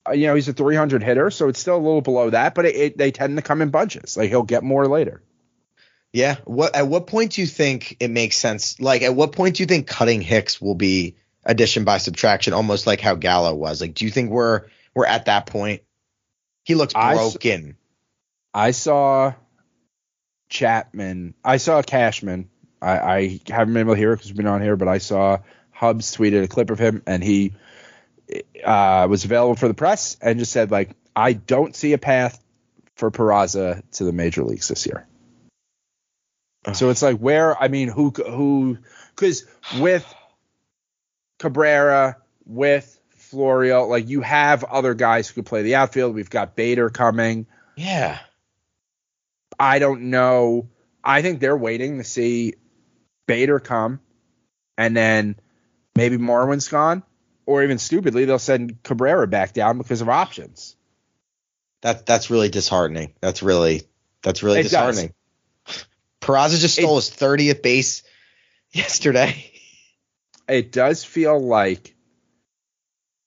Uh, 0.09 0.13
you 0.13 0.27
know, 0.27 0.35
he's 0.35 0.49
a 0.49 0.53
300 0.53 1.03
hitter, 1.03 1.31
so 1.31 1.49
it's 1.49 1.61
still 1.61 1.77
a 1.77 1.79
little 1.79 2.01
below 2.01 2.31
that, 2.31 2.57
but 2.57 2.65
it, 2.65 2.75
it, 2.75 2.99
they 2.99 3.13
tend 3.13 3.37
to 3.37 3.43
come 3.43 3.63
in 3.63 3.71
bunches. 3.71 4.17
Like 4.17 4.31
he'll 4.31 4.43
get 4.43 4.65
more 4.65 4.89
later. 4.89 5.23
Yeah. 6.13 6.37
What 6.45 6.77
at 6.77 6.87
what 6.87 7.07
point 7.07 7.33
do 7.33 7.41
you 7.41 7.47
think 7.47 7.97
it 8.01 8.09
makes 8.09 8.37
sense? 8.37 8.81
Like 8.81 9.03
at 9.03 9.15
what 9.15 9.33
point 9.33 9.57
do 9.57 9.63
you 9.63 9.67
think 9.67 9.87
cutting 9.87 10.21
Hicks 10.21 10.61
will 10.61 10.75
be 10.75 11.17
addition 11.45 11.85
by 11.85 11.99
subtraction, 11.99 12.53
almost 12.53 12.87
like 12.87 13.01
how 13.01 13.15
Gallo 13.15 13.55
was? 13.55 13.81
Like, 13.81 13.95
do 13.95 14.05
you 14.05 14.11
think 14.11 14.31
we're 14.31 14.67
we're 14.95 15.07
at 15.07 15.27
that 15.27 15.47
point? 15.47 15.83
He 16.65 16.75
looks 16.75 16.95
I 16.95 17.15
broken. 17.15 17.77
I 18.55 18.73
saw 18.73 19.33
Chapman. 20.49 21.35
I 21.43 21.57
saw 21.57 21.83
Cashman. 21.83 22.51
I, 22.81 22.99
I 22.99 23.41
haven't 23.49 23.75
been 23.75 23.81
able 23.81 23.95
to 23.95 23.99
hear 23.99 24.13
it 24.13 24.17
because 24.17 24.31
we've 24.31 24.37
been 24.37 24.47
on 24.47 24.61
here, 24.61 24.77
but 24.77 24.89
I 24.89 24.99
saw 24.99 25.39
Hubs 25.71 26.17
tweeted 26.17 26.45
a 26.45 26.49
clip 26.49 26.71
of 26.71 26.79
him, 26.79 27.03
and 27.07 27.25
he 27.25 27.55
uh, 28.65 29.07
was 29.09 29.25
available 29.25 29.57
for 29.57 29.69
the 29.69 29.75
press 29.75 30.17
and 30.21 30.39
just 30.39 30.53
said 30.53 30.71
like, 30.71 30.91
I 31.17 31.33
don't 31.33 31.75
see 31.75 31.93
a 31.93 31.99
path 31.99 32.43
for 32.97 33.11
Peraza 33.11 33.83
to 33.93 34.05
the 34.05 34.13
major 34.13 34.45
leagues 34.45 34.69
this 34.69 34.87
year. 34.87 35.07
So 36.73 36.91
it's 36.91 37.03
like 37.03 37.19
where 37.19 37.61
I 37.61 37.69
mean 37.69 37.89
who 37.89 38.11
who 38.11 38.79
because 39.15 39.45
with 39.79 40.07
Cabrera 41.39 42.19
with 42.45 43.01
Florial 43.17 43.89
like 43.89 44.09
you 44.09 44.21
have 44.21 44.63
other 44.65 44.95
guys 44.95 45.29
who 45.29 45.35
could 45.35 45.47
play 45.47 45.63
the 45.63 45.75
outfield. 45.75 46.15
We've 46.15 46.31
got 46.31 46.55
Bader 46.55 46.91
coming. 46.91 47.47
yeah. 47.77 48.19
I 49.59 49.79
don't 49.79 50.11
know. 50.11 50.69
I 51.05 51.23
think 51.23 51.39
they're 51.39 51.57
waiting 51.57 51.99
to 51.99 52.05
see 52.05 52.55
Bader 53.27 53.61
come, 53.61 54.01
and 54.77 54.97
then 54.97 55.37
maybe 55.95 56.17
Marwin's 56.17 56.69
gone, 56.69 57.05
or 57.47 57.63
even 57.63 57.79
stupidly 57.79 58.25
they'll 58.25 58.39
send 58.41 58.83
Cabrera 58.83 59.29
back 59.29 59.53
down 59.53 59.79
because 59.79 60.01
of 60.01 60.09
options. 60.09 60.77
That 61.83 62.07
that's 62.07 62.31
really 62.31 62.49
disheartening. 62.49 63.15
That's 63.21 63.43
really 63.43 63.83
that's 64.23 64.43
really 64.43 64.61
It 64.61 64.71
does. 64.71 65.09
Peraza 66.23 66.59
just 66.59 66.77
stole 66.77 66.97
his 66.97 67.11
30th 67.11 67.63
base 67.63 68.03
yesterday. 68.73 69.49
It 70.49 70.73
does 70.73 71.05
feel 71.05 71.39
like 71.39 71.95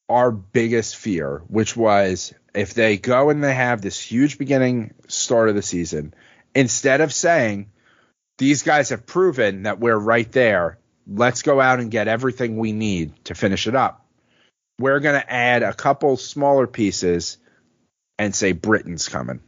our 0.09 0.31
biggest 0.31 0.97
fear, 0.97 1.41
which 1.47 1.75
was 1.75 2.33
if 2.53 2.73
they 2.73 2.97
go 2.97 3.29
and 3.29 3.41
they 3.43 3.53
have 3.53 3.81
this 3.81 3.99
huge 3.99 4.37
beginning 4.37 4.93
start 5.07 5.47
of 5.47 5.55
the 5.55 5.61
season, 5.61 6.13
instead 6.53 6.99
of 6.99 7.13
saying 7.13 7.71
these 8.37 8.63
guys 8.63 8.89
have 8.89 9.05
proven 9.05 9.63
that 9.63 9.79
we're 9.79 9.97
right 9.97 10.29
there, 10.33 10.77
let's 11.07 11.41
go 11.41 11.61
out 11.61 11.79
and 11.79 11.89
get 11.89 12.09
everything 12.09 12.57
we 12.57 12.73
need 12.73 13.13
to 13.25 13.33
finish 13.33 13.65
it 13.65 13.75
up. 13.75 14.05
We're 14.77 14.99
going 14.99 15.19
to 15.19 15.33
add 15.33 15.63
a 15.63 15.73
couple 15.73 16.17
smaller 16.17 16.67
pieces 16.67 17.37
and 18.19 18.35
say 18.35 18.51
Britain's 18.51 19.07
coming. 19.07 19.39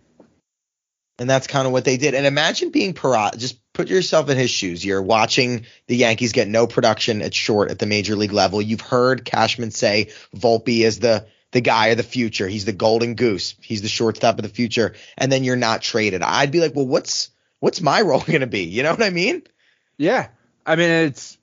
And 1.20 1.30
that's 1.30 1.48
kind 1.48 1.66
of 1.66 1.74
what 1.74 1.84
they 1.84 1.98
did. 1.98 2.14
And 2.14 2.26
imagine 2.26 2.70
being 2.70 2.94
Peraza. 2.94 3.38
Just 3.38 3.60
put 3.74 3.90
yourself 3.90 4.30
in 4.30 4.38
his 4.38 4.52
shoes. 4.52 4.86
You're 4.86 5.02
watching 5.02 5.66
the 5.88 5.96
Yankees 5.96 6.32
get 6.32 6.48
no 6.48 6.68
production 6.68 7.22
at 7.22 7.34
short 7.34 7.72
at 7.72 7.80
the 7.80 7.88
major 7.88 8.16
league 8.16 8.34
level. 8.34 8.62
You've 8.62 8.82
heard 8.82 9.26
Cashman 9.26 9.72
say 9.72 10.12
Volpe 10.36 10.82
is 10.82 11.00
the 11.00 11.28
the 11.52 11.62
guy 11.62 11.88
of 11.88 11.98
the 11.98 12.04
future. 12.04 12.48
He's 12.48 12.66
the 12.66 12.74
golden 12.74 13.16
goose. 13.16 13.56
He's 13.62 13.82
the 13.82 13.88
shortstop 13.88 14.38
of 14.38 14.44
the 14.44 14.50
future. 14.50 14.96
And 15.18 15.32
then 15.32 15.44
you're 15.44 15.56
not 15.56 15.82
traded. 15.82 16.22
I'd 16.22 16.52
be 16.52 16.60
like, 16.60 16.76
well, 16.76 16.88
what's 16.88 17.32
what's 17.60 17.82
my 17.82 18.02
role 18.04 18.22
going 18.22 18.42
to 18.42 18.48
be? 18.48 18.64
You 18.64 18.84
know 18.84 18.92
what 18.92 19.04
I 19.04 19.10
mean? 19.10 19.44
Yeah. 19.98 20.28
I 20.66 20.76
mean, 20.76 20.90
it's, 20.90 21.38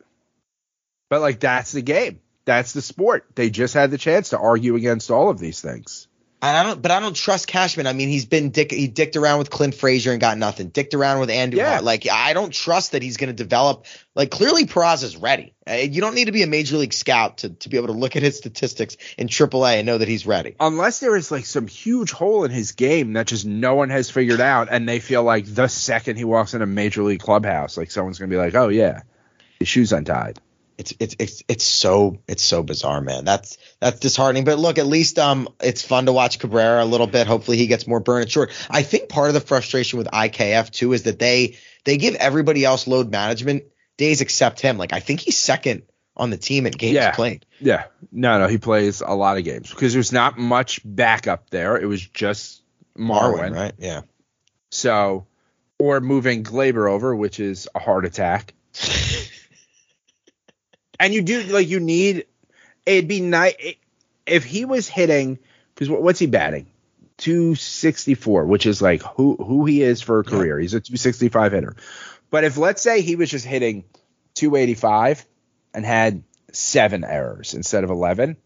but 1.09 1.21
like 1.21 1.41
that's 1.41 1.73
the 1.73 1.83
game. 1.83 2.21
That's 2.45 2.73
the 2.73 2.83
sport. 2.83 3.27
They 3.35 3.51
just 3.51 3.75
had 3.75 3.91
the 3.91 3.99
chance 3.99 4.31
to 4.31 4.39
argue 4.39 4.77
against 4.77 5.11
all 5.11 5.31
of 5.31 5.39
these 5.39 5.61
things. 5.61 6.09
And 6.45 6.55
I 6.55 6.63
don't, 6.63 6.83
but 6.83 6.91
I 6.91 7.01
don't 7.01 7.17
trust 7.17 7.47
Cashman. 7.47 7.87
I 7.87 7.95
mean, 7.95 8.11
he's 8.11 8.27
been 8.27 8.51
dick, 8.51 8.71
he 8.71 8.87
dicked 8.87 9.17
around 9.17 9.39
with 9.39 9.49
Clint 9.49 9.75
Frazier 9.75 10.13
and 10.13 10.21
got 10.21 10.37
nothing. 10.37 10.69
Dicked 10.69 10.93
around 10.93 11.21
with 11.21 11.31
Andujar. 11.31 11.57
Yeah. 11.57 11.81
Like, 11.81 12.07
I 12.07 12.35
don't 12.35 12.53
trust 12.53 12.93
that 12.93 13.03
he's 13.03 13.17
going 13.17 13.29
to 13.29 13.35
develop. 13.35 13.87
Like, 14.15 14.31
clearly 14.31 14.67
Peraza's 14.67 15.17
ready. 15.17 15.55
Uh, 15.67 15.73
You 15.73 16.03
don't 16.03 16.15
need 16.15 16.27
to 16.27 16.33
be 16.33 16.43
a 16.43 16.47
major 16.47 16.77
league 16.77 16.93
scout 16.93 17.39
to, 17.39 17.49
to 17.49 17.71
be 17.71 17.79
able 17.79 17.87
to 17.87 17.95
look 17.95 18.15
at 18.17 18.23
his 18.23 18.37
statistics 18.37 18.99
in 19.17 19.29
AAA 19.29 19.79
and 19.79 19.87
know 19.87 19.97
that 19.97 20.07
he's 20.07 20.27
ready. 20.27 20.55
Unless 20.61 21.01
there 21.01 21.17
is 21.17 21.31
like 21.31 21.47
some 21.47 21.67
huge 21.67 22.13
hole 22.13 22.45
in 22.45 22.51
his 22.51 22.73
game 22.73 23.15
that 23.15 23.27
just 23.27 23.47
no 23.47 23.75
one 23.75 23.89
has 23.89 24.11
figured 24.11 24.43
out, 24.43 24.69
and 24.71 24.87
they 24.87 25.01
feel 25.01 25.23
like 25.23 25.47
the 25.47 25.69
second 25.69 26.17
he 26.19 26.25
walks 26.25 26.53
in 26.53 26.61
a 26.61 26.67
major 26.67 27.03
league 27.05 27.21
clubhouse, 27.21 27.79
like 27.79 27.91
someone's 27.91 28.19
gonna 28.19 28.29
be 28.29 28.37
like, 28.37 28.55
"Oh 28.55 28.69
yeah, 28.69 29.01
his 29.59 29.69
shoes 29.69 29.95
untied." 29.95 30.39
It's 30.77 30.93
it's 30.99 31.15
it's 31.19 31.43
it's 31.47 31.65
so 31.65 32.19
it's 32.27 32.43
so 32.43 32.63
bizarre, 32.63 33.01
man. 33.01 33.25
That's 33.25 33.59
that's 33.81 34.01
disheartening. 34.01 34.45
But 34.45 34.59
look, 34.59 34.79
at 34.79 34.87
least 34.87 35.19
um 35.19 35.49
it's 35.61 35.83
fun 35.83 36.07
to 36.07 36.13
watch 36.13 36.39
Cabrera 36.41 36.83
a 36.83 36.87
little 36.87 37.07
bit. 37.07 37.27
Hopefully 37.27 37.57
he 37.57 37.67
gets 37.69 37.87
more 37.87 38.01
burn 38.01 38.23
and 38.23 38.31
short. 38.31 38.51
I 38.69 38.83
think 38.83 39.09
part 39.09 39.29
of 39.29 39.35
the 39.35 39.41
frustration 39.41 39.99
with 39.99 40.09
IKF 40.09 40.71
too 40.71 40.93
is 40.93 41.05
that 41.05 41.19
they 41.19 41.57
they 41.85 41.97
give 41.97 42.17
everybody 42.17 42.65
else 42.65 42.87
load 42.89 43.11
management 43.11 43.65
days 43.97 44.21
except 44.21 44.61
him. 44.61 44.77
Like 44.77 44.93
I 44.93 44.99
think 45.01 45.21
he's 45.21 45.37
second 45.37 45.83
on 46.17 46.31
the 46.31 46.37
team 46.37 46.67
at 46.67 46.77
games 46.77 46.95
Yeah. 46.95 47.13
played. 47.13 47.47
Yeah. 47.61 47.85
No, 48.11 48.39
no, 48.41 48.47
he 48.49 48.59
plays 48.59 49.01
a 49.01 49.15
lot 49.15 49.39
of 49.39 49.45
games 49.45 49.71
because 49.71 49.93
there's 49.93 50.13
not 50.13 50.39
much 50.39 50.81
backup 50.85 51.51
there. 51.51 51.77
It 51.77 51.87
was 51.87 52.05
just 52.05 52.63
Marwin. 52.99 53.39
Marwin, 53.39 53.55
right? 53.55 53.73
Yeah. 53.79 54.03
So, 54.71 55.27
or 55.79 56.01
moving 56.01 56.43
Gleyber 56.45 56.91
over, 56.91 57.15
which 57.15 57.39
is 57.41 57.69
a 57.75 57.79
heart 57.79 58.05
attack. 58.05 58.55
and 61.05 61.13
you 61.15 61.23
do 61.23 61.43
like 61.43 61.69
you 61.69 61.81
need. 61.81 62.27
It'd 62.87 63.09
be 63.09 63.21
nice 63.21 63.55
if 64.27 64.45
he 64.45 64.65
was 64.65 64.89
hitting 64.89 65.39
because 65.75 65.91
what's 65.91 66.19
he 66.19 66.27
batting? 66.27 66.67
264, 67.19 68.47
which 68.47 68.67
is 68.67 68.81
like 68.83 69.03
who 69.03 69.37
who 69.37 69.67
he 69.67 69.83
is 69.83 70.03
for 70.03 70.21
a 70.21 70.25
career. 70.25 70.59
He's 70.59 70.75
a 70.75 70.81
265 70.81 71.53
hitter. 71.53 71.77
But 72.31 72.45
if 72.45 72.57
let's 72.57 72.83
say 72.83 73.03
he 73.03 73.17
was 73.17 73.31
just 73.31 73.45
hitting 73.45 73.85
285 74.35 75.25
and 75.75 75.85
had 75.85 76.23
seven 76.53 77.05
errors 77.05 77.55
instead 77.55 77.85
of 77.85 77.91
11, 77.91 78.37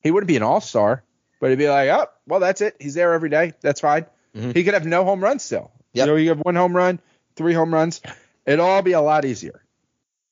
he 0.00 0.10
wouldn't 0.10 0.28
be 0.28 0.36
an 0.36 0.42
all 0.42 0.60
star. 0.60 1.02
But 1.40 1.50
he'd 1.50 1.56
be 1.58 1.68
like, 1.68 1.88
oh, 1.90 2.06
well, 2.26 2.40
that's 2.40 2.60
it. 2.60 2.76
He's 2.80 2.94
there 2.94 3.12
every 3.12 3.30
day. 3.30 3.52
That's 3.60 3.80
fine. 3.80 4.06
Mhm. 4.34 4.54
He 4.54 4.64
could 4.64 4.74
have 4.74 4.86
no 4.86 5.04
home 5.04 5.22
runs 5.22 5.42
still. 5.42 5.70
Yep. 5.92 6.06
You 6.06 6.12
know, 6.12 6.16
you 6.16 6.28
have 6.30 6.38
one 6.38 6.54
home 6.54 6.74
run, 6.74 7.00
three 7.36 7.54
home 7.54 7.72
runs. 7.72 8.00
It'd 8.46 8.60
all 8.60 8.82
be 8.82 8.92
a 8.92 9.00
lot 9.00 9.24
easier. 9.24 9.62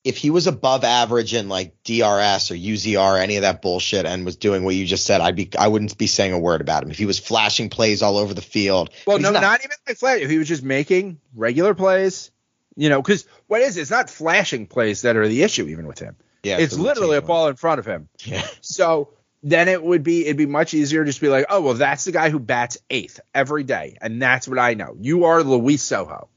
If 0.07 0.17
he 0.17 0.29
was 0.29 0.47
above 0.47 0.83
average 0.83 1.33
in 1.33 1.49
like 1.49 1.83
DRS 1.83 2.51
or 2.51 2.55
UZR, 2.55 3.21
any 3.21 3.35
of 3.35 3.41
that 3.41 3.61
bullshit, 3.61 4.05
and 4.05 4.25
was 4.25 4.37
doing 4.37 4.63
what 4.63 4.75
you 4.75 4.85
just 4.85 5.05
said, 5.05 5.21
I'd 5.21 5.35
be 5.35 5.49
I 5.57 5.67
wouldn't 5.67 5.97
be 5.97 6.07
saying 6.07 6.33
a 6.33 6.39
word 6.39 6.61
about 6.61 6.83
him. 6.83 6.91
If 6.91 6.97
he 6.97 7.05
was 7.05 7.19
flashing 7.19 7.69
plays 7.69 8.01
all 8.01 8.17
over 8.17 8.33
the 8.33 8.41
field, 8.41 8.89
Well, 9.05 9.19
no, 9.19 9.31
not, 9.31 9.59
even 9.59 9.71
like 9.87 9.97
flash. 9.97 10.21
If 10.21 10.29
he 10.29 10.37
was 10.37 10.47
just 10.47 10.63
making 10.63 11.19
regular 11.35 11.73
plays, 11.73 12.31
you 12.75 12.89
know, 12.89 13.01
because 13.01 13.25
what 13.47 13.61
is 13.61 13.77
it? 13.77 13.81
It's 13.81 13.91
not 13.91 14.09
flashing 14.09 14.67
plays 14.67 15.01
that 15.01 15.17
are 15.17 15.27
the 15.27 15.43
issue, 15.43 15.67
even 15.67 15.87
with 15.87 15.99
him. 15.99 16.15
Yeah, 16.43 16.57
it's 16.59 16.77
literally 16.77 17.17
a 17.17 17.21
ball 17.21 17.47
in 17.47 17.55
front 17.55 17.79
of 17.79 17.85
him. 17.85 18.07
Yeah. 18.23 18.47
So 18.61 19.09
then 19.43 19.67
it 19.67 19.83
would 19.83 20.03
be 20.03 20.25
it'd 20.25 20.37
be 20.37 20.45
much 20.45 20.73
easier 20.73 21.03
to 21.03 21.09
just 21.09 21.21
be 21.21 21.29
like, 21.29 21.45
oh 21.49 21.61
well, 21.61 21.73
that's 21.73 22.05
the 22.05 22.11
guy 22.11 22.29
who 22.29 22.39
bats 22.39 22.77
eighth 22.89 23.19
every 23.33 23.63
day, 23.63 23.97
and 24.01 24.21
that's 24.21 24.47
what 24.47 24.59
I 24.59 24.73
know. 24.73 24.95
You 24.99 25.25
are 25.25 25.43
Luis 25.43 25.83
Sojo. 25.83 26.27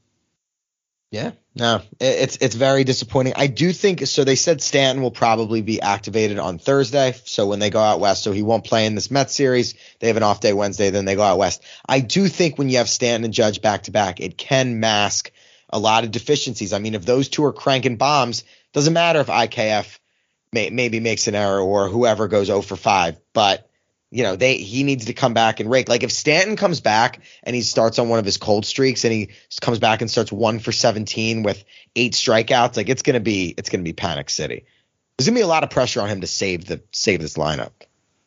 Yeah, 1.11 1.31
no, 1.55 1.81
it's 1.99 2.37
it's 2.37 2.55
very 2.55 2.85
disappointing. 2.85 3.33
I 3.35 3.47
do 3.47 3.73
think 3.73 4.07
so. 4.07 4.23
They 4.23 4.37
said 4.37 4.61
Stanton 4.61 5.03
will 5.03 5.11
probably 5.11 5.61
be 5.61 5.81
activated 5.81 6.39
on 6.39 6.57
Thursday. 6.57 7.13
So 7.25 7.47
when 7.47 7.59
they 7.59 7.69
go 7.69 7.81
out 7.81 7.99
west, 7.99 8.23
so 8.23 8.31
he 8.31 8.43
won't 8.43 8.63
play 8.63 8.85
in 8.85 8.95
this 8.95 9.11
Mets 9.11 9.35
series. 9.35 9.75
They 9.99 10.07
have 10.07 10.15
an 10.15 10.23
off 10.23 10.39
day 10.39 10.53
Wednesday, 10.53 10.89
then 10.89 11.03
they 11.03 11.15
go 11.15 11.23
out 11.23 11.37
west. 11.37 11.63
I 11.85 11.99
do 11.99 12.29
think 12.29 12.57
when 12.57 12.69
you 12.69 12.77
have 12.77 12.89
Stanton 12.89 13.25
and 13.25 13.33
Judge 13.33 13.61
back 13.61 13.83
to 13.83 13.91
back, 13.91 14.21
it 14.21 14.37
can 14.37 14.79
mask 14.79 15.31
a 15.69 15.79
lot 15.79 16.05
of 16.05 16.11
deficiencies. 16.11 16.71
I 16.71 16.79
mean, 16.79 16.95
if 16.95 17.05
those 17.05 17.27
two 17.27 17.43
are 17.43 17.53
cranking 17.53 17.97
bombs, 17.97 18.45
doesn't 18.71 18.93
matter 18.93 19.19
if 19.19 19.27
IKF 19.27 19.99
may, 20.53 20.69
maybe 20.69 21.01
makes 21.01 21.27
an 21.27 21.35
error 21.35 21.59
or 21.59 21.89
whoever 21.89 22.29
goes 22.29 22.47
0 22.47 22.61
for 22.61 22.77
5, 22.77 23.19
but 23.33 23.69
you 24.11 24.23
know, 24.23 24.35
they 24.35 24.57
he 24.57 24.83
needs 24.83 25.05
to 25.05 25.13
come 25.13 25.33
back 25.33 25.59
and 25.59 25.69
rake. 25.71 25.89
Like 25.89 26.03
if 26.03 26.11
Stanton 26.11 26.57
comes 26.57 26.81
back 26.81 27.21
and 27.43 27.55
he 27.55 27.61
starts 27.61 27.97
on 27.97 28.09
one 28.09 28.19
of 28.19 28.25
his 28.25 28.37
cold 28.37 28.65
streaks 28.65 29.05
and 29.05 29.13
he 29.13 29.29
comes 29.61 29.79
back 29.79 30.01
and 30.01 30.11
starts 30.11 30.31
one 30.31 30.59
for 30.59 30.71
17 30.71 31.43
with 31.43 31.63
eight 31.95 32.13
strikeouts, 32.13 32.75
like 32.77 32.89
it's 32.89 33.01
gonna 33.01 33.21
be 33.21 33.53
it's 33.57 33.69
gonna 33.69 33.83
be 33.83 33.93
panic 33.93 34.29
city. 34.29 34.65
There's 35.17 35.27
gonna 35.27 35.39
be 35.39 35.43
a 35.43 35.47
lot 35.47 35.63
of 35.63 35.69
pressure 35.69 36.01
on 36.01 36.09
him 36.09 36.21
to 36.21 36.27
save 36.27 36.65
the 36.65 36.81
save 36.91 37.21
this 37.21 37.35
lineup. 37.35 37.71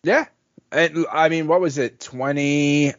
Yeah. 0.02 0.26
And, 0.70 1.06
I 1.10 1.28
mean, 1.28 1.46
what 1.46 1.60
was 1.60 1.78
it? 1.78 2.00
20. 2.00 2.94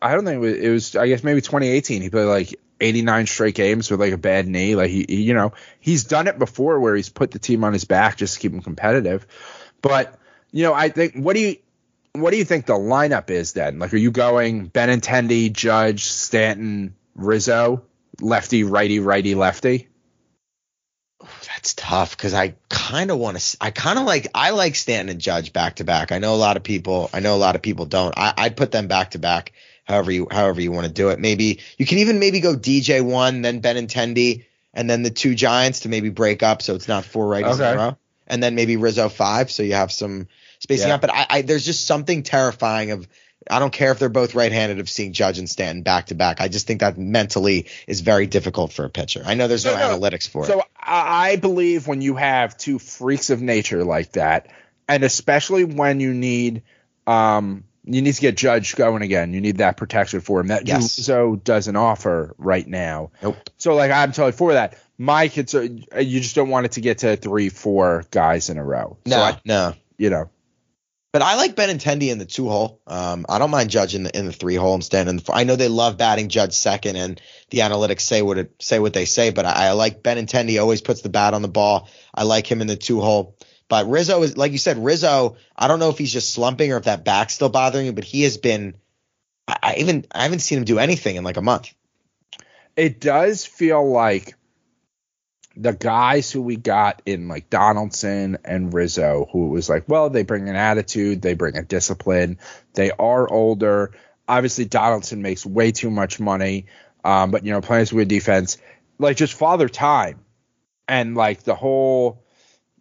I 0.00 0.14
don't 0.14 0.24
think 0.24 0.36
it 0.36 0.38
was, 0.38 0.54
it 0.54 0.68
was, 0.70 0.96
I 0.96 1.08
guess 1.08 1.22
maybe 1.22 1.40
2018. 1.40 2.02
He 2.02 2.10
played 2.10 2.24
like 2.24 2.54
89 2.80 3.26
straight 3.26 3.54
games 3.54 3.90
with 3.90 4.00
like 4.00 4.12
a 4.12 4.18
bad 4.18 4.46
knee. 4.48 4.74
Like, 4.74 4.90
he, 4.90 5.04
he, 5.08 5.22
you 5.22 5.34
know, 5.34 5.52
he's 5.80 6.04
done 6.04 6.28
it 6.28 6.38
before 6.38 6.80
where 6.80 6.96
he's 6.96 7.08
put 7.08 7.30
the 7.30 7.38
team 7.38 7.62
on 7.62 7.72
his 7.72 7.84
back 7.84 8.16
just 8.16 8.34
to 8.34 8.40
keep 8.40 8.52
him 8.52 8.62
competitive. 8.62 9.26
But, 9.82 10.18
you 10.56 10.62
know, 10.62 10.72
I 10.72 10.88
think, 10.88 11.14
what 11.14 11.34
do 11.34 11.40
you, 11.40 11.56
what 12.14 12.30
do 12.30 12.38
you 12.38 12.44
think 12.44 12.64
the 12.64 12.72
lineup 12.72 13.28
is 13.28 13.52
then? 13.52 13.78
Like, 13.78 13.92
are 13.92 13.98
you 13.98 14.10
going 14.10 14.70
Benintendi, 14.70 15.52
Judge, 15.52 16.04
Stanton, 16.04 16.94
Rizzo, 17.14 17.82
lefty, 18.22 18.64
righty, 18.64 18.98
righty, 18.98 19.34
lefty? 19.34 19.88
That's 21.46 21.74
tough 21.74 22.16
because 22.16 22.32
I 22.32 22.54
kind 22.70 23.10
of 23.10 23.18
want 23.18 23.38
to. 23.38 23.56
I 23.60 23.70
kind 23.70 23.98
of 23.98 24.06
like. 24.06 24.28
I 24.34 24.50
like 24.50 24.76
Stanton 24.76 25.10
and 25.10 25.20
Judge 25.20 25.52
back 25.52 25.76
to 25.76 25.84
back. 25.84 26.10
I 26.10 26.18
know 26.18 26.34
a 26.34 26.36
lot 26.36 26.56
of 26.56 26.62
people. 26.62 27.10
I 27.12 27.20
know 27.20 27.34
a 27.34 27.36
lot 27.36 27.54
of 27.54 27.60
people 27.60 27.84
don't. 27.84 28.16
I, 28.16 28.32
I'd 28.36 28.56
put 28.56 28.70
them 28.70 28.88
back 28.88 29.10
to 29.10 29.18
back. 29.18 29.52
However 29.84 30.10
you 30.10 30.26
however 30.30 30.62
you 30.62 30.72
want 30.72 30.86
to 30.86 30.92
do 30.92 31.10
it. 31.10 31.18
Maybe 31.18 31.60
you 31.76 31.84
can 31.84 31.98
even 31.98 32.18
maybe 32.18 32.40
go 32.40 32.56
DJ 32.56 33.02
one, 33.02 33.42
then 33.42 33.60
Benintendi, 33.60 34.46
and 34.72 34.88
then 34.88 35.02
the 35.02 35.10
two 35.10 35.34
Giants 35.34 35.80
to 35.80 35.90
maybe 35.90 36.08
break 36.08 36.42
up 36.42 36.62
so 36.62 36.74
it's 36.74 36.88
not 36.88 37.04
four 37.04 37.26
righties 37.26 37.56
in 37.56 37.60
a 37.62 37.76
row, 37.76 37.96
and 38.26 38.42
then 38.42 38.54
maybe 38.54 38.76
Rizzo 38.76 39.10
five 39.10 39.50
so 39.50 39.62
you 39.62 39.74
have 39.74 39.92
some 39.92 40.28
spacing 40.60 40.88
Yeah. 40.88 40.94
out. 40.94 41.00
But 41.00 41.10
I, 41.14 41.26
I 41.30 41.42
there's 41.42 41.64
just 41.64 41.86
something 41.86 42.22
terrifying 42.22 42.90
of. 42.92 43.08
I 43.48 43.60
don't 43.60 43.72
care 43.72 43.92
if 43.92 44.00
they're 44.00 44.08
both 44.08 44.34
right-handed 44.34 44.80
of 44.80 44.90
seeing 44.90 45.12
Judge 45.12 45.38
and 45.38 45.48
Stanton 45.48 45.82
back 45.82 46.06
to 46.06 46.16
back. 46.16 46.40
I 46.40 46.48
just 46.48 46.66
think 46.66 46.80
that 46.80 46.98
mentally 46.98 47.66
is 47.86 48.00
very 48.00 48.26
difficult 48.26 48.72
for 48.72 48.84
a 48.84 48.90
pitcher. 48.90 49.22
I 49.24 49.34
know 49.34 49.46
there's 49.46 49.64
no, 49.64 49.76
No, 49.76 49.96
no. 49.96 49.98
analytics 50.00 50.28
for 50.28 50.42
it. 50.42 50.48
So 50.48 50.64
I 50.76 51.36
believe 51.36 51.86
when 51.86 52.00
you 52.00 52.16
have 52.16 52.56
two 52.56 52.80
freaks 52.80 53.30
of 53.30 53.40
nature 53.42 53.84
like 53.84 54.12
that, 54.12 54.48
and 54.88 55.04
especially 55.04 55.62
when 55.62 56.00
you 56.00 56.12
need 56.12 56.62
um 57.06 57.64
you 57.84 58.02
need 58.02 58.14
to 58.14 58.20
get 58.20 58.36
Judge 58.36 58.74
going 58.74 59.02
again. 59.02 59.32
You 59.32 59.40
need 59.40 59.58
that 59.58 59.76
protection 59.76 60.20
for 60.20 60.40
him. 60.40 60.48
That 60.48 60.66
Yes. 60.66 60.98
Rizzo 60.98 61.36
doesn't 61.36 61.76
offer 61.76 62.34
right 62.38 62.66
now. 62.66 63.12
Nope. 63.22 63.36
So 63.58 63.76
like 63.76 63.92
I'm 63.92 64.10
totally 64.10 64.32
for 64.32 64.54
that. 64.54 64.76
My 64.98 65.28
concern, 65.28 65.84
you 65.96 66.20
just 66.20 66.34
don't 66.34 66.48
want 66.48 66.66
it 66.66 66.72
to 66.72 66.80
get 66.80 66.98
to 66.98 67.14
three, 67.16 67.48
four 67.50 68.04
guys 68.10 68.50
in 68.50 68.58
a 68.58 68.64
row. 68.64 68.96
No, 69.06 69.16
So 69.16 69.22
I, 69.22 69.40
no. 69.44 69.74
you 69.98 70.10
know, 70.10 70.30
But 71.16 71.22
I 71.22 71.36
like 71.36 71.56
Benintendi 71.56 72.12
in 72.12 72.18
the 72.18 72.26
two 72.26 72.46
hole. 72.46 72.82
Um, 72.86 73.24
I 73.26 73.38
don't 73.38 73.50
mind 73.50 73.70
Judge 73.70 73.94
in 73.94 74.02
the 74.02 74.14
in 74.14 74.26
the 74.26 74.34
three 74.34 74.56
hole. 74.56 74.74
I'm 74.74 74.82
standing. 74.82 75.22
I 75.32 75.44
know 75.44 75.56
they 75.56 75.68
love 75.68 75.96
batting 75.96 76.28
Judge 76.28 76.52
second, 76.52 76.96
and 76.96 77.18
the 77.48 77.60
analytics 77.60 78.02
say 78.02 78.20
what 78.20 78.36
it 78.36 78.52
say 78.60 78.78
what 78.78 78.92
they 78.92 79.06
say. 79.06 79.30
But 79.30 79.46
I, 79.46 79.68
I 79.68 79.72
like 79.72 80.02
Benintendi. 80.02 80.60
Always 80.60 80.82
puts 80.82 81.00
the 81.00 81.08
bat 81.08 81.32
on 81.32 81.40
the 81.40 81.48
ball. 81.48 81.88
I 82.14 82.24
like 82.24 82.46
him 82.46 82.60
in 82.60 82.66
the 82.66 82.76
two 82.76 83.00
hole. 83.00 83.34
But 83.66 83.88
Rizzo 83.88 84.22
is 84.24 84.36
like 84.36 84.52
you 84.52 84.58
said. 84.58 84.84
Rizzo. 84.84 85.38
I 85.56 85.68
don't 85.68 85.78
know 85.78 85.88
if 85.88 85.96
he's 85.96 86.12
just 86.12 86.34
slumping 86.34 86.70
or 86.70 86.76
if 86.76 86.84
that 86.84 87.06
back's 87.06 87.32
still 87.32 87.48
bothering 87.48 87.86
him. 87.86 87.94
But 87.94 88.04
he 88.04 88.24
has 88.24 88.36
been. 88.36 88.74
I, 89.48 89.56
I 89.62 89.74
even 89.76 90.04
I 90.12 90.24
haven't 90.24 90.40
seen 90.40 90.58
him 90.58 90.64
do 90.64 90.78
anything 90.78 91.16
in 91.16 91.24
like 91.24 91.38
a 91.38 91.42
month. 91.42 91.72
it 92.76 93.00
does 93.00 93.46
feel 93.46 93.90
like 93.90 94.34
the 95.56 95.72
guys 95.72 96.30
who 96.30 96.42
we 96.42 96.56
got 96.56 97.00
in 97.06 97.28
like 97.28 97.48
Donaldson 97.48 98.38
and 98.44 98.72
Rizzo, 98.72 99.28
who 99.32 99.48
was 99.48 99.68
like, 99.68 99.88
well, 99.88 100.10
they 100.10 100.22
bring 100.22 100.48
an 100.48 100.56
attitude, 100.56 101.22
they 101.22 101.34
bring 101.34 101.56
a 101.56 101.62
discipline, 101.62 102.38
they 102.74 102.90
are 102.90 103.30
older. 103.30 103.92
Obviously, 104.28 104.66
Donaldson 104.66 105.22
makes 105.22 105.46
way 105.46 105.72
too 105.72 105.90
much 105.90 106.20
money, 106.20 106.66
um, 107.04 107.30
but 107.30 107.44
you 107.44 107.52
know, 107.52 107.62
playing 107.62 107.86
with 107.92 108.08
defense, 108.08 108.58
like 108.98 109.16
just 109.16 109.34
father 109.34 109.68
time, 109.68 110.20
and 110.86 111.16
like 111.16 111.42
the 111.42 111.54
whole, 111.54 112.22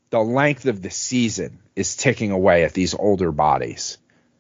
the 0.09 0.19
length 0.19 0.65
of 0.65 0.81
the 0.81 0.89
season 0.89 1.59
is 1.75 1.95
ticking 1.95 2.31
away 2.31 2.63
at 2.65 2.73
these 2.73 2.93
older 2.93 3.31
bodies, 3.31 3.97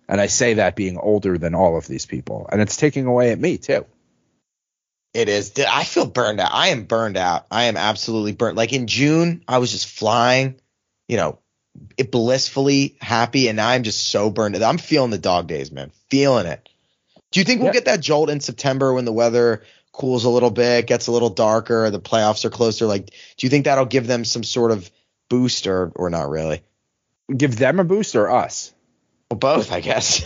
and 0.09 0.19
I 0.19 0.27
say 0.27 0.55
that 0.55 0.75
being 0.75 0.97
older 0.97 1.37
than 1.37 1.55
all 1.55 1.77
of 1.77 1.87
these 1.87 2.05
people, 2.05 2.49
and 2.51 2.61
it's 2.61 2.75
ticking 2.75 3.05
away 3.05 3.31
at 3.31 3.39
me 3.39 3.57
too. 3.57 3.85
It 5.15 5.29
is. 5.29 5.53
I 5.65 5.85
feel 5.85 6.05
burned 6.05 6.41
out. 6.41 6.51
I 6.51 6.67
am 6.69 6.83
burned 6.83 7.15
out. 7.15 7.45
I 7.49 7.63
am 7.65 7.77
absolutely 7.77 8.33
burnt. 8.33 8.57
Like 8.57 8.73
in 8.73 8.85
June, 8.85 9.43
I 9.47 9.59
was 9.59 9.71
just 9.71 9.87
flying, 9.87 10.59
you 11.07 11.15
know, 11.15 11.39
it 11.97 12.11
blissfully 12.11 12.97
happy, 12.99 13.47
and 13.47 13.55
now 13.55 13.69
I'm 13.69 13.83
just 13.83 14.07
so 14.07 14.29
burned. 14.29 14.55
out. 14.57 14.61
I'm 14.63 14.77
feeling 14.77 15.11
the 15.11 15.17
dog 15.17 15.47
days, 15.47 15.71
man. 15.71 15.91
Feeling 16.09 16.47
it. 16.47 16.67
Do 17.31 17.39
you 17.39 17.45
think 17.45 17.59
we'll 17.61 17.67
Yeah. 17.69 17.73
get 17.73 17.85
that 17.85 18.01
jolt 18.01 18.29
in 18.29 18.41
September 18.41 18.93
when 18.93 19.05
the 19.05 19.13
weather 19.13 19.63
cools 19.93 20.25
a 20.25 20.29
little 20.29 20.51
bit, 20.51 20.85
gets 20.85 21.07
a 21.07 21.11
little 21.13 21.29
darker, 21.29 21.89
the 21.89 21.99
playoffs 22.01 22.43
are 22.43 22.49
closer? 22.49 22.85
Like, 22.85 23.05
do 23.05 23.45
you 23.45 23.49
think 23.49 23.65
that'll 23.65 23.85
give 23.85 24.07
them 24.07 24.25
some 24.25 24.43
sort 24.43 24.71
of 24.71 24.91
boost, 25.29 25.65
or 25.65 25.93
or 25.95 26.09
not 26.09 26.29
really? 26.29 26.61
Give 27.35 27.55
them 27.55 27.79
a 27.79 27.85
boost 27.85 28.15
or 28.17 28.29
us? 28.29 28.73
Well, 29.31 29.39
both, 29.39 29.71
I 29.71 29.79
guess. 29.79 30.25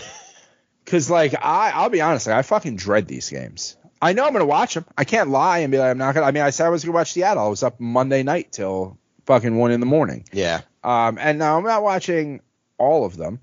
Cause 0.87 1.09
like 1.11 1.35
I, 1.35 1.69
I'll 1.75 1.89
be 1.89 2.01
honest, 2.01 2.25
like, 2.25 2.35
I 2.37 2.41
fucking 2.41 2.75
dread 2.75 3.07
these 3.07 3.29
games. 3.29 3.75
I 4.01 4.13
know 4.13 4.25
I'm 4.25 4.33
gonna 4.33 4.45
watch 4.45 4.73
them. 4.73 4.85
I 4.97 5.03
can't 5.03 5.29
lie 5.29 5.59
and 5.59 5.71
be 5.71 5.77
like 5.77 5.91
I'm 5.91 5.97
not 5.97 6.13
gonna. 6.15 6.25
I 6.25 6.31
mean, 6.31 6.43
I 6.43 6.51
said 6.51 6.67
I 6.67 6.69
was 6.69 6.83
gonna 6.83 6.95
watch 6.95 7.11
Seattle. 7.11 7.45
I 7.45 7.49
was 7.49 7.63
up 7.63 7.79
Monday 7.79 8.23
night 8.23 8.51
till 8.51 8.97
fucking 9.25 9.55
one 9.55 9.71
in 9.71 9.79
the 9.79 9.85
morning. 9.85 10.25
yeah. 10.31 10.61
Um, 10.83 11.17
and 11.19 11.37
now 11.37 11.57
I'm 11.57 11.65
not 11.65 11.83
watching 11.83 12.41
all 12.77 13.05
of 13.05 13.17
them, 13.17 13.41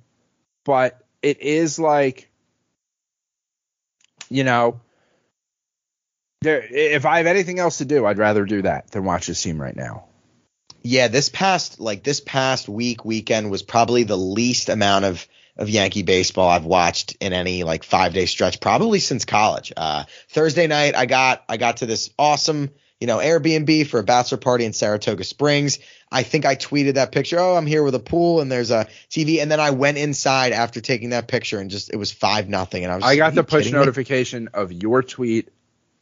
but 0.64 1.04
it 1.20 1.40
is 1.40 1.78
like, 1.78 2.30
you 4.30 4.42
know, 4.42 4.80
there. 6.40 6.66
If 6.70 7.04
I 7.04 7.18
have 7.18 7.26
anything 7.26 7.58
else 7.58 7.78
to 7.78 7.84
do, 7.84 8.06
I'd 8.06 8.18
rather 8.18 8.46
do 8.46 8.62
that 8.62 8.90
than 8.90 9.04
watch 9.04 9.26
this 9.26 9.42
team 9.42 9.60
right 9.60 9.76
now. 9.76 10.06
Yeah, 10.82 11.08
this 11.08 11.28
past 11.28 11.78
like 11.80 12.02
this 12.02 12.20
past 12.20 12.68
week 12.68 13.04
weekend 13.04 13.50
was 13.50 13.62
probably 13.62 14.04
the 14.04 14.16
least 14.16 14.70
amount 14.70 15.04
of 15.04 15.26
of 15.56 15.68
Yankee 15.68 16.02
baseball 16.02 16.48
I've 16.48 16.64
watched 16.64 17.16
in 17.20 17.32
any 17.32 17.64
like 17.64 17.84
five 17.84 18.12
day 18.12 18.26
stretch, 18.26 18.60
probably 18.60 19.00
since 19.00 19.24
college. 19.24 19.72
Uh, 19.76 20.04
Thursday 20.28 20.66
night, 20.66 20.94
I 20.94 21.06
got 21.06 21.44
I 21.48 21.56
got 21.56 21.78
to 21.78 21.86
this 21.86 22.10
awesome 22.18 22.70
you 23.00 23.06
know 23.06 23.18
Airbnb 23.18 23.86
for 23.86 24.00
a 24.00 24.02
bachelor 24.02 24.38
party 24.38 24.64
in 24.64 24.72
Saratoga 24.72 25.24
Springs. 25.24 25.78
I 26.10 26.22
think 26.22 26.46
I 26.46 26.56
tweeted 26.56 26.94
that 26.94 27.12
picture. 27.12 27.38
Oh, 27.38 27.56
I'm 27.56 27.66
here 27.66 27.82
with 27.82 27.94
a 27.94 28.00
pool 28.00 28.40
and 28.40 28.50
there's 28.50 28.70
a 28.70 28.86
TV, 29.10 29.42
and 29.42 29.50
then 29.50 29.60
I 29.60 29.70
went 29.70 29.98
inside 29.98 30.52
after 30.52 30.80
taking 30.80 31.10
that 31.10 31.26
picture 31.26 31.58
and 31.58 31.70
just 31.70 31.92
it 31.92 31.96
was 31.96 32.12
five 32.12 32.48
nothing, 32.48 32.84
and 32.84 32.92
I 32.92 32.96
was. 32.96 33.04
I 33.04 33.16
got 33.16 33.34
the 33.34 33.44
push 33.44 33.64
kidding 33.64 33.74
me?" 33.74 33.80
notification 33.80 34.48
of 34.54 34.72
your 34.72 35.02
tweet 35.02 35.50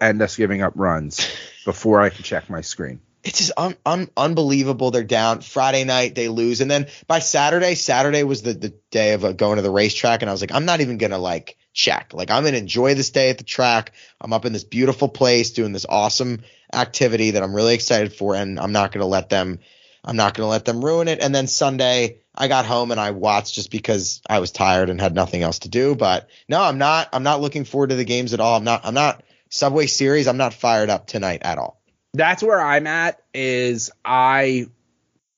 and 0.01 0.21
us 0.21 0.37
giving 0.37 0.63
up 0.63 0.73
runs 0.77 1.27
before 1.65 2.01
I 2.01 2.11
could 2.11 2.25
check 2.25 2.51
my 2.51 2.61
screen. 2.61 3.01
It's 3.25 3.39
just 3.39 3.53
un- 3.57 3.77
un- 3.87 4.11
unbelievable. 4.17 4.91
They're 4.91 5.03
down 5.03 5.41
Friday 5.41 5.85
night, 5.85 6.15
they 6.15 6.29
lose, 6.29 6.61
and 6.61 6.71
then 6.71 6.87
by 7.07 7.19
Saturday, 7.21 7.75
Saturday 7.75 8.23
was 8.23 8.43
the 8.43 8.53
the 8.53 8.75
day 8.91 9.15
of 9.15 9.25
uh, 9.25 9.33
going 9.33 9.57
to 9.57 9.63
the 9.63 9.71
racetrack, 9.71 10.23
and 10.23 10.29
I 10.29 10.33
was 10.33 10.41
like, 10.43 10.53
I'm 10.53 10.67
not 10.67 10.81
even 10.81 10.99
gonna 10.99 11.19
like 11.19 11.57
check. 11.73 12.13
Like 12.13 12.31
I'm 12.31 12.45
gonna 12.45 12.59
enjoy 12.59 12.95
this 12.95 13.11
day 13.11 13.31
at 13.31 13.39
the 13.39 13.45
track. 13.45 13.93
I'm 14.21 14.33
up 14.33 14.45
in 14.45 14.53
this 14.53 14.65
beautiful 14.65 15.09
place 15.09 15.51
doing 15.51 15.73
this 15.73 15.87
awesome 15.89 16.43
activity 16.73 17.33
that 17.33 17.43
I'm 17.43 17.55
really 17.55 17.75
excited 17.75 18.13
for, 18.13 18.35
and 18.35 18.61
I'm 18.61 18.73
not 18.73 18.93
gonna 18.93 19.07
let 19.07 19.31
them. 19.31 19.59
I'm 20.05 20.17
not 20.17 20.35
gonna 20.35 20.51
let 20.51 20.67
them 20.67 20.85
ruin 20.85 21.09
it. 21.09 21.21
And 21.21 21.35
then 21.35 21.47
Sunday, 21.47 22.19
I 22.35 22.49
got 22.49 22.67
home 22.67 22.91
and 22.91 23.01
I 23.01 23.13
watched 23.13 23.55
just 23.55 23.71
because 23.71 24.21
I 24.29 24.39
was 24.41 24.51
tired 24.51 24.91
and 24.91 25.01
had 25.01 25.15
nothing 25.15 25.43
else 25.43 25.61
to 25.61 25.71
do. 25.71 25.95
But 25.95 26.29
no, 26.47 26.61
I'm 26.61 26.77
not. 26.77 27.09
I'm 27.15 27.23
not 27.23 27.41
looking 27.41 27.65
forward 27.65 27.89
to 27.89 27.97
the 27.97 28.05
games 28.05 28.35
at 28.35 28.41
all. 28.41 28.57
I'm 28.57 28.65
not. 28.65 28.83
I'm 28.85 28.95
not. 28.95 29.23
Subway 29.49 29.87
Series. 29.87 30.29
I'm 30.29 30.37
not 30.37 30.53
fired 30.53 30.91
up 30.91 31.07
tonight 31.07 31.41
at 31.43 31.59
all. 31.59 31.81
That's 32.15 32.43
where 32.43 32.61
I'm 32.61 32.87
at. 32.87 33.21
Is 33.35 33.91
I 34.05 34.69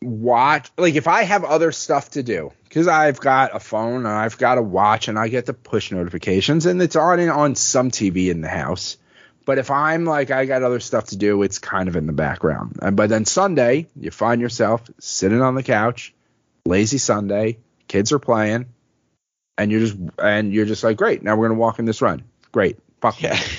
watch 0.02 0.70
like 0.76 0.94
if 0.94 1.08
I 1.08 1.22
have 1.22 1.42
other 1.42 1.72
stuff 1.72 2.10
to 2.10 2.22
do 2.22 2.52
because 2.64 2.86
I've 2.86 3.18
got 3.18 3.56
a 3.56 3.60
phone 3.60 4.06
and 4.06 4.08
I've 4.08 4.38
got 4.38 4.58
a 4.58 4.62
watch 4.62 5.08
and 5.08 5.18
I 5.18 5.28
get 5.28 5.46
the 5.46 5.54
push 5.54 5.90
notifications 5.90 6.66
and 6.66 6.80
it's 6.80 6.94
on 6.94 7.18
and 7.18 7.30
on 7.30 7.54
some 7.54 7.90
TV 7.90 8.30
in 8.30 8.42
the 8.42 8.48
house. 8.48 8.98
But 9.46 9.58
if 9.58 9.70
I'm 9.70 10.04
like 10.04 10.30
I 10.30 10.44
got 10.44 10.62
other 10.62 10.80
stuff 10.80 11.06
to 11.06 11.16
do, 11.16 11.42
it's 11.42 11.58
kind 11.58 11.88
of 11.88 11.96
in 11.96 12.06
the 12.06 12.12
background. 12.12 12.78
And 12.82 12.96
but 12.96 13.08
then 13.08 13.24
Sunday, 13.24 13.86
you 13.96 14.10
find 14.10 14.40
yourself 14.40 14.82
sitting 14.98 15.40
on 15.40 15.54
the 15.54 15.62
couch, 15.62 16.14
lazy 16.66 16.98
Sunday, 16.98 17.58
kids 17.88 18.12
are 18.12 18.18
playing, 18.18 18.66
and 19.56 19.70
you're 19.70 19.80
just 19.80 19.96
and 20.18 20.52
you're 20.52 20.66
just 20.66 20.84
like, 20.84 20.98
great, 20.98 21.22
now 21.22 21.36
we're 21.36 21.48
gonna 21.48 21.58
walk 21.58 21.78
in 21.78 21.86
this 21.86 22.02
run. 22.02 22.24
Great, 22.52 22.78
fuck 23.00 23.22
Yeah. 23.22 23.38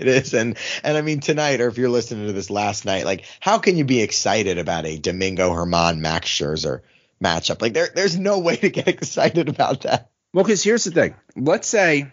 it 0.00 0.08
is. 0.08 0.34
And 0.34 0.56
and 0.82 0.96
I 0.96 1.02
mean 1.02 1.20
tonight, 1.20 1.60
or 1.60 1.68
if 1.68 1.78
you're 1.78 1.90
listening 1.90 2.26
to 2.26 2.32
this 2.32 2.50
last 2.50 2.84
night, 2.84 3.04
like 3.04 3.24
how 3.40 3.58
can 3.58 3.76
you 3.76 3.84
be 3.84 4.02
excited 4.02 4.58
about 4.58 4.86
a 4.86 4.98
Domingo 4.98 5.54
German 5.54 6.00
Max 6.00 6.28
Scherzer 6.28 6.80
matchup? 7.22 7.60
Like 7.60 7.74
there 7.74 7.90
there's 7.94 8.18
no 8.18 8.38
way 8.38 8.56
to 8.56 8.70
get 8.70 8.88
excited 8.88 9.48
about 9.48 9.82
that. 9.82 10.10
Well, 10.32 10.44
because 10.44 10.62
here's 10.62 10.84
the 10.84 10.90
thing. 10.90 11.14
Let's 11.36 11.68
say 11.68 12.12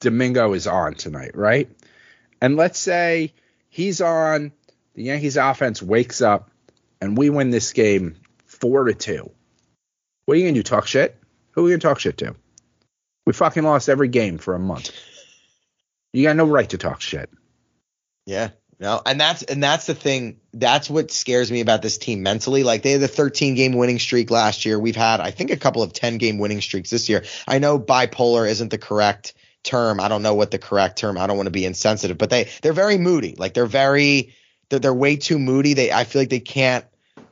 Domingo 0.00 0.52
is 0.52 0.66
on 0.66 0.94
tonight, 0.94 1.36
right? 1.36 1.68
And 2.40 2.56
let's 2.56 2.78
say 2.78 3.34
he's 3.68 4.00
on, 4.00 4.52
the 4.94 5.04
Yankees 5.04 5.36
offense 5.36 5.82
wakes 5.82 6.20
up, 6.20 6.50
and 7.00 7.16
we 7.16 7.30
win 7.30 7.50
this 7.50 7.72
game 7.72 8.16
four 8.46 8.84
to 8.84 8.94
two. 8.94 9.30
What 10.24 10.34
are 10.34 10.38
you 10.38 10.46
gonna 10.46 10.54
do? 10.54 10.62
Talk 10.62 10.86
shit? 10.86 11.16
Who 11.52 11.62
are 11.62 11.64
we 11.64 11.70
gonna 11.70 11.80
talk 11.80 12.00
shit 12.00 12.18
to? 12.18 12.36
We 13.26 13.32
fucking 13.32 13.62
lost 13.62 13.88
every 13.88 14.08
game 14.08 14.38
for 14.38 14.54
a 14.54 14.58
month. 14.58 14.90
You 16.12 16.24
got 16.24 16.36
no 16.36 16.44
right 16.44 16.68
to 16.70 16.78
talk 16.78 17.00
shit. 17.00 17.30
Yeah. 18.26 18.50
No, 18.82 19.00
and 19.06 19.20
that's 19.20 19.44
and 19.44 19.62
that's 19.62 19.86
the 19.86 19.94
thing. 19.94 20.40
That's 20.52 20.90
what 20.90 21.12
scares 21.12 21.52
me 21.52 21.60
about 21.60 21.82
this 21.82 21.98
team 21.98 22.24
mentally. 22.24 22.64
Like 22.64 22.82
they 22.82 22.90
had 22.90 23.02
a 23.02 23.06
13 23.06 23.54
game 23.54 23.74
winning 23.74 24.00
streak 24.00 24.28
last 24.28 24.64
year. 24.64 24.76
We've 24.76 24.96
had, 24.96 25.20
I 25.20 25.30
think, 25.30 25.52
a 25.52 25.56
couple 25.56 25.84
of 25.84 25.92
10 25.92 26.18
game 26.18 26.38
winning 26.38 26.60
streaks 26.60 26.90
this 26.90 27.08
year. 27.08 27.22
I 27.46 27.60
know 27.60 27.78
bipolar 27.78 28.48
isn't 28.48 28.70
the 28.70 28.78
correct 28.78 29.34
term. 29.62 30.00
I 30.00 30.08
don't 30.08 30.22
know 30.22 30.34
what 30.34 30.50
the 30.50 30.58
correct 30.58 30.98
term. 30.98 31.16
I 31.16 31.28
don't 31.28 31.36
want 31.36 31.46
to 31.46 31.52
be 31.52 31.64
insensitive, 31.64 32.18
but 32.18 32.30
they 32.30 32.48
they're 32.60 32.72
very 32.72 32.98
moody. 32.98 33.36
Like 33.38 33.54
they're 33.54 33.66
very 33.66 34.34
they're, 34.68 34.80
they're 34.80 34.92
way 34.92 35.14
too 35.14 35.38
moody. 35.38 35.74
They 35.74 35.92
I 35.92 36.02
feel 36.02 36.20
like 36.20 36.30
they 36.30 36.40
can't. 36.40 36.84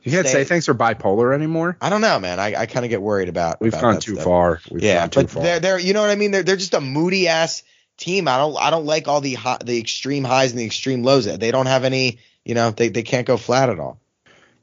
You 0.03 0.11
can't 0.11 0.27
say 0.27 0.45
things 0.45 0.69
are 0.69 0.73
bipolar 0.73 1.33
anymore. 1.33 1.77
I 1.81 1.89
don't 1.89 2.01
know, 2.01 2.17
man. 2.17 2.39
I, 2.39 2.55
I 2.61 2.65
kind 2.65 2.85
of 2.85 2.89
get 2.89 3.01
worried 3.01 3.29
about. 3.29 3.59
We've 3.59 3.73
about 3.73 3.81
gone 3.81 3.99
too 3.99 4.13
stuff. 4.13 4.23
far. 4.23 4.61
We've 4.71 4.81
yeah, 4.81 5.01
gone 5.01 5.09
too 5.09 5.21
but 5.21 5.29
far. 5.29 5.43
they're 5.43 5.59
they're 5.59 5.79
you 5.79 5.93
know 5.93 6.01
what 6.01 6.09
I 6.09 6.15
mean. 6.15 6.31
They're 6.31 6.43
they're 6.43 6.55
just 6.55 6.73
a 6.73 6.81
moody 6.81 7.27
ass 7.27 7.63
team. 8.01 8.27
I 8.27 8.37
don't 8.37 8.57
I 8.57 8.69
don't 8.69 8.85
like 8.85 9.07
all 9.07 9.21
the 9.21 9.35
high, 9.35 9.59
the 9.63 9.79
extreme 9.79 10.23
highs 10.23 10.51
and 10.51 10.59
the 10.59 10.65
extreme 10.65 11.03
lows. 11.03 11.25
They 11.25 11.51
don't 11.51 11.67
have 11.67 11.85
any. 11.85 12.19
You 12.43 12.55
know, 12.55 12.71
they 12.71 12.89
they 12.89 13.03
can't 13.03 13.27
go 13.27 13.37
flat 13.37 13.69
at 13.69 13.79
all. 13.79 13.99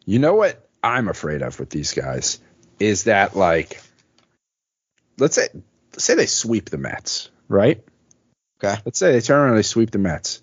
You 0.04 0.18
know 0.18 0.34
what 0.34 0.68
I'm 0.82 1.08
afraid 1.08 1.42
of 1.42 1.58
with 1.58 1.70
these 1.70 1.92
guys 1.92 2.40
is 2.78 3.04
that 3.04 3.36
like 3.36 3.80
let's 5.18 5.36
say 5.36 5.48
let's 5.92 6.04
say 6.04 6.14
they 6.14 6.26
sweep 6.26 6.70
the 6.70 6.78
Mets, 6.78 7.30
right? 7.48 7.82
Okay. 8.62 8.80
Let's 8.84 8.98
say 8.98 9.12
they 9.12 9.20
turn 9.20 9.38
around 9.38 9.48
and 9.50 9.58
they 9.58 9.62
sweep 9.62 9.90
the 9.90 9.98
Mets. 9.98 10.42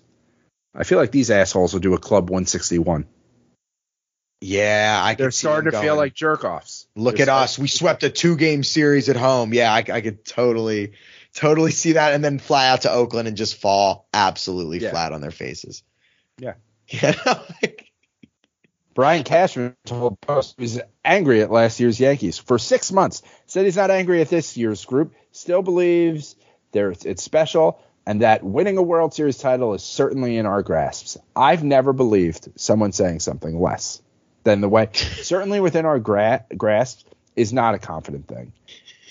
I 0.74 0.84
feel 0.84 0.98
like 0.98 1.12
these 1.12 1.30
assholes 1.30 1.72
will 1.72 1.80
do 1.80 1.94
a 1.94 1.98
club 1.98 2.30
161. 2.30 3.06
Yeah, 4.42 5.00
I. 5.02 5.14
They're 5.14 5.30
see 5.30 5.46
starting 5.46 5.70
to 5.70 5.80
feel 5.80 5.96
like 5.96 6.14
jerk 6.14 6.44
offs. 6.44 6.86
Look 6.94 7.20
at 7.20 7.28
us. 7.28 7.58
We 7.58 7.68
swept 7.68 8.02
a 8.04 8.10
two 8.10 8.36
game 8.36 8.62
series 8.62 9.08
at 9.08 9.16
home. 9.16 9.54
Yeah, 9.54 9.72
I, 9.72 9.78
I 9.78 10.00
could 10.02 10.24
totally, 10.24 10.92
totally 11.36 11.70
see 11.70 11.92
that, 11.92 12.12
and 12.14 12.24
then 12.24 12.38
fly 12.40 12.68
out 12.68 12.82
to 12.82 12.90
Oakland 12.90 13.28
and 13.28 13.36
just 13.36 13.54
fall 13.60 14.08
absolutely 14.12 14.78
Yeah. 14.78 14.90
flat 14.90 15.12
on 15.12 15.20
their 15.20 15.30
faces. 15.30 15.82
Yeah. 16.38 16.54
Yeah. 16.88 17.14
like- 17.26 17.82
Brian 18.94 19.24
Cashman 19.24 19.76
told 19.84 20.18
Post 20.22 20.54
he 20.56 20.62
was 20.62 20.80
angry 21.04 21.42
at 21.42 21.50
last 21.50 21.78
year's 21.80 22.00
Yankees 22.00 22.38
for 22.38 22.58
six 22.58 22.90
months. 22.90 23.20
Said 23.46 23.66
he's 23.66 23.76
not 23.76 23.90
angry 23.90 24.22
at 24.22 24.30
this 24.30 24.56
year's 24.56 24.84
group. 24.86 25.12
Still 25.32 25.60
believes 25.60 26.34
there 26.72 26.90
it's 27.04 27.22
special 27.22 27.78
and 28.06 28.22
that 28.22 28.42
winning 28.42 28.78
a 28.78 28.82
World 28.82 29.12
Series 29.12 29.36
title 29.36 29.74
is 29.74 29.82
certainly 29.82 30.38
in 30.38 30.46
our 30.46 30.62
grasps. 30.62 31.18
I've 31.34 31.62
never 31.62 31.92
believed 31.92 32.48
someone 32.56 32.92
saying 32.92 33.20
something 33.20 33.60
less 33.60 34.00
than 34.44 34.62
the 34.62 34.68
way 34.68 34.88
certainly 34.94 35.60
within 35.60 35.84
our 35.84 35.98
gra- 35.98 36.46
grasp 36.56 37.06
is 37.34 37.52
not 37.52 37.74
a 37.74 37.78
confident 37.78 38.26
thing. 38.28 38.52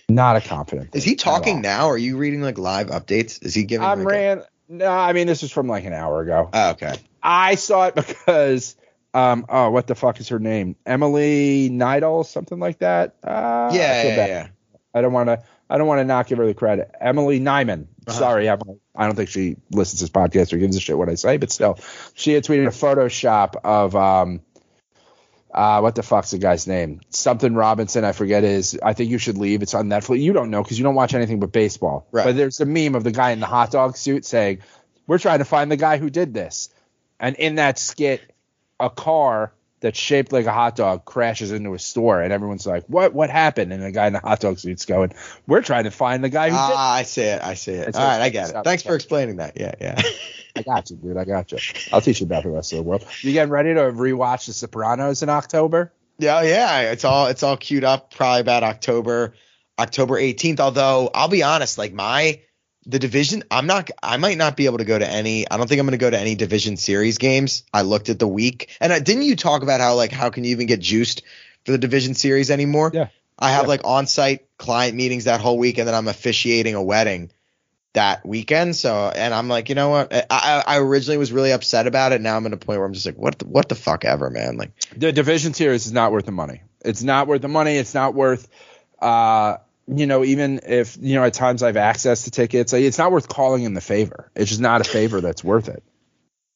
Not 0.09 0.35
a 0.35 0.41
confident. 0.41 0.95
Is 0.95 1.03
he 1.03 1.15
talking 1.15 1.61
now? 1.61 1.87
Are 1.87 1.97
you 1.97 2.17
reading 2.17 2.41
like 2.41 2.57
live 2.57 2.87
updates? 2.87 3.43
Is 3.43 3.53
he 3.55 3.63
giving? 3.63 3.85
I'm 3.87 3.99
like 4.03 4.13
a- 4.13 4.17
ran. 4.17 4.43
No, 4.67 4.87
I 4.89 5.13
mean 5.13 5.27
this 5.27 5.41
was 5.41 5.51
from 5.51 5.67
like 5.67 5.85
an 5.85 5.93
hour 5.93 6.21
ago. 6.21 6.49
oh, 6.51 6.69
okay. 6.71 6.95
I 7.21 7.55
saw 7.55 7.87
it 7.87 7.95
because 7.95 8.75
um 9.13 9.45
oh 9.49 9.69
what 9.71 9.87
the 9.87 9.95
fuck 9.95 10.19
is 10.19 10.29
her 10.29 10.39
name? 10.39 10.75
Emily 10.85 11.69
Nidal, 11.71 12.25
something 12.25 12.59
like 12.59 12.79
that. 12.79 13.15
Uh, 13.23 13.69
I 13.71 13.75
yeah, 13.75 14.01
feel 14.01 14.11
yeah, 14.11 14.27
yeah. 14.27 14.47
I 14.93 15.01
don't 15.01 15.13
want 15.13 15.27
to. 15.29 15.43
I 15.69 15.77
don't 15.79 15.87
want 15.87 15.99
to 15.99 16.05
not 16.05 16.27
give 16.27 16.37
her 16.37 16.45
the 16.45 16.53
credit. 16.53 16.91
Emily 17.01 17.39
Nyman. 17.39 17.87
Uh-huh. 18.07 18.19
Sorry, 18.19 18.47
Emily. 18.47 18.77
I 18.95 19.07
don't 19.07 19.15
think 19.15 19.29
she 19.29 19.57
listens 19.71 19.99
to 19.99 20.03
this 20.05 20.11
podcast 20.11 20.53
or 20.53 20.57
gives 20.57 20.77
a 20.77 20.79
shit 20.79 20.97
what 20.97 21.09
I 21.09 21.15
say, 21.15 21.37
but 21.37 21.51
still, 21.51 21.79
she 22.13 22.33
had 22.33 22.43
tweeted 22.43 22.67
a 22.67 22.69
Photoshop 22.69 23.55
of 23.63 23.95
um, 23.95 24.41
uh, 25.55 25.79
what 25.79 25.95
the 25.95 26.03
fuck's 26.03 26.31
the 26.31 26.37
guy's 26.37 26.67
name? 26.67 26.99
Something 27.09 27.55
Robinson. 27.55 28.03
I 28.03 28.11
forget 28.11 28.43
his. 28.43 28.77
I 28.83 28.91
think 28.91 29.09
you 29.09 29.17
should 29.17 29.37
leave. 29.37 29.61
It's 29.61 29.73
on 29.73 29.87
Netflix. 29.87 30.21
You 30.21 30.33
don't 30.33 30.51
know 30.51 30.61
because 30.61 30.77
you 30.77 30.83
don't 30.83 30.95
watch 30.95 31.13
anything 31.13 31.39
but 31.39 31.53
baseball. 31.53 32.05
Right. 32.11 32.25
But 32.25 32.35
there's 32.35 32.59
a 32.59 32.65
meme 32.65 32.93
of 32.93 33.05
the 33.05 33.11
guy 33.11 33.31
in 33.31 33.39
the 33.39 33.45
hot 33.45 33.71
dog 33.71 33.95
suit 33.95 34.25
saying, 34.25 34.59
"We're 35.07 35.17
trying 35.17 35.39
to 35.39 35.45
find 35.45 35.71
the 35.71 35.77
guy 35.77 35.97
who 35.97 36.09
did 36.09 36.33
this," 36.33 36.69
and 37.21 37.37
in 37.37 37.55
that 37.55 37.79
skit, 37.79 38.21
a 38.81 38.89
car 38.89 39.53
that's 39.79 39.97
shaped 39.97 40.33
like 40.33 40.45
a 40.45 40.51
hot 40.51 40.75
dog 40.75 41.05
crashes 41.05 41.53
into 41.53 41.73
a 41.73 41.79
store, 41.79 42.21
and 42.21 42.33
everyone's 42.33 42.67
like, 42.67 42.83
"What? 42.87 43.13
What 43.13 43.29
happened?" 43.29 43.71
And 43.71 43.81
the 43.81 43.91
guy 43.91 44.07
in 44.07 44.13
the 44.13 44.19
hot 44.19 44.41
dog 44.41 44.59
suit's 44.59 44.85
going, 44.85 45.13
"We're 45.47 45.61
trying 45.61 45.85
to 45.85 45.91
find 45.91 46.21
the 46.21 46.29
guy 46.29 46.49
who 46.49 46.55
did." 46.55 46.75
Ah, 46.75 46.95
I 46.95 47.03
see 47.03 47.21
it. 47.21 47.41
I 47.41 47.53
see 47.53 47.71
it. 47.71 47.95
All 47.95 48.03
I 48.05 48.27
get 48.27 48.49
it. 48.49 48.57
Thanks 48.65 48.83
for 48.83 48.93
explaining 48.93 49.37
that. 49.37 49.53
Yeah, 49.55 49.73
yeah. 49.79 50.01
I 50.55 50.61
got 50.61 50.89
you, 50.89 50.95
dude. 50.95 51.17
I 51.17 51.25
got 51.25 51.51
you. 51.51 51.57
I'll 51.91 52.01
teach 52.01 52.21
you 52.21 52.25
about 52.25 52.43
the 52.43 52.49
rest 52.49 52.71
of 52.73 52.77
the 52.77 52.83
world. 52.83 53.05
You 53.21 53.33
getting 53.33 53.51
ready 53.51 53.73
to 53.73 53.81
rewatch 53.81 54.45
The 54.47 54.53
Sopranos 54.53 55.21
in 55.23 55.29
October? 55.29 55.91
Yeah, 56.17 56.41
yeah, 56.43 56.91
it's 56.91 57.03
all 57.03 57.27
it's 57.27 57.43
all 57.43 57.57
queued 57.57 57.83
up 57.83 58.13
probably 58.13 58.39
about 58.41 58.63
October 58.63 59.33
October 59.77 60.15
18th. 60.15 60.61
Although 60.61 61.09
I'll 61.13 61.27
be 61.27 61.43
honest, 61.43 61.77
like 61.77 61.91
my 61.91 62.39
the 62.85 62.99
division, 62.99 63.43
I'm 63.51 63.67
not 63.67 63.89
I 64.01 64.15
might 64.17 64.37
not 64.37 64.55
be 64.55 64.65
able 64.67 64.77
to 64.77 64.85
go 64.85 64.97
to 64.97 65.07
any. 65.07 65.49
I 65.49 65.57
don't 65.57 65.67
think 65.67 65.79
I'm 65.79 65.85
going 65.87 65.91
to 65.99 66.03
go 66.03 66.09
to 66.09 66.19
any 66.19 66.35
division 66.35 66.77
series 66.77 67.17
games. 67.17 67.63
I 67.73 67.81
looked 67.81 68.07
at 68.07 68.19
the 68.19 68.27
week, 68.27 68.69
and 68.79 68.93
uh, 68.93 68.99
didn't 68.99 69.23
you 69.23 69.35
talk 69.35 69.61
about 69.63 69.81
how 69.81 69.95
like 69.95 70.11
how 70.13 70.29
can 70.29 70.45
you 70.45 70.51
even 70.51 70.67
get 70.67 70.79
juiced 70.79 71.23
for 71.65 71.73
the 71.73 71.77
division 71.77 72.13
series 72.13 72.49
anymore? 72.49 72.91
Yeah. 72.93 73.07
I 73.37 73.51
have 73.51 73.63
Yeah. 73.63 73.69
like 73.69 73.81
on-site 73.83 74.57
client 74.57 74.95
meetings 74.95 75.25
that 75.25 75.41
whole 75.41 75.57
week, 75.57 75.77
and 75.79 75.85
then 75.87 75.95
I'm 75.95 76.07
officiating 76.07 76.75
a 76.75 76.81
wedding 76.81 77.31
that 77.95 78.25
weekend. 78.25 78.75
So, 78.75 79.11
and 79.13 79.33
I'm 79.33 79.47
like, 79.47 79.69
you 79.69 79.75
know 79.75 79.89
what? 79.89 80.13
I, 80.13 80.63
I, 80.65 80.77
originally 80.77 81.17
was 81.17 81.31
really 81.31 81.51
upset 81.51 81.87
about 81.87 82.11
it. 82.11 82.21
Now 82.21 82.37
I'm 82.37 82.45
at 82.45 82.53
a 82.53 82.57
point 82.57 82.79
where 82.79 82.87
I'm 82.87 82.93
just 82.93 83.05
like, 83.05 83.17
what 83.17 83.39
the, 83.39 83.47
what 83.47 83.67
the 83.67 83.75
fuck 83.75 84.05
ever, 84.05 84.29
man? 84.29 84.57
Like, 84.57 84.71
The 84.95 85.11
division 85.11 85.53
series 85.53 85.85
is 85.85 85.91
not 85.91 86.11
worth 86.11 86.25
the 86.25 86.31
money. 86.31 86.61
It's 86.83 87.03
not 87.03 87.27
worth 87.27 87.41
the 87.41 87.47
money. 87.47 87.75
It's 87.75 87.93
not 87.93 88.13
worth, 88.13 88.47
uh, 89.01 89.57
you 89.87 90.05
know, 90.05 90.23
even 90.23 90.61
if 90.65 90.97
you 90.99 91.15
know 91.15 91.23
at 91.23 91.33
times 91.33 91.63
I've 91.63 91.77
access 91.77 92.23
to 92.23 92.31
tickets, 92.31 92.73
like, 92.73 92.83
it's 92.83 92.97
not 92.97 93.11
worth 93.11 93.27
calling 93.27 93.63
in 93.63 93.73
the 93.73 93.81
favor. 93.81 94.31
It's 94.35 94.49
just 94.49 94.61
not 94.61 94.81
a 94.81 94.83
favor 94.83 95.21
that's 95.21 95.43
worth 95.43 95.67
it. 95.67 95.83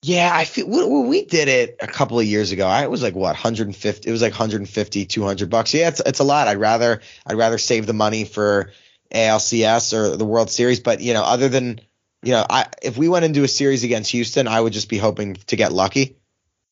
Yeah, 0.01 0.31
I 0.33 0.45
feel 0.45 0.67
when 0.67 1.07
we 1.09 1.25
did 1.25 1.49
it 1.49 1.77
a 1.81 1.87
couple 1.87 2.19
of 2.19 2.25
years 2.25 2.51
ago. 2.51 2.65
I 2.65 2.87
was 2.87 3.03
like 3.03 3.15
what 3.15 3.35
150. 3.35 4.07
It 4.07 4.11
was 4.11 4.21
like 4.21 4.31
150, 4.31 5.05
200 5.05 5.49
bucks. 5.49 5.73
Yeah, 5.73 5.89
it's 5.89 5.99
it's 5.99 6.19
a 6.19 6.23
lot. 6.23 6.47
I'd 6.47 6.57
rather 6.57 7.01
I'd 7.25 7.37
rather 7.37 7.57
save 7.57 7.85
the 7.85 7.93
money 7.93 8.23
for 8.23 8.71
ALCS 9.13 9.93
or 9.93 10.15
the 10.17 10.25
World 10.25 10.49
Series. 10.49 10.79
But 10.79 11.01
you 11.01 11.13
know, 11.13 11.23
other 11.23 11.49
than 11.49 11.81
you 12.23 12.31
know, 12.31 12.45
I 12.49 12.67
if 12.81 12.97
we 12.97 13.07
went 13.09 13.25
into 13.25 13.43
a 13.43 13.47
series 13.47 13.83
against 13.83 14.11
Houston, 14.11 14.47
I 14.47 14.59
would 14.59 14.73
just 14.73 14.89
be 14.89 14.97
hoping 14.97 15.35
to 15.47 15.55
get 15.55 15.71
lucky. 15.71 16.17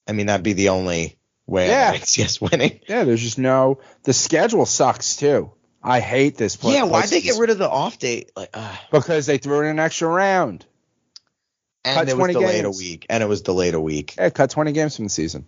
I 0.08 0.14
mean, 0.14 0.28
that'd 0.28 0.44
be 0.44 0.54
the 0.54 0.70
only 0.70 1.18
way 1.46 1.68
Yeah. 1.68 1.94
See 2.04 2.26
winning. 2.42 2.80
Yeah, 2.88 3.04
there's 3.04 3.22
just 3.22 3.38
no. 3.38 3.80
The 4.04 4.14
schedule 4.14 4.66
sucks 4.66 5.16
too. 5.16 5.52
I 5.84 6.00
hate 6.00 6.38
this. 6.38 6.56
play- 6.56 6.74
yeah, 6.74 6.84
why'd 6.84 7.10
they 7.10 7.22
get 7.22 7.38
rid 7.40 7.50
of 7.50 7.58
the 7.58 7.70
off 7.70 7.98
date? 8.00 8.32
Like, 8.36 8.50
uh, 8.54 8.76
Because 8.92 9.26
they 9.26 9.38
threw 9.38 9.62
in 9.62 9.68
an 9.68 9.80
extra 9.80 10.08
round. 10.08 10.66
Cut 11.86 12.00
and 12.02 12.10
it 12.10 12.14
was 12.18 12.20
20 12.20 12.34
delayed 12.34 12.64
games. 12.64 12.66
a 12.66 12.78
week, 12.78 13.06
and 13.10 13.24
it 13.24 13.28
was 13.28 13.42
delayed 13.42 13.74
a 13.74 13.80
week. 13.80 14.16
Yeah, 14.18 14.30
cut 14.30 14.50
20 14.50 14.74
games 14.74 14.96
from 14.98 15.06
the 15.06 15.10
season. 15.10 15.46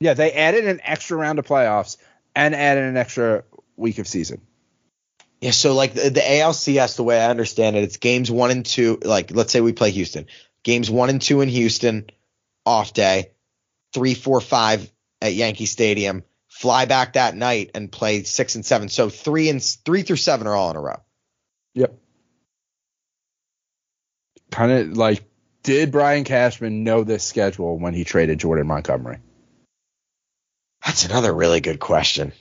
Yeah, 0.00 0.14
they 0.14 0.32
added 0.32 0.66
an 0.66 0.80
extra 0.82 1.16
round 1.18 1.38
of 1.38 1.46
playoffs 1.46 1.98
and 2.34 2.54
added 2.54 2.84
an 2.84 2.96
extra 2.96 3.44
week 3.76 3.98
of 3.98 4.08
season. 4.08 4.40
Yeah, 5.40 5.50
so 5.50 5.74
like 5.74 5.94
the, 5.94 6.10
the 6.10 6.20
ALCS, 6.20 6.96
the 6.96 7.02
way 7.02 7.20
I 7.20 7.28
understand 7.28 7.76
it, 7.76 7.84
it's 7.84 7.98
games 7.98 8.30
one 8.30 8.50
and 8.50 8.64
two. 8.64 8.98
Like, 9.02 9.30
let's 9.30 9.52
say 9.52 9.60
we 9.60 9.72
play 9.72 9.90
Houston, 9.90 10.26
games 10.62 10.90
one 10.90 11.10
and 11.10 11.20
two 11.20 11.42
in 11.42 11.48
Houston, 11.48 12.06
off 12.64 12.94
day, 12.94 13.32
three, 13.92 14.14
four, 14.14 14.40
five 14.40 14.90
at 15.20 15.34
Yankee 15.34 15.66
Stadium, 15.66 16.24
fly 16.48 16.86
back 16.86 17.14
that 17.14 17.36
night 17.36 17.72
and 17.74 17.90
play 17.90 18.22
six 18.22 18.54
and 18.54 18.64
seven. 18.64 18.88
So 18.88 19.10
three 19.10 19.48
and 19.50 19.62
three 19.62 20.02
through 20.02 20.16
seven 20.16 20.46
are 20.46 20.54
all 20.54 20.70
in 20.70 20.76
a 20.76 20.80
row. 20.80 21.00
Yep. 21.74 21.98
Kind 24.50 24.72
of 24.72 24.96
like, 24.96 25.24
did 25.62 25.90
Brian 25.90 26.24
Cashman 26.24 26.84
know 26.84 27.04
this 27.04 27.24
schedule 27.24 27.78
when 27.78 27.94
he 27.94 28.04
traded 28.04 28.38
Jordan 28.38 28.66
Montgomery? 28.66 29.18
That's 30.84 31.06
another 31.06 31.32
really 31.32 31.60
good 31.60 31.80
question. 31.80 32.32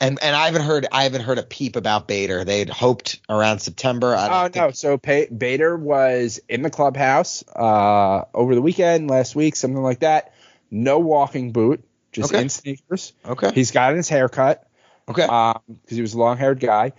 And 0.00 0.18
and 0.22 0.34
I 0.34 0.46
haven't 0.46 0.62
heard 0.62 0.86
I 0.90 1.04
haven't 1.04 1.22
heard 1.22 1.38
a 1.38 1.42
peep 1.42 1.76
about 1.76 2.08
Bader. 2.08 2.44
They 2.44 2.58
had 2.58 2.68
hoped 2.68 3.20
around 3.28 3.60
September. 3.60 4.14
I 4.14 4.28
Oh 4.28 4.42
think, 4.44 4.56
no! 4.56 4.70
So 4.72 4.98
pa- 4.98 5.32
Bader 5.36 5.76
was 5.76 6.40
in 6.48 6.62
the 6.62 6.70
clubhouse 6.70 7.44
uh, 7.48 8.24
over 8.34 8.54
the 8.54 8.62
weekend, 8.62 9.08
last 9.08 9.34
week, 9.36 9.56
something 9.56 9.82
like 9.82 10.00
that. 10.00 10.34
No 10.70 10.98
walking 10.98 11.52
boot, 11.52 11.84
just 12.12 12.32
Okay. 12.32 12.42
in 12.42 12.48
sneakers. 12.48 13.12
Okay. 13.24 13.52
He's 13.54 13.70
got 13.70 13.94
his 13.94 14.08
haircut 14.08 14.68
Okay. 15.08 15.26
because 15.26 15.62
he 15.96 16.00
was 16.02 16.14
a 16.14 16.18
long 16.18 16.36
haired 16.38 16.58
guy. 16.60 16.92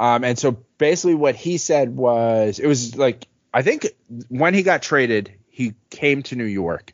Um, 0.00 0.24
and 0.24 0.38
so 0.38 0.52
basically, 0.78 1.14
what 1.14 1.36
he 1.36 1.56
said 1.56 1.94
was, 1.94 2.58
it 2.58 2.66
was 2.66 2.96
like 2.96 3.26
I 3.54 3.62
think 3.62 3.86
when 4.28 4.54
he 4.54 4.62
got 4.64 4.82
traded, 4.82 5.32
he 5.48 5.74
came 5.90 6.22
to 6.24 6.36
New 6.36 6.44
York, 6.44 6.92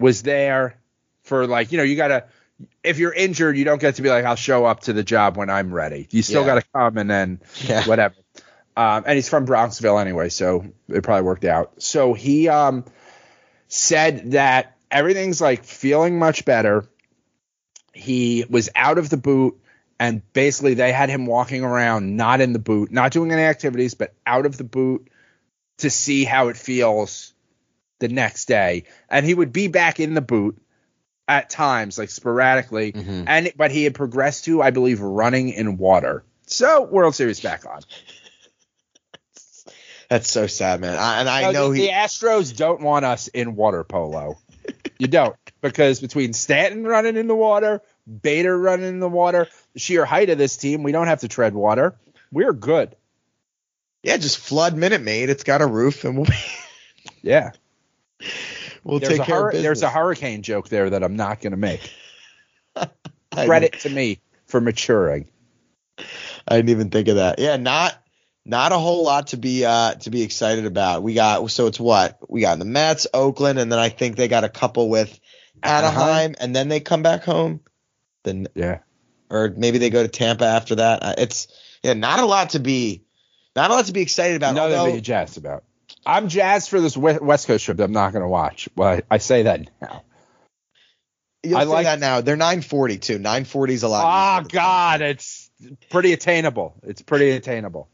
was 0.00 0.22
there 0.22 0.80
for 1.24 1.46
like 1.46 1.70
you 1.70 1.78
know 1.78 1.84
you 1.84 1.96
gotta 1.96 2.24
if 2.82 2.98
you're 2.98 3.12
injured, 3.12 3.56
you 3.56 3.64
don't 3.64 3.80
get 3.80 3.96
to 3.96 4.02
be 4.02 4.08
like 4.08 4.24
I'll 4.24 4.36
show 4.36 4.64
up 4.64 4.80
to 4.80 4.92
the 4.92 5.02
job 5.02 5.36
when 5.36 5.50
I'm 5.50 5.72
ready. 5.72 6.08
You 6.10 6.22
still 6.22 6.42
Yeah. 6.42 6.46
got 6.46 6.54
to 6.56 6.66
come 6.74 6.98
and 6.98 7.10
then 7.10 7.40
Yeah. 7.68 7.84
whatever. 7.84 8.14
Um, 8.76 9.04
and 9.06 9.16
he's 9.16 9.28
from 9.28 9.46
Bronxville 9.46 10.00
anyway, 10.00 10.30
so 10.30 10.64
it 10.88 11.02
probably 11.02 11.24
worked 11.24 11.44
out. 11.44 11.82
So 11.82 12.14
he 12.14 12.48
um, 12.48 12.84
said 13.68 14.32
that 14.32 14.76
everything's 14.90 15.40
like 15.40 15.64
feeling 15.64 16.18
much 16.18 16.44
better. 16.44 16.86
He 17.92 18.44
was 18.48 18.70
out 18.74 18.96
of 18.96 19.10
the 19.10 19.18
boot, 19.18 19.60
and 20.00 20.22
basically 20.32 20.74
they 20.74 20.92
had 20.92 21.10
him 21.10 21.26
walking 21.26 21.62
around, 21.64 22.16
not 22.16 22.40
in 22.40 22.54
the 22.54 22.58
boot, 22.58 22.90
not 22.90 23.12
doing 23.12 23.30
any 23.30 23.42
activities, 23.42 23.92
but 23.94 24.14
out 24.26 24.46
of 24.46 24.56
the 24.56 24.64
boot 24.64 25.08
to 25.78 25.90
see 25.90 26.24
how 26.24 26.48
it 26.48 26.56
feels 26.56 27.34
the 28.00 28.08
next 28.08 28.46
day. 28.46 28.84
And 29.10 29.26
he 29.26 29.34
would 29.34 29.52
be 29.52 29.68
back 29.68 30.00
in 30.00 30.14
the 30.14 30.22
boot 30.22 30.58
at 31.28 31.50
times, 31.50 31.98
like 31.98 32.10
sporadically. 32.10 32.92
Mhm. 32.92 33.24
And 33.26 33.52
but 33.56 33.70
he 33.70 33.84
had 33.84 33.94
progressed 33.94 34.44
to, 34.46 34.62
I 34.62 34.70
believe, 34.70 35.00
running 35.00 35.50
in 35.50 35.76
water. 35.78 36.24
So 36.46 36.82
World 36.82 37.14
Series 37.14 37.40
back 37.40 37.64
on. 37.66 37.80
That's 40.08 40.30
so 40.30 40.46
sad, 40.46 40.80
man. 40.80 40.98
I, 40.98 41.20
and 41.20 41.28
I 41.28 41.42
No, 41.42 41.50
know 41.52 41.68
the, 41.72 41.80
he. 41.80 41.86
the 41.86 41.92
Astros 41.92 42.54
don't 42.54 42.82
want 42.82 43.04
us 43.06 43.28
in 43.28 43.56
water 43.56 43.82
polo. 43.82 44.38
you 44.98 45.08
don't 45.08 45.34
because 45.62 46.00
between 46.00 46.34
Stanton 46.34 46.84
running 46.86 47.16
in 47.16 47.28
the 47.28 47.34
water, 47.34 47.80
Bader 48.22 48.58
running 48.58 48.88
in 48.88 49.00
the 49.00 49.08
water, 49.08 49.48
the 49.72 49.78
sheer 49.78 50.04
height 50.04 50.28
of 50.28 50.36
this 50.36 50.56
team, 50.56 50.82
we 50.82 50.92
don't 50.92 51.06
have 51.06 51.20
to 51.20 51.28
tread 51.28 51.54
water. 51.54 51.94
We're 52.30 52.52
good. 52.52 52.94
Yeah, 54.02 54.16
just 54.18 54.38
flood 54.38 54.76
Minute 54.76 55.00
Maid. 55.02 55.30
It's 55.30 55.44
got 55.44 55.62
a 55.62 55.66
roof, 55.66 56.04
and 56.04 56.16
we'll 56.16 56.26
be. 56.26 56.34
Yeah. 57.22 57.52
We'll 58.84 58.98
There's 58.98 59.12
take 59.12 59.22
a, 59.22 59.24
care 59.24 59.36
hur- 59.36 59.52
there's 59.52 59.82
a 59.82 59.88
hurricane 59.90 60.42
joke 60.42 60.68
there 60.68 60.90
that 60.90 61.02
I'm 61.02 61.16
not 61.16 61.40
going 61.40 61.52
to 61.52 61.56
make. 61.56 61.92
Credit 63.32 63.72
to 63.80 63.90
me 63.90 64.20
for 64.46 64.60
maturing. 64.60 65.28
I 66.48 66.56
didn't 66.56 66.70
even 66.70 66.90
think 66.90 67.08
of 67.08 67.16
that. 67.16 67.38
Yeah, 67.38 67.56
not 67.56 67.94
not 68.44 68.72
a 68.72 68.78
whole 68.78 69.04
lot 69.04 69.28
to 69.28 69.36
be 69.36 69.64
uh 69.64 69.94
to 69.94 70.10
be 70.10 70.22
excited 70.22 70.66
about. 70.66 71.02
We 71.02 71.14
got 71.14 71.50
so 71.50 71.66
it's 71.66 71.80
what 71.80 72.18
we 72.28 72.40
got 72.40 72.58
the 72.58 72.64
Mets, 72.64 73.06
Oakland, 73.14 73.58
and 73.58 73.70
then 73.70 73.78
I 73.78 73.88
think 73.88 74.16
they 74.16 74.28
got 74.28 74.44
a 74.44 74.48
couple 74.48 74.88
with 74.90 75.18
Anaheim, 75.62 75.94
Anaheim. 75.94 76.34
and 76.40 76.56
then 76.56 76.68
they 76.68 76.80
come 76.80 77.02
back 77.02 77.24
home. 77.24 77.60
Then 78.24 78.48
Yeah. 78.54 78.78
or 79.30 79.52
maybe 79.56 79.78
they 79.78 79.90
go 79.90 80.02
to 80.02 80.08
Tampa 80.08 80.44
after 80.44 80.74
that. 80.76 81.02
Uh, 81.02 81.14
It's 81.18 81.48
yeah, 81.82 81.94
not 81.94 82.20
a 82.20 82.26
lot 82.26 82.50
to 82.50 82.58
be 82.60 83.04
not 83.54 83.70
a 83.70 83.74
lot 83.74 83.86
to 83.86 83.92
be 83.92 84.02
excited 84.02 84.36
about. 84.36 84.54
Nothing 84.54 84.86
to 84.86 84.92
be 84.96 85.00
jazzed 85.00 85.38
about. 85.38 85.64
I'm 86.04 86.28
jazzed 86.28 86.68
for 86.68 86.80
this 86.80 86.96
West 86.96 87.46
Coast 87.46 87.64
trip 87.64 87.76
that 87.76 87.84
I'm 87.84 87.92
not 87.92 88.12
going 88.12 88.22
to 88.22 88.28
watch. 88.28 88.68
Well, 88.76 89.00
I, 89.10 89.18
say 89.18 89.44
that 89.44 89.68
now. 89.80 90.02
You'll 91.42 91.58
I 91.58 91.64
say 91.64 91.68
like- 91.68 91.84
that 91.84 92.00
now. 92.00 92.20
They're 92.20 92.36
940 92.36 92.98
too. 92.98 93.18
940 93.18 93.74
is 93.74 93.82
a 93.82 93.88
lot. 93.88 94.04
Ah, 94.04 94.40
to 94.40 94.48
God, 94.48 95.02
it's 95.02 95.50
pretty 95.90 96.12
attainable. 96.12 96.74
It's 96.82 97.02
pretty 97.02 97.30
attainable. 97.30 97.88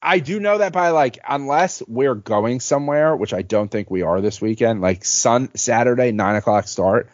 I 0.00 0.18
do 0.18 0.38
know 0.38 0.58
that 0.58 0.72
by 0.72 0.90
like, 0.90 1.18
unless 1.26 1.82
we're 1.88 2.14
going 2.14 2.60
somewhere, 2.60 3.16
which 3.16 3.32
I 3.32 3.40
don't 3.40 3.70
think 3.70 3.90
we 3.90 4.02
are 4.02 4.20
this 4.20 4.40
weekend, 4.40 4.82
like 4.82 5.02
Sun 5.04 5.54
Saturday 5.54 6.12
nine 6.12 6.36
o'clock 6.36 6.68
start, 6.68 7.08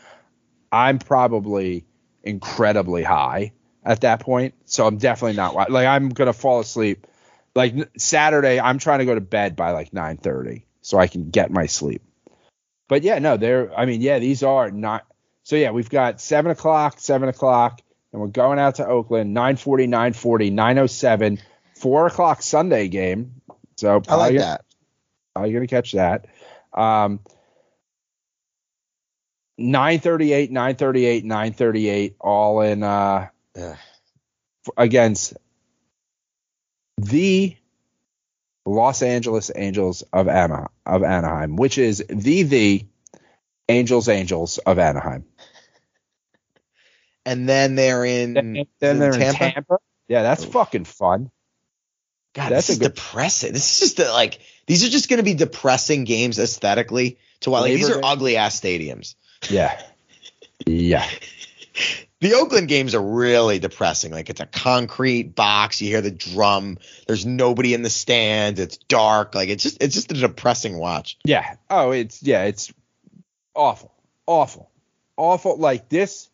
I'm 0.72 0.98
probably 0.98 1.84
incredibly 2.24 3.04
high 3.04 3.52
at 3.84 4.00
that 4.00 4.20
point. 4.20 4.54
So 4.64 4.86
I'm 4.86 4.98
definitely 4.98 5.36
not 5.36 5.70
like 5.70 5.86
I'm 5.86 6.08
gonna 6.08 6.32
fall 6.32 6.58
asleep. 6.58 7.06
Like 7.54 7.74
Saturday, 7.98 8.60
I'm 8.60 8.78
trying 8.78 9.00
to 9.00 9.04
go 9.04 9.14
to 9.14 9.20
bed 9.20 9.56
by 9.56 9.72
like 9.72 9.92
nine 9.92 10.16
thirty 10.16 10.66
so 10.82 10.98
I 10.98 11.06
can 11.08 11.30
get 11.30 11.50
my 11.50 11.66
sleep. 11.66 12.02
But 12.88 13.02
yeah, 13.02 13.18
no, 13.18 13.36
they're. 13.36 13.72
I 13.76 13.86
mean, 13.86 14.00
yeah, 14.00 14.18
these 14.18 14.42
are 14.42 14.70
not. 14.70 15.04
So 15.42 15.56
yeah, 15.56 15.70
we've 15.70 15.90
got 15.90 16.20
seven 16.20 16.50
o'clock, 16.52 17.00
seven 17.00 17.28
o'clock, 17.28 17.80
and 18.12 18.20
we're 18.20 18.28
going 18.28 18.58
out 18.58 18.76
to 18.76 18.86
Oakland. 18.86 19.34
940, 19.34 19.86
940, 19.88 20.50
907, 20.50 21.38
four 21.76 22.06
o'clock 22.06 22.42
Sunday 22.42 22.88
game. 22.88 23.40
So 23.76 23.90
I 23.90 23.94
like 23.94 24.04
probably- 24.06 24.38
that. 24.38 24.64
Probably 25.34 25.52
gonna 25.52 25.66
catch 25.68 25.92
that. 25.92 26.26
Um, 26.74 27.20
938, 29.58 30.50
938, 30.50 31.24
938, 31.24 32.16
all 32.20 32.60
in 32.62 32.82
uh 32.82 33.28
Ugh. 33.56 33.76
against 34.76 35.34
the 37.02 37.56
Los 38.66 39.02
Angeles 39.02 39.50
Angels 39.54 40.02
of 40.12 40.28
Ana 40.28 40.68
of 40.86 41.02
Anaheim, 41.02 41.56
which 41.56 41.78
is 41.78 42.04
the 42.08 42.42
the 42.42 42.86
Angels 43.68 44.08
Angels 44.08 44.58
of 44.58 44.78
Anaheim. 44.78 45.24
And 47.26 47.48
then 47.48 47.74
they're 47.74 48.04
in. 48.04 48.34
Then, 48.34 48.66
then 48.80 48.98
they're 48.98 49.12
Tampa? 49.12 49.44
in 49.46 49.52
Tampa. 49.52 49.78
Yeah, 50.08 50.22
that's 50.22 50.44
Oof. 50.44 50.52
fucking 50.52 50.84
fun. 50.84 51.30
God, 52.34 52.50
That's 52.50 52.68
this 52.68 52.70
is 52.76 52.78
good- 52.78 52.94
depressing. 52.94 53.52
This 53.52 53.74
is 53.74 53.80
just 53.80 53.96
the, 53.96 54.10
like 54.12 54.38
these 54.66 54.84
are 54.84 54.88
just 54.88 55.08
going 55.08 55.18
to 55.18 55.24
be 55.24 55.34
depressing 55.34 56.04
games 56.04 56.38
aesthetically. 56.38 57.18
To 57.40 57.50
what 57.50 57.62
like 57.62 57.74
these 57.74 57.88
are 57.90 58.00
ugly 58.04 58.36
ass 58.36 58.60
stadiums. 58.60 59.14
Yeah. 59.48 59.80
Yeah. 60.66 61.08
The 62.20 62.34
Oakland 62.34 62.68
games 62.68 62.94
are 62.94 63.02
really 63.02 63.58
depressing. 63.58 64.12
Like 64.12 64.28
it's 64.28 64.40
a 64.40 64.46
concrete 64.46 65.34
box. 65.34 65.80
You 65.80 65.88
hear 65.88 66.02
the 66.02 66.10
drum. 66.10 66.78
There's 67.06 67.24
nobody 67.24 67.72
in 67.72 67.80
the 67.82 67.88
stands. 67.90 68.60
It's 68.60 68.76
dark. 68.76 69.34
Like 69.34 69.48
it's 69.48 69.62
just 69.62 69.82
it's 69.82 69.94
just 69.94 70.10
a 70.12 70.14
depressing 70.14 70.76
watch. 70.78 71.16
Yeah. 71.24 71.56
Oh, 71.70 71.92
it's 71.92 72.22
yeah, 72.22 72.44
it's 72.44 72.72
awful. 73.54 73.92
Awful. 74.26 74.70
Awful. 75.16 75.56
Like 75.56 75.88
this 75.88 76.28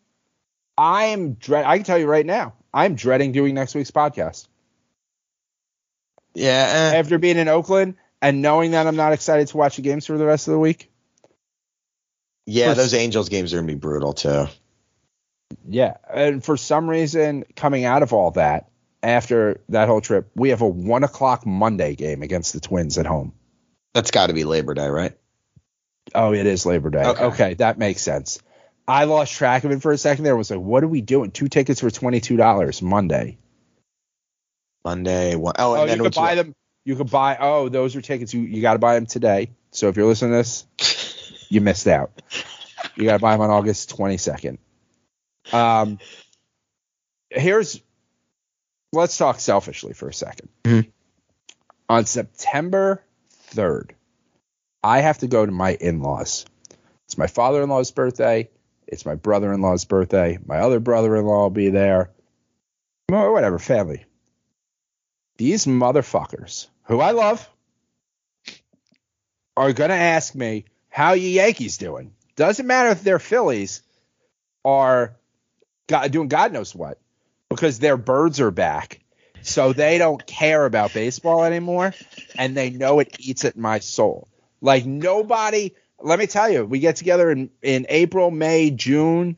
I 0.77 1.05
am 1.05 1.33
dread 1.35 1.63
I 1.65 1.77
can 1.77 1.85
tell 1.85 1.97
you 1.97 2.05
right 2.07 2.25
now, 2.25 2.53
I'm 2.73 2.95
dreading 2.95 3.31
doing 3.31 3.55
next 3.55 3.73
week's 3.73 3.91
podcast. 3.91 4.47
Yeah. 6.33 6.91
eh. 6.93 6.97
After 6.99 7.17
being 7.17 7.37
in 7.37 7.47
Oakland 7.47 7.95
and 8.21 8.41
knowing 8.41 8.71
that 8.71 8.87
I'm 8.87 8.95
not 8.97 9.13
excited 9.13 9.47
to 9.47 9.57
watch 9.57 9.77
the 9.77 9.81
games 9.81 10.05
for 10.05 10.17
the 10.17 10.25
rest 10.25 10.47
of 10.47 10.51
the 10.51 10.59
week. 10.59 10.91
yeah. 12.45 12.69
for- 12.69 12.75
Those 12.75 12.93
Angels 12.93 13.29
games 13.29 13.53
are 13.53 13.57
gonna 13.57 13.67
be 13.67 13.75
brutal 13.75 14.11
too. 14.13 14.47
Yeah. 15.67 15.97
And 16.13 16.43
for 16.43 16.57
some 16.57 16.89
reason, 16.89 17.45
coming 17.55 17.85
out 17.85 18.03
of 18.03 18.13
all 18.13 18.31
that, 18.31 18.69
after 19.03 19.61
that 19.69 19.87
whole 19.87 20.01
trip, 20.01 20.29
we 20.35 20.49
have 20.49 20.61
a 20.61 20.67
one 20.67 21.03
o'clock 21.03 21.45
Monday 21.45 21.95
game 21.95 22.21
against 22.23 22.53
the 22.53 22.59
Twins 22.59 22.97
at 22.97 23.05
home. 23.05 23.33
That's 23.93 24.11
got 24.11 24.27
to 24.27 24.33
be 24.33 24.43
Labor 24.43 24.73
Day, 24.73 24.87
right? 24.87 25.17
Oh, 26.15 26.33
it 26.33 26.45
is 26.45 26.65
Labor 26.65 26.89
Day. 26.89 27.03
Okay. 27.03 27.23
Okay. 27.25 27.53
that 27.55 27.77
makes 27.77 28.01
sense. 28.01 28.39
I 28.87 29.03
lost 29.03 29.33
track 29.33 29.63
of 29.65 29.71
it 29.71 29.81
for 29.81 29.91
a 29.91 29.97
second 29.97 30.23
there. 30.23 30.33
I 30.33 30.37
was 30.37 30.49
like, 30.49 30.59
what 30.59 30.83
are 30.83 30.87
we 30.87 31.01
doing? 31.01 31.31
Two 31.31 31.47
tickets 31.49 31.81
for 31.81 31.89
twenty 31.91 32.21
two 32.21 32.37
dollars 32.37 32.81
Monday. 32.81 33.37
Monday. 34.85 35.35
One, 35.35 35.53
oh, 35.59 35.71
Oh, 35.71 35.73
and 35.75 35.81
you 35.83 35.87
then 35.87 35.97
could 35.97 36.03
what's- 36.05 36.17
buy 36.17 36.35
them. 36.35 36.53
You 36.85 36.95
could 36.95 37.11
buy. 37.11 37.37
Oh, 37.39 37.67
those 37.67 37.95
are 37.97 38.01
tickets. 38.01 38.33
You 38.33 38.41
you 38.41 38.61
got 38.61 38.73
to 38.73 38.79
buy 38.79 38.95
them 38.95 39.05
today. 39.05 39.49
So 39.71 39.89
if 39.89 39.97
you're 39.97 40.05
listening 40.05 40.31
to 40.31 40.37
this, 40.37 41.45
you 41.49 41.59
missed 41.59 41.85
out. 41.87 42.11
You 42.95 43.03
got 43.03 43.13
to 43.13 43.19
buy 43.19 43.33
them 43.33 43.41
on 43.41 43.49
August 43.49 43.93
22nd. 43.97 44.57
Um, 45.53 45.99
here's. 47.29 47.81
Let's 48.93 49.17
talk 49.17 49.39
selfishly 49.39 49.93
for 49.93 50.07
a 50.07 50.13
2nd 50.13 50.47
Mhm. 50.63 50.91
On 51.89 52.05
September 52.05 53.03
3rd, 53.49 53.91
I 54.81 55.01
have 55.01 55.19
to 55.19 55.27
go 55.27 55.45
to 55.45 55.51
my 55.51 55.73
in-laws. 55.73 56.45
It's 57.05 57.17
my 57.17 57.27
father-in-law's 57.27 57.91
birthday. 57.91 58.49
It's 58.87 59.05
my 59.05 59.15
brother-in-law's 59.15 59.85
birthday. 59.85 60.39
My 60.45 60.59
other 60.59 60.79
brother-in-law 60.79 61.43
will 61.43 61.49
be 61.49 61.69
there. 61.69 62.11
Or 63.11 63.33
whatever, 63.33 63.59
family 63.59 64.05
these 65.37 65.65
motherfuckers, 65.65 66.67
who 66.83 66.99
I 66.99 67.11
love, 67.11 67.47
are 69.55 69.73
going 69.73 69.89
to 69.89 69.95
ask 69.95 70.35
me, 70.35 70.65
how 70.89 71.13
you 71.13 71.29
Yankees 71.29 71.77
doing? 71.77 72.13
Doesn't 72.35 72.67
matter 72.67 72.89
if 72.89 73.03
they're 73.03 73.19
Phillies 73.19 73.81
are 74.65 75.15
God, 75.87 76.11
doing 76.11 76.27
God 76.27 76.53
knows 76.53 76.75
what, 76.75 76.99
because 77.49 77.79
their 77.79 77.97
birds 77.97 78.39
are 78.39 78.51
back. 78.51 78.99
So 79.41 79.71
they 79.71 79.97
don't 79.97 80.25
care 80.25 80.65
about 80.65 80.93
baseball 80.93 81.43
anymore, 81.43 81.93
and 82.37 82.57
they 82.57 82.69
know 82.69 82.99
it 82.99 83.15
eats 83.19 83.45
at 83.45 83.57
my 83.57 83.79
soul. 83.79 84.27
Like 84.61 84.85
nobody, 84.85 85.71
let 86.01 86.19
me 86.19 86.27
tell 86.27 86.49
you, 86.49 86.65
we 86.65 86.79
get 86.79 86.97
together 86.97 87.31
in, 87.31 87.49
in 87.61 87.85
April, 87.87 88.29
May, 88.29 88.71
June. 88.71 89.37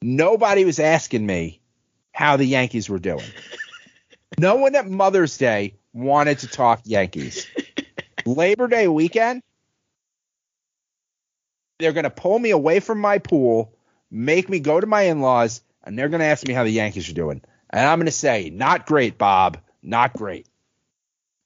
Nobody 0.00 0.64
was 0.64 0.78
asking 0.78 1.26
me 1.26 1.60
how 2.12 2.36
the 2.36 2.46
Yankees 2.46 2.88
were 2.88 2.98
doing. 2.98 3.24
No 4.38 4.56
one 4.56 4.74
at 4.76 4.88
Mother's 4.88 5.36
Day 5.36 5.74
wanted 5.92 6.38
to 6.38 6.46
talk 6.46 6.80
Yankees. 6.84 7.46
Labor 8.24 8.68
Day 8.68 8.88
weekend, 8.88 9.42
they're 11.78 11.92
going 11.92 12.04
to 12.04 12.10
pull 12.10 12.38
me 12.38 12.50
away 12.50 12.80
from 12.80 13.00
my 13.00 13.18
pool, 13.18 13.74
make 14.10 14.48
me 14.48 14.60
go 14.60 14.80
to 14.80 14.86
my 14.86 15.02
in 15.02 15.20
laws, 15.20 15.62
and 15.84 15.98
they're 15.98 16.08
going 16.08 16.20
to 16.20 16.26
ask 16.26 16.46
me 16.46 16.54
how 16.54 16.64
the 16.64 16.70
Yankees 16.70 17.08
are 17.08 17.14
doing. 17.14 17.42
And 17.70 17.86
I'm 17.86 17.98
going 17.98 18.06
to 18.06 18.12
say, 18.12 18.50
not 18.50 18.86
great, 18.86 19.18
Bob. 19.18 19.58
Not 19.82 20.12
great. 20.12 20.46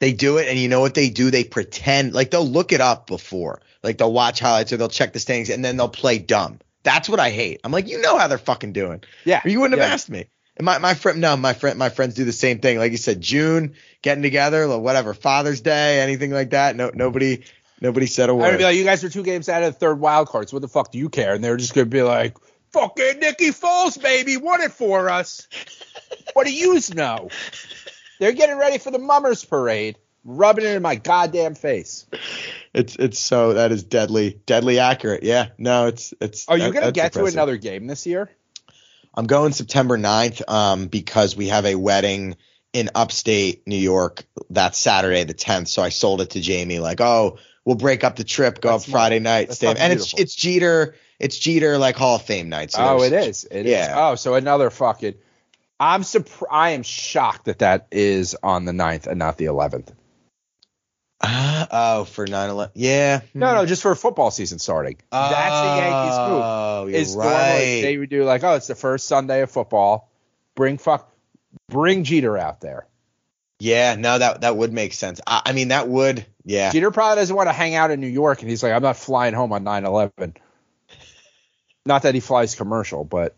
They 0.00 0.12
do 0.12 0.38
it, 0.38 0.48
and 0.48 0.58
you 0.58 0.68
know 0.68 0.80
what 0.80 0.94
they 0.94 1.08
do? 1.08 1.30
They 1.30 1.44
pretend 1.44 2.14
like 2.14 2.30
they'll 2.30 2.46
look 2.46 2.72
it 2.72 2.80
up 2.80 3.06
before, 3.06 3.62
like 3.82 3.96
they'll 3.96 4.12
watch 4.12 4.40
highlights 4.40 4.72
or 4.72 4.76
they'll 4.76 4.88
check 4.88 5.12
the 5.12 5.20
standings, 5.20 5.50
and 5.50 5.64
then 5.64 5.76
they'll 5.76 5.88
play 5.88 6.18
dumb. 6.18 6.58
That's 6.82 7.08
what 7.08 7.20
I 7.20 7.30
hate. 7.30 7.60
I'm 7.64 7.72
like, 7.72 7.88
you 7.88 8.00
know 8.02 8.18
how 8.18 8.28
they're 8.28 8.36
fucking 8.36 8.72
doing. 8.72 9.02
Yeah. 9.24 9.40
Or 9.44 9.48
you 9.48 9.60
wouldn't 9.60 9.80
have 9.80 9.90
asked 9.90 10.10
me. 10.10 10.26
And 10.56 10.64
my 10.66 10.78
my 10.78 10.94
friend, 10.94 11.20
no, 11.20 11.36
my 11.36 11.54
friend, 11.54 11.78
my 11.78 11.88
friends 11.88 12.14
do 12.14 12.24
the 12.24 12.32
same 12.32 12.58
thing. 12.58 12.78
Like 12.78 12.92
you 12.92 12.98
said, 12.98 13.20
June 13.20 13.74
getting 14.02 14.22
together, 14.22 14.68
whatever, 14.78 15.14
Father's 15.14 15.60
Day, 15.60 16.00
anything 16.00 16.30
like 16.30 16.50
that. 16.50 16.76
No, 16.76 16.90
nobody, 16.92 17.44
nobody 17.80 18.06
said 18.06 18.28
a 18.28 18.34
word. 18.34 18.52
to 18.52 18.58
be 18.58 18.64
like, 18.64 18.76
you 18.76 18.84
guys 18.84 19.02
are 19.02 19.08
two 19.08 19.22
games 19.22 19.48
out 19.48 19.62
of 19.62 19.72
the 19.72 19.78
third 19.78 19.98
wild 19.98 20.28
card. 20.28 20.48
So 20.48 20.56
what 20.56 20.62
the 20.62 20.68
fuck 20.68 20.92
do 20.92 20.98
you 20.98 21.08
care? 21.08 21.34
And 21.34 21.42
they're 21.42 21.56
just 21.56 21.74
going 21.74 21.86
to 21.86 21.90
be 21.90 22.02
like, 22.02 22.36
fucking 22.74 23.20
Nikki 23.20 23.50
Foles, 23.50 24.00
baby, 24.00 24.36
won 24.36 24.60
it 24.60 24.72
for 24.72 25.08
us. 25.08 25.48
what 26.34 26.46
do 26.46 26.52
yous 26.52 26.92
know? 26.92 27.30
They're 28.18 28.32
getting 28.32 28.58
ready 28.58 28.78
for 28.78 28.90
the 28.90 28.98
Mummers 28.98 29.44
Parade, 29.44 29.96
rubbing 30.24 30.64
it 30.64 30.74
in 30.74 30.82
my 30.82 30.96
goddamn 30.96 31.54
face. 31.54 32.06
it's 32.74 32.96
it's 32.96 33.18
so 33.18 33.54
that 33.54 33.70
is 33.72 33.84
deadly, 33.84 34.40
deadly 34.46 34.80
accurate. 34.80 35.22
Yeah, 35.22 35.48
no, 35.56 35.86
it's 35.86 36.12
it's. 36.20 36.48
Are 36.48 36.58
you 36.58 36.64
that- 36.64 36.72
going 36.72 36.86
to 36.86 36.92
that's 36.92 37.16
get 37.16 37.20
to 37.20 37.26
another 37.26 37.56
game 37.56 37.86
this 37.86 38.06
year? 38.06 38.28
I'm 39.16 39.26
going 39.26 39.52
September 39.52 39.96
9th 39.96 40.42
um, 40.50 40.88
because 40.88 41.36
we 41.36 41.46
have 41.46 41.66
a 41.66 41.76
wedding 41.76 42.36
in 42.72 42.90
upstate 42.96 43.64
New 43.64 43.76
York 43.76 44.24
that 44.50 44.74
Saturday, 44.74 45.22
the 45.22 45.34
10th. 45.34 45.68
So 45.68 45.82
I 45.82 45.90
sold 45.90 46.20
it 46.20 46.30
to 46.30 46.40
Jamie, 46.40 46.80
like, 46.80 47.00
oh, 47.00 47.38
we'll 47.64 47.76
break 47.76 48.02
up 48.02 48.16
the 48.16 48.24
trip, 48.24 48.60
go 48.60 48.70
That's 48.70 48.84
up 48.84 48.90
Friday 48.90 49.20
night, 49.20 49.52
stay. 49.52 49.68
And 49.68 49.92
it's 49.92 50.12
it's 50.14 50.34
Jeter, 50.34 50.96
it's 51.18 51.38
Jeter 51.38 51.78
like 51.78 51.96
Hall 51.96 52.16
of 52.16 52.22
Fame 52.22 52.48
night. 52.48 52.72
So 52.72 52.82
oh, 52.82 53.02
it 53.02 53.12
is. 53.12 53.44
It 53.44 53.66
is. 53.66 53.72
yeah. 53.72 53.94
Oh, 53.96 54.14
so 54.14 54.34
another 54.34 54.70
fucking. 54.70 55.14
I'm 55.80 56.02
surprised. 56.02 56.52
I 56.52 56.70
am 56.70 56.82
shocked 56.82 57.46
that 57.46 57.58
that 57.58 57.88
is 57.90 58.36
on 58.42 58.64
the 58.64 58.72
9th 58.72 59.06
and 59.06 59.18
not 59.18 59.38
the 59.38 59.46
11th. 59.46 59.92
Ah, 61.22 61.68
oh, 61.70 62.04
for 62.04 62.26
9/11. 62.26 62.72
Yeah. 62.74 63.20
No, 63.32 63.54
no, 63.54 63.66
just 63.66 63.82
for 63.82 63.94
football 63.94 64.30
season 64.30 64.58
starting. 64.58 64.98
That's 65.10 65.60
the 65.60 65.82
Yankees 65.82 66.18
move. 66.18 66.42
Oh, 66.44 66.86
you're 66.86 67.00
is 67.00 67.16
right. 67.16 67.80
they 67.82 67.96
would 67.96 68.10
do 68.10 68.24
like, 68.24 68.44
oh, 68.44 68.54
it's 68.54 68.66
the 68.66 68.74
first 68.74 69.06
Sunday 69.06 69.40
of 69.40 69.50
football. 69.50 70.10
Bring 70.54 70.76
fuck, 70.76 71.10
bring 71.68 72.04
Jeter 72.04 72.36
out 72.36 72.60
there. 72.60 72.86
yeah, 73.58 73.94
no, 73.94 74.18
that 74.18 74.42
that 74.42 74.56
would 74.56 74.72
make 74.72 74.92
sense. 74.92 75.20
I, 75.26 75.42
I 75.46 75.52
mean, 75.52 75.68
that 75.68 75.88
would. 75.88 76.26
Yeah. 76.44 76.70
Jeter 76.72 76.90
probably 76.90 77.16
doesn't 77.22 77.34
want 77.34 77.48
to 77.48 77.54
hang 77.54 77.74
out 77.74 77.90
in 77.90 78.00
New 78.00 78.06
York, 78.06 78.42
and 78.42 78.50
he's 78.50 78.62
like, 78.62 78.72
I'm 78.72 78.82
not 78.82 78.96
flying 78.96 79.34
home 79.34 79.52
on 79.52 79.64
9/11. 79.64 80.36
Not 81.86 82.02
that 82.02 82.14
he 82.14 82.20
flies 82.20 82.54
commercial, 82.54 83.04
but 83.04 83.36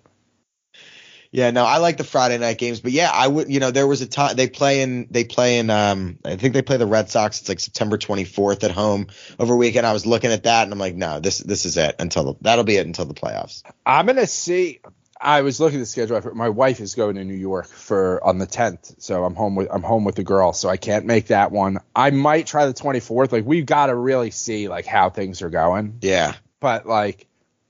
Yeah, 1.32 1.50
no, 1.50 1.64
I 1.64 1.78
like 1.78 1.96
the 1.96 2.04
Friday 2.04 2.38
night 2.38 2.58
games, 2.58 2.80
but 2.80 2.92
yeah, 2.92 3.10
I 3.12 3.26
would. 3.26 3.50
You 3.50 3.60
know, 3.60 3.70
there 3.70 3.86
was 3.86 4.00
a 4.00 4.06
time 4.06 4.36
they 4.36 4.48
play 4.48 4.82
in 4.82 5.08
they 5.10 5.24
play 5.24 5.58
in. 5.58 5.68
Um, 5.70 6.18
I 6.24 6.36
think 6.36 6.54
they 6.54 6.62
play 6.62 6.76
the 6.76 6.86
Red 6.86 7.10
Sox. 7.10 7.40
It's 7.40 7.48
like 7.48 7.60
September 7.60 7.98
24th 7.98 8.62
at 8.64 8.70
home 8.70 9.08
over 9.38 9.56
weekend. 9.56 9.86
I 9.86 9.92
was 9.92 10.06
looking 10.06 10.30
at 10.30 10.44
that 10.44 10.62
and 10.62 10.72
I'm 10.72 10.78
like, 10.78 10.94
no, 10.94 11.20
this 11.20 11.38
this 11.38 11.64
is 11.66 11.76
it 11.76 11.96
until 11.98 12.24
the, 12.24 12.34
that'll 12.40 12.64
be 12.64 12.76
it 12.76 12.86
until 12.86 13.04
the 13.04 13.14
playoffs. 13.14 13.62
I'm 13.84 14.06
gonna 14.06 14.26
see. 14.26 14.80
I 15.20 15.42
was 15.42 15.58
looking 15.60 15.78
at 15.78 15.82
the 15.82 15.86
schedule. 15.86 16.20
My 16.34 16.50
wife 16.50 16.80
is 16.80 16.94
going 16.94 17.16
to 17.16 17.24
New 17.24 17.34
York 17.34 17.66
for 17.66 18.22
on 18.22 18.36
the 18.38 18.46
10th, 18.46 19.00
so 19.00 19.24
I'm 19.24 19.34
home 19.34 19.56
with 19.56 19.68
I'm 19.72 19.82
home 19.82 20.04
with 20.04 20.14
the 20.14 20.24
girl, 20.24 20.52
so 20.52 20.68
I 20.68 20.76
can't 20.76 21.06
make 21.06 21.28
that 21.28 21.50
one. 21.50 21.78
I 21.94 22.10
might 22.10 22.46
try 22.46 22.66
the 22.66 22.74
24th. 22.74 23.32
Like 23.32 23.44
we've 23.44 23.66
got 23.66 23.86
to 23.86 23.94
really 23.94 24.30
see 24.30 24.68
like 24.68 24.86
how 24.86 25.10
things 25.10 25.42
are 25.42 25.50
going. 25.50 25.98
Yeah, 26.02 26.34
but 26.60 26.86
like 26.86 27.26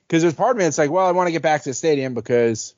because 0.07 0.23
there's 0.23 0.35
part 0.35 0.53
of 0.53 0.57
me 0.57 0.65
that's 0.65 0.79
like 0.79 0.91
well 0.91 1.07
i 1.07 1.13
want 1.13 1.27
to 1.29 1.33
get 1.33 1.43
back 1.43 1.63
to 1.63 1.71
the 1.71 1.75
stadium 1.75 2.15
because 2.15 2.75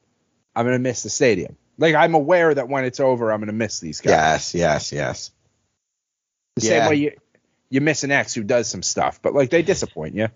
i'm 0.55 0.65
going 0.65 0.75
to 0.75 0.83
miss 0.83 1.03
the 1.03 1.11
stadium 1.11 1.57
like 1.79 1.95
i'm 1.95 2.15
aware 2.15 2.53
that 2.53 2.69
when 2.69 2.85
it's 2.85 3.01
over 3.01 3.33
i'm 3.33 3.41
going 3.41 3.49
to 3.49 3.53
miss 3.53 3.81
these 3.81 4.01
guys 4.01 4.55
yes, 4.55 4.55
yes, 4.55 4.93
yes. 4.93 5.31
the 6.57 6.67
yeah. 6.67 6.69
same 6.69 6.91
way 6.91 6.97
you 6.97 7.13
you 7.71 7.81
miss 7.81 8.05
an 8.05 8.11
ex 8.11 8.35
who 8.35 8.43
does 8.43 8.69
some 8.69 8.83
stuff 8.83 9.21
but 9.23 9.35
like 9.35 9.51
they 9.51 9.63
disappoint 9.63 10.15
you 10.15 10.29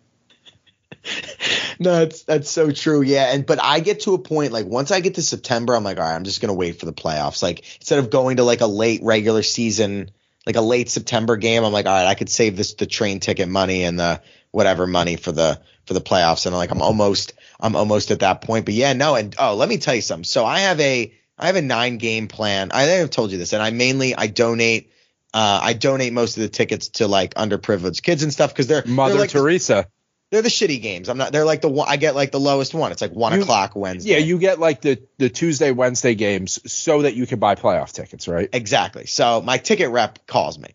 No, 1.79 1.99
that's 1.99 2.23
that's 2.23 2.51
so 2.51 2.71
true. 2.71 3.03
Yeah, 3.03 3.33
and 3.33 3.45
but 3.45 3.59
I 3.63 3.81
get 3.81 4.01
to 4.01 4.15
a 4.15 4.19
point 4.19 4.53
like 4.53 4.67
once 4.67 4.91
I 4.91 5.01
get 5.01 5.17
to 5.17 5.23
September, 5.23 5.75
I'm 5.75 5.85
like, 5.85 5.99
all 5.99 6.05
right, 6.05 6.15
I'm 6.15 6.25
just 6.25 6.41
gonna 6.41 6.55
wait 6.55 6.79
for 6.79 6.87
the 6.87 6.93
playoffs. 6.93 7.43
Like 7.43 7.65
instead 7.77 7.99
of 7.99 8.11
going 8.11 8.37
to 8.37 8.45
like 8.45 8.61
a 8.61 8.67
late 8.67 9.03
regular 9.03 9.43
season, 9.43 10.11
like 10.47 10.57
a 10.57 10.61
late 10.61 10.91
September 10.91 11.37
game, 11.37 11.65
I'm 11.65 11.73
like, 11.73 11.87
all 11.87 11.93
right, 11.93 12.07
I 12.07 12.15
could 12.15 12.29
save 12.29 12.57
this 12.57 12.75
the 12.75 12.87
train 12.87 13.21
ticket 13.21 13.49
money 13.49 13.83
and 13.83 13.99
the 13.99 14.23
whatever 14.51 14.87
money 14.87 15.17
for 15.17 15.33
the 15.33 15.61
for 15.87 15.95
the 15.95 16.01
playoffs. 16.01 16.47
And 16.47 16.55
I'm 16.55 16.59
like, 16.59 16.71
I'm 16.71 16.83
almost 16.83 17.35
I'm 17.61 17.77
almost 17.77 18.11
at 18.11 18.21
that 18.21 18.43
point. 18.43 18.65
But 18.65 18.75
yeah, 18.75 18.93
no, 18.93 19.15
and 19.15 19.35
oh, 19.39 19.55
let 19.55 19.69
me 19.69 19.79
tell 19.79 19.95
you 19.95 20.03
something. 20.03 20.25
So 20.25 20.45
I 20.45 20.61
have 20.61 20.81
a 20.81 21.13
I 21.39 21.47
have 21.47 21.57
a 21.57 21.63
nine 21.63 21.99
game 21.99 22.29
plan. 22.29 22.71
I 22.73 22.87
think 22.87 23.03
I've 23.03 23.11
told 23.11 23.33
you 23.33 23.39
this, 23.39 23.53
and 23.53 23.63
I 23.63 23.71
mainly 23.71 24.15
I 24.15 24.27
donate. 24.27 24.91
Uh, 25.35 25.61
I 25.63 25.73
donate 25.73 26.13
most 26.13 26.37
of 26.37 26.43
the 26.43 26.49
tickets 26.51 26.89
to 26.89 27.09
like 27.09 27.35
underprivileged 27.35 28.03
kids 28.03 28.23
and 28.23 28.31
stuff 28.33 28.51
because 28.53 28.67
they're 28.67 28.85
mother 28.87 29.15
they're 29.15 29.21
like 29.23 29.31
the- 29.31 29.39
teresa 29.39 29.87
they're 30.31 30.41
the 30.43 30.49
shitty 30.49 30.81
games. 30.81 31.11
I'm 31.11 31.19
not. 31.19 31.31
They're 31.31 31.45
like 31.45 31.61
the 31.61 31.69
one. 31.69 31.87
I 31.91 31.97
get 31.99 32.15
like 32.15 32.33
the 32.33 32.41
lowest 32.41 32.73
one. 32.73 32.91
It's 32.91 33.03
like 33.03 33.13
one 33.13 33.35
You- 33.35 33.43
o'clock 33.43 33.77
Wednesday. 33.77 34.13
yeah 34.13 34.17
you 34.19 34.39
get 34.39 34.59
like 34.59 34.81
the 34.81 35.03
the 35.19 35.29
tuesday 35.29 35.73
wednesday 35.73 36.15
games 36.15 36.59
so 36.73 37.03
that 37.03 37.15
you 37.15 37.27
can 37.27 37.39
buy 37.39 37.55
playoff 37.55 37.93
tickets 37.93 38.27
right 38.29 38.49
exactly. 38.53 39.07
So 39.07 39.43
my 39.43 39.59
ticket 39.59 39.91
rep 39.91 40.27
calls 40.27 40.59
me, 40.59 40.71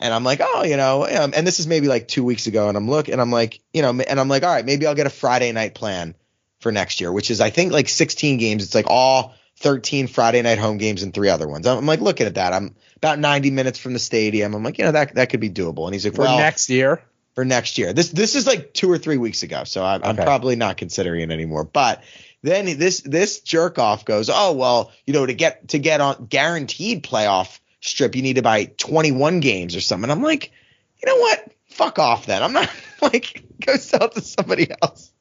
and 0.00 0.12
I'm 0.12 0.24
like, 0.24 0.40
oh, 0.42 0.64
you 0.64 0.76
know, 0.76 1.06
um, 1.06 1.32
and 1.36 1.46
this 1.46 1.60
is 1.60 1.66
maybe 1.66 1.86
like 1.86 2.08
two 2.08 2.24
weeks 2.24 2.46
ago, 2.46 2.68
and 2.68 2.76
I'm 2.76 2.88
look, 2.88 3.08
and 3.08 3.20
I'm 3.20 3.30
like, 3.30 3.60
you 3.72 3.82
know, 3.82 3.90
and 3.90 4.18
I'm 4.18 4.28
like, 4.28 4.42
all 4.42 4.52
right, 4.52 4.64
maybe 4.64 4.86
I'll 4.86 4.94
get 4.94 5.06
a 5.06 5.10
Friday 5.10 5.52
night 5.52 5.74
plan 5.74 6.14
for 6.60 6.72
next 6.72 7.00
year, 7.00 7.12
which 7.12 7.30
is 7.30 7.40
I 7.40 7.50
think 7.50 7.72
like 7.72 7.88
16 7.88 8.38
games. 8.38 8.64
It's 8.64 8.74
like 8.74 8.86
all 8.88 9.34
13 9.58 10.06
Friday 10.08 10.42
night 10.42 10.58
home 10.58 10.78
games 10.78 11.02
and 11.02 11.12
three 11.12 11.28
other 11.28 11.46
ones. 11.46 11.66
I'm, 11.66 11.78
I'm 11.78 11.86
like 11.86 12.00
looking 12.00 12.26
at 12.26 12.34
that. 12.34 12.52
I'm 12.52 12.74
about 12.96 13.18
90 13.18 13.50
minutes 13.50 13.78
from 13.78 13.92
the 13.92 13.98
stadium. 13.98 14.54
I'm 14.54 14.62
like, 14.62 14.78
you 14.78 14.84
know, 14.84 14.92
that 14.92 15.14
that 15.14 15.30
could 15.30 15.40
be 15.40 15.50
doable. 15.50 15.84
And 15.84 15.94
he's 15.94 16.04
like, 16.04 16.14
for 16.14 16.22
well, 16.22 16.38
next 16.38 16.70
year 16.70 17.02
for 17.34 17.44
next 17.44 17.78
year. 17.78 17.92
This 17.92 18.10
this 18.10 18.34
is 18.34 18.46
like 18.46 18.72
two 18.74 18.90
or 18.90 18.98
three 18.98 19.16
weeks 19.16 19.42
ago, 19.42 19.64
so 19.64 19.84
I'm, 19.84 20.02
I'm 20.04 20.16
probably 20.16 20.56
not 20.56 20.76
considering 20.76 21.22
it 21.22 21.30
anymore. 21.30 21.64
But 21.64 22.02
then 22.42 22.66
this 22.78 23.00
this 23.00 23.40
jerk 23.40 23.78
off 23.78 24.04
goes, 24.04 24.30
oh 24.32 24.52
well, 24.52 24.92
you 25.06 25.14
know, 25.14 25.26
to 25.26 25.34
get 25.34 25.68
to 25.68 25.78
get 25.78 26.00
on 26.00 26.26
guaranteed 26.26 27.04
playoff 27.04 27.60
strip, 27.80 28.14
you 28.16 28.22
need 28.22 28.36
to 28.36 28.42
buy 28.42 28.64
21 28.64 29.40
games 29.40 29.74
or 29.76 29.80
something. 29.80 30.10
I'm 30.10 30.22
like, 30.22 30.52
you 31.02 31.06
know 31.06 31.18
what? 31.20 31.52
Fuck 31.68 31.98
off 31.98 32.26
then. 32.26 32.42
I'm 32.42 32.52
not 32.52 32.70
like 33.02 33.42
go 33.64 33.76
sell 33.76 34.04
it 34.04 34.12
to 34.12 34.20
somebody 34.20 34.68
else. 34.82 35.12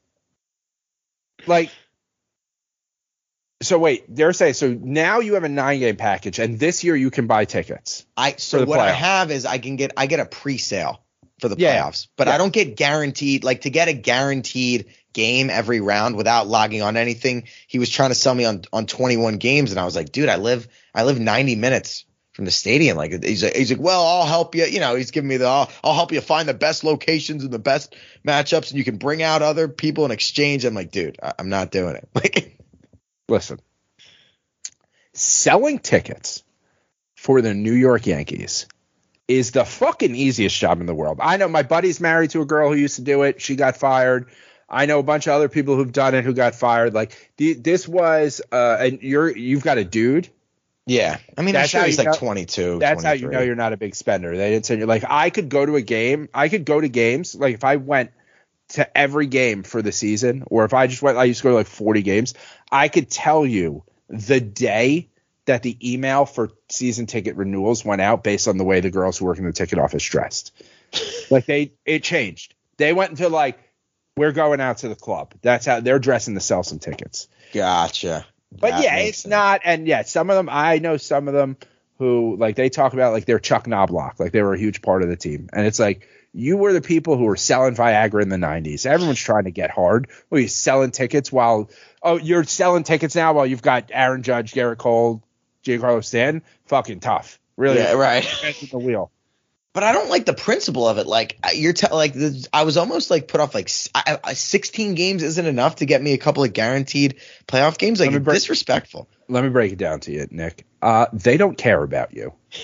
like 1.47 1.69
so 3.61 3.77
wait 3.77 4.03
they're 4.13 4.31
saying 4.33 4.53
so 4.53 4.71
now 4.71 5.19
you 5.19 5.33
have 5.33 5.43
a 5.43 5.49
nine 5.49 5.79
game 5.79 5.97
package 5.97 6.39
and 6.39 6.57
this 6.59 6.83
year 6.83 6.95
you 6.95 7.11
can 7.11 7.27
buy 7.27 7.43
tickets 7.45 8.05
I 8.15 8.35
so 8.37 8.63
what 8.65 8.79
I 8.79 8.91
have 8.91 9.31
is 9.31 9.45
I 9.45 9.57
can 9.57 9.75
get 9.75 9.91
I 9.97 10.05
get 10.07 10.19
a 10.19 10.25
pre-sale. 10.25 11.01
for 11.39 11.47
the 11.49 11.55
Yeah. 11.57 11.81
playoffs, 11.83 12.07
but 12.17 12.27
Yeah. 12.27 12.35
I 12.35 12.37
don't 12.37 12.51
get 12.53 12.75
guaranteed 12.75 13.43
like 13.43 13.61
to 13.61 13.69
get 13.69 13.87
a 13.87 13.93
guaranteed 13.93 14.87
game 15.13 15.49
every 15.49 15.79
round 15.81 16.15
without 16.15 16.47
logging 16.47 16.81
on 16.81 16.97
anything. 16.97 17.47
He 17.67 17.79
was 17.79 17.89
trying 17.89 18.09
to 18.11 18.15
sell 18.15 18.35
me 18.35 18.43
on 18.45 18.63
on 18.73 18.85
21 18.85 19.37
games, 19.37 19.71
and 19.71 19.79
I 19.79 19.85
was 19.85 19.95
like, 19.95 20.11
dude, 20.11 20.27
I 20.29 20.35
live 20.35 20.67
I 20.93 21.03
live 21.03 21.19
90 21.19 21.55
minutes 21.55 22.03
from 22.33 22.45
the 22.45 22.51
stadium. 22.51 22.97
Like 22.97 23.23
he's 23.23 23.43
like, 23.43 23.55
he's 23.55 23.71
like, 23.71 23.81
well, 23.81 24.05
I'll 24.05 24.25
help 24.25 24.55
you. 24.55 24.65
You 24.65 24.79
know, 24.79 24.95
he's 24.95 25.11
giving 25.11 25.27
me 25.27 25.37
the 25.37 25.45
I'll, 25.45 25.69
I'll 25.83 25.93
help 25.93 26.11
you 26.11 26.21
find 26.21 26.47
the 26.47 26.53
best 26.53 26.83
locations 26.83 27.43
and 27.43 27.51
the 27.51 27.59
best 27.59 27.95
matchups, 28.25 28.69
and 28.69 28.77
you 28.77 28.83
can 28.83 28.97
bring 28.97 29.21
out 29.21 29.41
other 29.41 29.67
people 29.67 30.05
in 30.05 30.11
exchange. 30.11 30.65
I'm 30.65 30.73
like, 30.73 30.91
dude, 30.91 31.17
I, 31.21 31.33
I'm 31.39 31.49
not 31.49 31.71
doing 31.71 31.95
it. 31.95 32.09
Like, 32.15 32.59
Listen, 33.29 33.59
selling 35.13 35.77
tickets 35.79 36.43
for 37.15 37.41
the 37.41 37.53
New 37.53 37.73
York 37.73 38.07
Yankees 38.07 38.65
is 39.27 39.51
the 39.51 39.63
fucking 39.63 40.15
easiest 40.15 40.57
job 40.57 40.81
in 40.81 40.87
the 40.87 40.95
world. 40.95 41.19
I 41.21 41.37
know 41.37 41.47
my 41.47 41.61
buddy's 41.61 42.01
married 42.01 42.31
to 42.31 42.41
a 42.41 42.45
girl 42.45 42.69
who 42.69 42.75
used 42.75 42.95
to 42.95 43.03
do 43.03 43.21
it. 43.21 43.39
She 43.39 43.55
got 43.55 43.77
fired. 43.77 44.31
I 44.67 44.87
know 44.87 44.97
a 44.97 45.03
bunch 45.03 45.27
of 45.27 45.33
other 45.33 45.47
people 45.47 45.75
who've 45.75 45.91
done 45.91 46.15
it 46.15 46.23
who 46.23 46.33
got 46.33 46.55
fired. 46.55 46.95
Like 46.95 47.31
this 47.37 47.87
was, 47.87 48.41
uh, 48.51 48.77
and 48.79 49.01
you're 49.03 49.35
you've 49.35 49.63
got 49.63 49.77
a 49.77 49.83
dude. 49.83 50.29
Yeah, 50.89 51.17
I 51.37 51.41
mean, 51.41 51.55
I'm 51.55 51.61
That's 51.61 51.69
sure 51.69 51.81
how 51.81 51.85
he's 51.85 51.97
like 51.97 52.07
know- 52.07 52.13
22. 52.13 52.79
That's 52.79 53.03
how 53.03 53.11
you 53.11 53.29
know 53.29 53.41
you're 53.41 53.55
not 53.55 53.73
a 53.73 53.77
big 53.77 53.95
spender. 53.95 54.35
They 54.35 54.49
didn't 54.49 54.65
say 54.65 54.77
you're 54.77 54.87
like 54.87 55.03
I 55.07 55.29
could 55.29 55.49
go 55.49 55.65
to 55.65 55.75
a 55.75 55.81
game. 55.81 56.29
I 56.33 56.49
could 56.49 56.65
go 56.65 56.81
to 56.81 56.89
games. 56.89 57.35
Like 57.35 57.53
if 57.53 57.63
I 57.63 57.75
went 57.75 58.11
to 58.69 58.97
every 58.97 59.27
game 59.27 59.63
for 59.63 59.81
the 59.81 59.91
season, 59.91 60.43
or 60.47 60.65
if 60.65 60.73
I 60.73 60.87
just 60.87 61.01
went, 61.01 61.17
I 61.17 61.25
used 61.25 61.41
to 61.41 61.43
go 61.43 61.49
to 61.49 61.55
like 61.55 61.67
40 61.67 62.01
games. 62.01 62.33
I 62.71 62.87
could 62.87 63.09
tell 63.09 63.45
you 63.45 63.83
the 64.09 64.39
day 64.39 65.09
that 65.45 65.63
the 65.63 65.77
email 65.93 66.25
for 66.25 66.51
season 66.69 67.05
ticket 67.05 67.35
renewals 67.35 67.83
went 67.83 68.01
out 68.01 68.23
based 68.23 68.47
on 68.47 68.57
the 68.57 68.63
way 68.63 68.79
the 68.79 68.91
girls 68.91 69.17
who 69.17 69.25
work 69.25 69.37
in 69.37 69.45
the 69.45 69.53
ticket 69.53 69.79
office 69.79 70.03
dressed. 70.03 70.51
like 71.31 71.45
they, 71.45 71.73
it 71.85 72.03
changed. 72.03 72.53
They 72.77 72.93
went 72.93 73.11
into 73.11 73.29
like, 73.29 73.59
we're 74.15 74.31
going 74.31 74.59
out 74.59 74.79
to 74.79 74.89
the 74.89 74.95
club. 74.95 75.33
That's 75.41 75.65
how 75.65 75.79
they're 75.79 75.99
dressing 75.99 76.35
to 76.35 76.39
sell 76.39 76.63
some 76.63 76.79
tickets. 76.79 77.27
Gotcha. 77.53 78.25
But 78.51 78.71
That 78.71 78.83
yeah, 78.83 78.95
it's 78.97 79.19
sense. 79.19 79.29
not. 79.29 79.61
And 79.63 79.87
yeah, 79.87 80.03
some 80.03 80.29
of 80.29 80.35
them 80.35 80.49
I 80.49 80.79
know 80.79 80.97
some 80.97 81.27
of 81.27 81.33
them 81.33 81.57
who 81.97 82.37
like 82.37 82.55
they 82.55 82.69
talk 82.69 82.93
about 82.93 83.13
like 83.13 83.25
they're 83.25 83.39
Chuck 83.39 83.65
Knoblauch, 83.65 84.19
like 84.19 84.31
they 84.31 84.41
were 84.41 84.53
a 84.53 84.59
huge 84.59 84.81
part 84.81 85.03
of 85.03 85.09
the 85.09 85.15
team. 85.15 85.49
And 85.53 85.67
it's 85.67 85.79
like 85.79 86.07
you 86.33 86.57
were 86.57 86.73
the 86.73 86.81
people 86.81 87.17
who 87.17 87.25
were 87.25 87.35
selling 87.35 87.75
Viagra 87.75 88.21
in 88.21 88.29
the 88.29 88.37
'90s. 88.37 88.85
Everyone's 88.85 89.19
trying 89.19 89.45
to 89.45 89.51
get 89.51 89.69
hard. 89.71 90.07
Well, 90.29 90.39
you're 90.39 90.47
selling 90.47 90.91
tickets 90.91 91.31
while 91.31 91.69
oh 92.01 92.17
you're 92.17 92.43
selling 92.43 92.83
tickets 92.83 93.15
now 93.15 93.33
while 93.33 93.45
you've 93.45 93.61
got 93.61 93.91
Aaron 93.91 94.23
Judge, 94.23 94.53
Gerrit 94.53 94.77
Cole, 94.77 95.23
Giancarlo 95.63 96.03
Stanton. 96.03 96.43
Fucking 96.65 97.01
tough, 97.01 97.39
really. 97.57 97.77
Yeah, 97.77 97.93
right. 97.93 98.25
The 98.71 98.77
wheel. 98.77 99.11
But 99.79 99.85
I 99.85 99.93
don't 99.93 100.09
like 100.09 100.25
the 100.25 100.33
principle 100.33 100.85
of 100.89 100.97
it. 100.97 101.07
Like 101.07 101.39
you're 101.53 101.73
like 101.89 102.11
the, 102.11 102.45
I 102.51 102.63
was 102.63 102.75
almost 102.75 103.09
like 103.09 103.29
put 103.29 103.39
off. 103.39 103.55
Like 103.55 103.71
I, 103.95 104.19
I- 104.21 104.33
16 104.33 104.93
games 104.95 105.23
isn't 105.23 105.45
enough 105.45 105.77
to 105.77 105.85
get 105.85 106.01
me 106.01 106.11
a 106.11 106.17
couple 106.17 106.43
of 106.43 106.51
guaranteed 106.51 107.15
playoff 107.47 107.77
games. 107.77 108.01
Like 108.01 108.11
break- 108.21 108.35
disrespectful. 108.35 109.07
Let 109.29 109.41
me 109.41 109.49
break 109.49 109.71
it 109.71 109.77
down 109.77 110.01
to 110.01 110.11
you, 110.11 110.27
Nick. 110.31 110.65
Uh, 110.81 111.05
they 111.13 111.37
don't 111.37 111.57
care 111.57 111.81
about 111.81 112.13
you. 112.13 112.33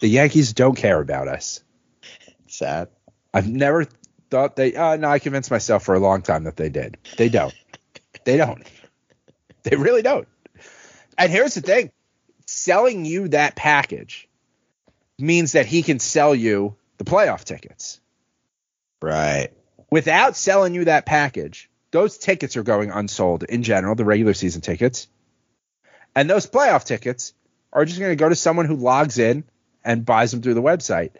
The 0.00 0.08
Yankees 0.08 0.52
don't 0.52 0.74
care 0.74 1.00
about 1.00 1.28
us. 1.28 1.62
Sad. 2.48 2.88
I've 3.32 3.48
never 3.48 3.86
thought 4.28 4.56
they. 4.56 4.74
Uh, 4.74 4.96
no, 4.96 5.08
I 5.08 5.20
convinced 5.20 5.52
myself 5.52 5.84
for 5.84 5.94
a 5.94 6.00
long 6.00 6.20
time 6.20 6.44
that 6.44 6.56
they 6.56 6.68
did. 6.68 6.98
They 7.16 7.28
don't. 7.28 7.54
they 8.24 8.36
don't. 8.36 8.66
They 9.62 9.76
really 9.76 10.02
don't. 10.02 10.26
And 11.16 11.30
here's 11.30 11.54
the 11.54 11.60
thing: 11.62 11.92
selling 12.44 13.04
you 13.04 13.28
that 13.28 13.54
package 13.54 14.28
means 15.18 15.52
that 15.52 15.66
he 15.66 15.82
can 15.82 15.98
sell 15.98 16.34
you 16.34 16.76
the 16.98 17.04
playoff 17.04 17.44
tickets. 17.44 18.00
Right. 19.02 19.50
Without 19.90 20.36
selling 20.36 20.74
you 20.74 20.86
that 20.86 21.06
package, 21.06 21.70
those 21.90 22.18
tickets 22.18 22.56
are 22.56 22.62
going 22.62 22.90
unsold 22.90 23.44
in 23.44 23.62
general, 23.62 23.94
the 23.94 24.04
regular 24.04 24.34
season 24.34 24.60
tickets. 24.60 25.06
And 26.16 26.28
those 26.28 26.46
playoff 26.46 26.84
tickets 26.84 27.34
are 27.72 27.84
just 27.84 27.98
going 27.98 28.12
to 28.12 28.16
go 28.16 28.28
to 28.28 28.34
someone 28.34 28.66
who 28.66 28.76
logs 28.76 29.18
in 29.18 29.44
and 29.84 30.04
buys 30.04 30.30
them 30.30 30.42
through 30.42 30.54
the 30.54 30.62
website. 30.62 31.10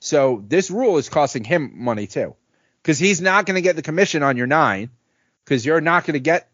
So 0.00 0.42
this 0.46 0.70
rule 0.70 0.98
is 0.98 1.08
costing 1.08 1.44
him 1.44 1.72
money 1.74 2.06
too. 2.06 2.34
Because 2.82 2.98
he's 2.98 3.20
not 3.20 3.46
going 3.46 3.54
to 3.56 3.60
get 3.60 3.76
the 3.76 3.82
commission 3.82 4.22
on 4.22 4.36
your 4.36 4.46
nine. 4.46 4.90
Because 5.44 5.66
you're 5.66 5.80
not 5.80 6.04
going 6.04 6.14
to 6.14 6.20
get, 6.20 6.48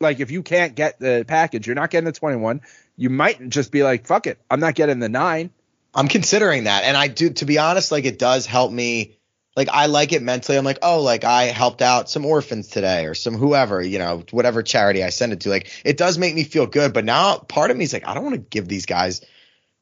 like, 0.00 0.20
if 0.20 0.30
you 0.30 0.42
can't 0.42 0.74
get 0.74 0.98
the 0.98 1.24
package, 1.26 1.66
you're 1.66 1.76
not 1.76 1.90
getting 1.90 2.06
the 2.06 2.12
21. 2.12 2.60
You 2.96 3.10
might 3.10 3.48
just 3.48 3.72
be 3.72 3.82
like, 3.82 4.06
fuck 4.06 4.26
it, 4.26 4.38
I'm 4.50 4.60
not 4.60 4.74
getting 4.74 4.98
the 4.98 5.08
nine. 5.08 5.50
I'm 5.94 6.08
considering 6.08 6.64
that, 6.64 6.84
and 6.84 6.96
I 6.96 7.08
do. 7.08 7.30
To 7.30 7.44
be 7.44 7.58
honest, 7.58 7.92
like 7.92 8.04
it 8.04 8.18
does 8.18 8.46
help 8.46 8.70
me. 8.70 9.16
Like 9.56 9.68
I 9.68 9.86
like 9.86 10.12
it 10.12 10.22
mentally. 10.22 10.56
I'm 10.56 10.64
like, 10.64 10.78
oh, 10.82 11.02
like 11.02 11.24
I 11.24 11.44
helped 11.44 11.82
out 11.82 12.08
some 12.08 12.24
orphans 12.24 12.68
today, 12.68 13.06
or 13.06 13.14
some 13.14 13.34
whoever, 13.34 13.82
you 13.82 13.98
know, 13.98 14.22
whatever 14.30 14.62
charity 14.62 15.02
I 15.02 15.10
send 15.10 15.32
it 15.32 15.40
to. 15.40 15.50
Like 15.50 15.70
it 15.84 15.96
does 15.96 16.18
make 16.18 16.34
me 16.34 16.44
feel 16.44 16.66
good. 16.66 16.92
But 16.92 17.04
now 17.04 17.38
part 17.38 17.70
of 17.70 17.76
me 17.76 17.84
is 17.84 17.92
like, 17.92 18.06
I 18.06 18.14
don't 18.14 18.24
want 18.24 18.36
to 18.36 18.40
give 18.40 18.68
these 18.68 18.86
guys 18.86 19.20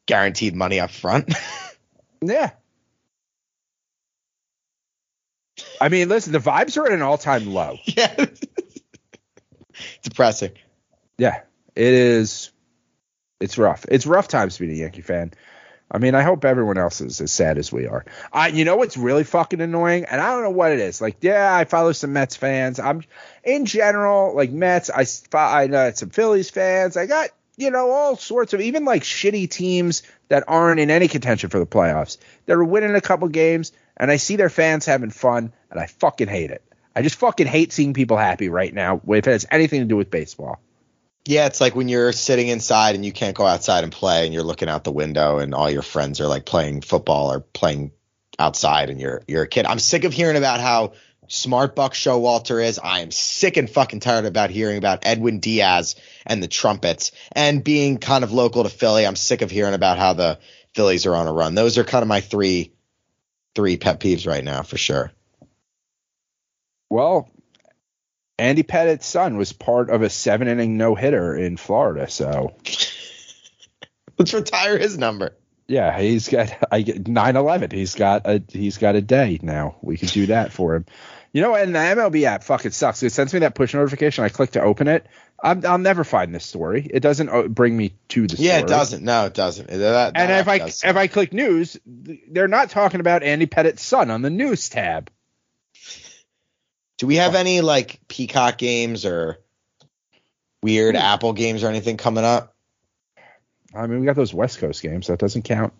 guaranteed 0.07 0.55
money 0.55 0.79
up 0.79 0.91
front. 0.91 1.33
Yeah. 2.21 2.51
I 5.81 5.89
mean, 5.89 6.09
listen, 6.09 6.33
the 6.33 6.39
vibes 6.39 6.77
are 6.77 6.85
at 6.85 6.93
an 6.93 7.01
all 7.01 7.17
time 7.17 7.47
low. 7.53 7.77
yeah. 7.85 8.25
Depressing. 10.03 10.51
Yeah, 11.17 11.41
it 11.75 11.93
is. 11.93 12.51
It's 13.39 13.57
rough. 13.57 13.85
It's 13.87 14.05
rough 14.05 14.27
times 14.27 14.57
being 14.57 14.71
a 14.71 14.75
Yankee 14.75 15.01
fan. 15.01 15.31
I 15.91 15.97
mean, 15.97 16.13
I 16.13 16.21
hope 16.21 16.45
everyone 16.45 16.77
else 16.77 17.01
is 17.01 17.19
as 17.19 17.31
sad 17.31 17.57
as 17.57 17.71
we 17.71 17.87
are. 17.87 18.05
I, 18.31 18.49
you 18.49 18.63
know 18.63 18.75
what's 18.75 18.95
really 18.95 19.23
fucking 19.23 19.59
annoying, 19.59 20.05
and 20.05 20.21
I 20.21 20.31
don't 20.31 20.43
know 20.43 20.51
what 20.51 20.71
it 20.71 20.79
is. 20.79 21.01
Like, 21.01 21.17
yeah, 21.21 21.55
I 21.55 21.65
follow 21.65 21.93
some 21.93 22.13
Mets 22.13 22.35
fans. 22.35 22.79
I'm 22.79 23.03
in 23.43 23.65
general 23.65 24.35
like 24.35 24.51
Mets. 24.51 24.89
I 24.89 25.05
I 25.33 25.67
know 25.67 25.91
some 25.91 26.09
Phillies 26.09 26.49
fans. 26.49 26.95
I 26.95 27.07
got 27.07 27.29
you 27.57 27.71
know 27.71 27.89
all 27.89 28.15
sorts 28.15 28.53
of 28.53 28.61
even 28.61 28.85
like 28.85 29.03
shitty 29.03 29.49
teams 29.49 30.03
that 30.27 30.43
aren't 30.47 30.79
in 30.79 30.91
any 30.91 31.07
contention 31.07 31.49
for 31.49 31.59
the 31.59 31.65
playoffs. 31.65 32.17
They're 32.45 32.63
winning 32.63 32.95
a 32.95 33.01
couple 33.01 33.27
games, 33.29 33.71
and 33.97 34.11
I 34.11 34.17
see 34.17 34.35
their 34.35 34.49
fans 34.49 34.85
having 34.85 35.09
fun, 35.09 35.51
and 35.71 35.79
I 35.79 35.87
fucking 35.87 36.27
hate 36.27 36.51
it. 36.51 36.63
I 36.95 37.01
just 37.01 37.15
fucking 37.15 37.47
hate 37.47 37.71
seeing 37.71 37.93
people 37.93 38.17
happy 38.17 38.49
right 38.49 38.73
now 38.73 39.01
if 39.07 39.27
it 39.27 39.31
has 39.31 39.45
anything 39.49 39.81
to 39.81 39.85
do 39.85 39.97
with 39.97 40.11
baseball. 40.11 40.59
Yeah, 41.29 41.45
it's 41.45 41.61
like 41.61 41.75
when 41.75 41.89
you're 41.89 42.11
sitting 42.11 42.47
inside 42.47 42.95
and 42.95 43.05
you 43.05 43.11
can't 43.11 43.37
go 43.37 43.45
outside 43.45 43.83
and 43.83 43.93
play, 43.93 44.25
and 44.25 44.33
you're 44.33 44.41
looking 44.41 44.67
out 44.67 44.83
the 44.83 44.91
window, 44.91 45.37
and 45.37 45.53
all 45.53 45.69
your 45.69 45.83
friends 45.83 46.19
are 46.19 46.25
like 46.25 46.43
playing 46.43 46.81
football 46.81 47.31
or 47.31 47.39
playing 47.39 47.91
outside, 48.39 48.89
and 48.89 48.99
you're 48.99 49.21
you're 49.27 49.43
a 49.43 49.47
kid. 49.47 49.67
I'm 49.67 49.77
sick 49.77 50.05
of 50.05 50.11
hearing 50.11 50.37
about 50.37 50.59
how 50.59 50.93
smart 51.27 51.75
Buck 51.75 51.93
Showalter 51.93 52.65
is. 52.65 52.79
I 52.79 53.01
am 53.01 53.11
sick 53.11 53.57
and 53.57 53.69
fucking 53.69 53.99
tired 53.99 54.25
about 54.25 54.49
hearing 54.49 54.79
about 54.79 55.05
Edwin 55.05 55.39
Diaz 55.39 55.97
and 56.25 56.41
the 56.41 56.47
trumpets, 56.47 57.11
and 57.31 57.63
being 57.63 57.99
kind 57.99 58.23
of 58.23 58.31
local 58.31 58.63
to 58.63 58.69
Philly. 58.69 59.05
I'm 59.05 59.15
sick 59.15 59.43
of 59.43 59.51
hearing 59.51 59.75
about 59.75 59.99
how 59.99 60.13
the 60.13 60.39
Phillies 60.73 61.05
are 61.05 61.13
on 61.13 61.27
a 61.27 61.31
run. 61.31 61.53
Those 61.53 61.77
are 61.77 61.83
kind 61.83 62.01
of 62.01 62.07
my 62.07 62.21
three 62.21 62.73
three 63.53 63.77
pet 63.77 63.99
peeves 63.99 64.25
right 64.25 64.43
now 64.43 64.63
for 64.63 64.79
sure. 64.79 65.11
Well, 66.89 67.29
Andy 68.39 68.63
Pettitte's 68.63 69.05
son 69.05 69.37
was 69.37 69.53
part 69.53 69.89
of 69.89 70.01
a 70.01 70.09
seven 70.09 70.47
inning 70.47 70.77
no 70.77 70.95
hitter 70.95 71.35
in 71.35 71.57
Florida. 71.57 72.09
So 72.09 72.55
Let's 74.17 74.33
retire 74.33 74.77
his 74.77 74.97
number. 74.97 75.35
yeah, 75.67 75.97
he's 75.99 76.27
got 76.27 76.51
I 76.71 76.81
get 76.81 77.03
9-11. 77.05 77.71
He's 77.71 77.95
got 77.95 78.23
a 78.25 78.41
he's 78.49 78.77
got 78.77 78.95
a 78.95 79.01
day 79.01 79.39
now. 79.41 79.75
We 79.81 79.97
could 79.97 80.09
do 80.09 80.27
that 80.27 80.51
for 80.51 80.75
him. 80.75 80.85
You 81.31 81.43
know, 81.43 81.53
and 81.53 81.75
the 81.75 81.79
MLB 81.79 82.23
app 82.23 82.43
fucking 82.43 82.71
sucks. 82.71 83.03
It 83.03 83.11
sends 83.11 83.33
me 83.33 83.41
that 83.41 83.53
push 83.53 83.75
notification. 83.75 84.23
I 84.23 84.29
click 84.29 84.51
to 84.51 84.63
open 84.63 84.87
it. 84.87 85.05
I'm, 85.41 85.63
I'll 85.63 85.77
never 85.77 86.03
find 86.03 86.33
this 86.33 86.43
story. 86.43 86.87
It 86.91 87.01
doesn't 87.01 87.29
uh, 87.29 87.43
bring 87.43 87.77
me 87.77 87.93
to 88.09 88.25
the 88.25 88.35
story. 88.35 88.47
Yeah, 88.47 88.59
it 88.59 88.67
doesn't. 88.67 89.03
No, 89.03 89.27
it 89.27 89.35
doesn't. 89.35 89.67
That- 89.67 89.77
that 89.77 90.17
And 90.17 90.31
if 90.31 90.47
I 90.47 90.55
if 90.89 90.95
I 90.97 91.05
click 91.05 91.31
news, 91.31 91.77
they're 91.85 92.47
not 92.47 92.71
talking 92.71 92.99
about 92.99 93.21
Andy 93.21 93.45
Pettitte's 93.45 93.83
son 93.83 94.09
on 94.09 94.23
the 94.23 94.31
news 94.31 94.69
tab. 94.69 95.11
Do 96.99 97.07
we 97.07 97.15
have 97.15 97.33
any 97.33 97.61
like 97.61 97.99
Peacock 98.07 98.57
games 98.57 99.05
or 99.05 99.39
weird 100.61 100.95
Hmm. 100.95 101.01
Apple 101.01 101.33
games 101.33 101.63
or 101.63 101.69
anything 101.69 101.97
coming 101.97 102.23
up? 102.25 102.53
I 103.73 103.87
mean, 103.87 103.99
we 103.99 104.05
got 104.05 104.15
those 104.15 104.33
West 104.33 104.59
Coast 104.59 104.81
games. 104.83 105.07
That 105.07 105.19
doesn't 105.19 105.43
count. 105.43 105.73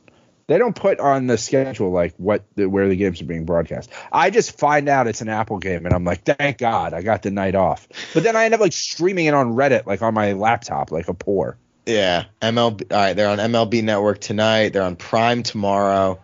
They 0.47 0.57
don't 0.57 0.75
put 0.75 0.99
on 0.99 1.27
the 1.27 1.37
schedule 1.37 1.91
like 1.91 2.15
what 2.17 2.43
the, 2.55 2.67
where 2.67 2.87
the 2.87 2.95
games 2.95 3.21
are 3.21 3.25
being 3.25 3.45
broadcast. 3.45 3.91
I 4.11 4.31
just 4.31 4.57
find 4.57 4.89
out 4.89 5.05
it's 5.05 5.21
an 5.21 5.29
Apple 5.29 5.59
game, 5.59 5.85
and 5.85 5.93
I'm 5.93 6.03
like, 6.03 6.23
thank 6.23 6.57
God 6.57 6.93
I 6.95 7.03
got 7.03 7.21
the 7.21 7.29
night 7.29 7.53
off. 7.53 7.87
But 8.15 8.23
then 8.23 8.35
I 8.35 8.45
end 8.45 8.55
up 8.55 8.59
like 8.59 8.73
streaming 8.73 9.27
it 9.27 9.35
on 9.35 9.53
Reddit, 9.53 9.85
like 9.85 10.01
on 10.01 10.15
my 10.15 10.33
laptop, 10.33 10.91
like 10.91 11.07
a 11.07 11.13
poor. 11.13 11.57
Yeah, 11.85 12.25
MLB. 12.41 12.91
All 12.91 12.97
right, 12.97 13.13
they're 13.13 13.29
on 13.29 13.37
MLB 13.37 13.83
Network 13.83 14.21
tonight. 14.21 14.69
They're 14.69 14.81
on 14.83 14.95
Prime 14.95 15.43
tomorrow. 15.43 16.19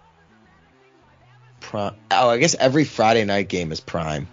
Prime. 1.59 1.95
Oh, 2.11 2.29
I 2.29 2.37
guess 2.37 2.55
every 2.55 2.83
Friday 2.85 3.25
night 3.25 3.49
game 3.49 3.71
is 3.71 3.79
Prime, 3.79 4.27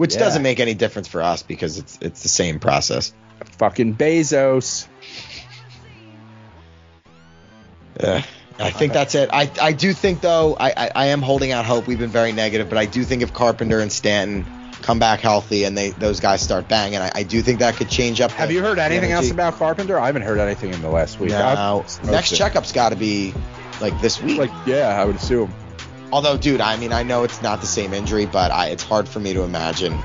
which 0.00 0.14
Yeah. 0.14 0.20
doesn't 0.20 0.42
make 0.42 0.60
any 0.60 0.72
difference 0.72 1.08
for 1.08 1.20
us 1.20 1.42
because 1.42 1.76
it's 1.76 1.98
it's 2.00 2.22
the 2.22 2.30
same 2.30 2.58
process. 2.58 3.12
Fucking 3.58 3.96
Bezos. 3.96 4.86
Ugh. 8.02 8.24
I 8.58 8.70
think 8.70 8.94
that's 8.94 9.14
it. 9.14 9.28
I, 9.30 9.50
I 9.60 9.72
do 9.72 9.92
think 9.92 10.22
though 10.22 10.56
I, 10.58 10.70
I, 10.74 10.90
I 10.94 11.06
am 11.08 11.20
holding 11.20 11.52
out 11.52 11.66
hope. 11.66 11.86
We've 11.86 11.98
been 11.98 12.08
very 12.08 12.32
negative, 12.32 12.70
but 12.70 12.78
I 12.78 12.86
do 12.86 13.04
think 13.04 13.20
if 13.20 13.34
Carpenter 13.34 13.78
and 13.80 13.92
Stanton 13.92 14.46
come 14.80 14.98
back 14.98 15.20
healthy 15.20 15.64
and 15.64 15.76
they 15.76 15.90
those 15.90 16.18
guys 16.18 16.40
start 16.40 16.66
banging, 16.66 16.98
I, 16.98 17.10
I 17.16 17.22
do 17.22 17.42
think 17.42 17.58
that 17.58 17.74
could 17.74 17.90
change 17.90 18.22
up. 18.22 18.30
Have 18.30 18.48
the- 18.48 18.54
you 18.54 18.62
heard 18.62 18.78
anything 18.78 19.12
else 19.12 19.30
about 19.30 19.56
Carpenter? 19.56 19.98
I 19.98 20.06
haven't 20.06 20.22
heard 20.22 20.38
anything 20.38 20.72
in 20.72 20.80
the 20.80 20.88
last 20.88 21.20
week. 21.20 21.28
No. 21.32 21.84
Next 22.04 22.34
checkup's 22.34 22.72
got 22.72 22.88
to 22.88 22.96
be 22.96 23.34
like 23.82 24.00
this 24.00 24.22
week. 24.22 24.38
Like, 24.38 24.50
yeah, 24.64 24.98
I 24.98 25.04
would 25.04 25.16
assume. 25.16 25.52
Although, 26.12 26.36
dude, 26.36 26.60
I 26.60 26.76
mean, 26.76 26.92
I 26.92 27.02
know 27.02 27.24
it's 27.24 27.42
not 27.42 27.60
the 27.60 27.66
same 27.66 27.92
injury, 27.92 28.26
but 28.26 28.50
I, 28.50 28.68
it's 28.68 28.82
hard 28.82 29.08
for 29.08 29.20
me 29.20 29.32
to 29.34 29.42
imagine. 29.42 29.98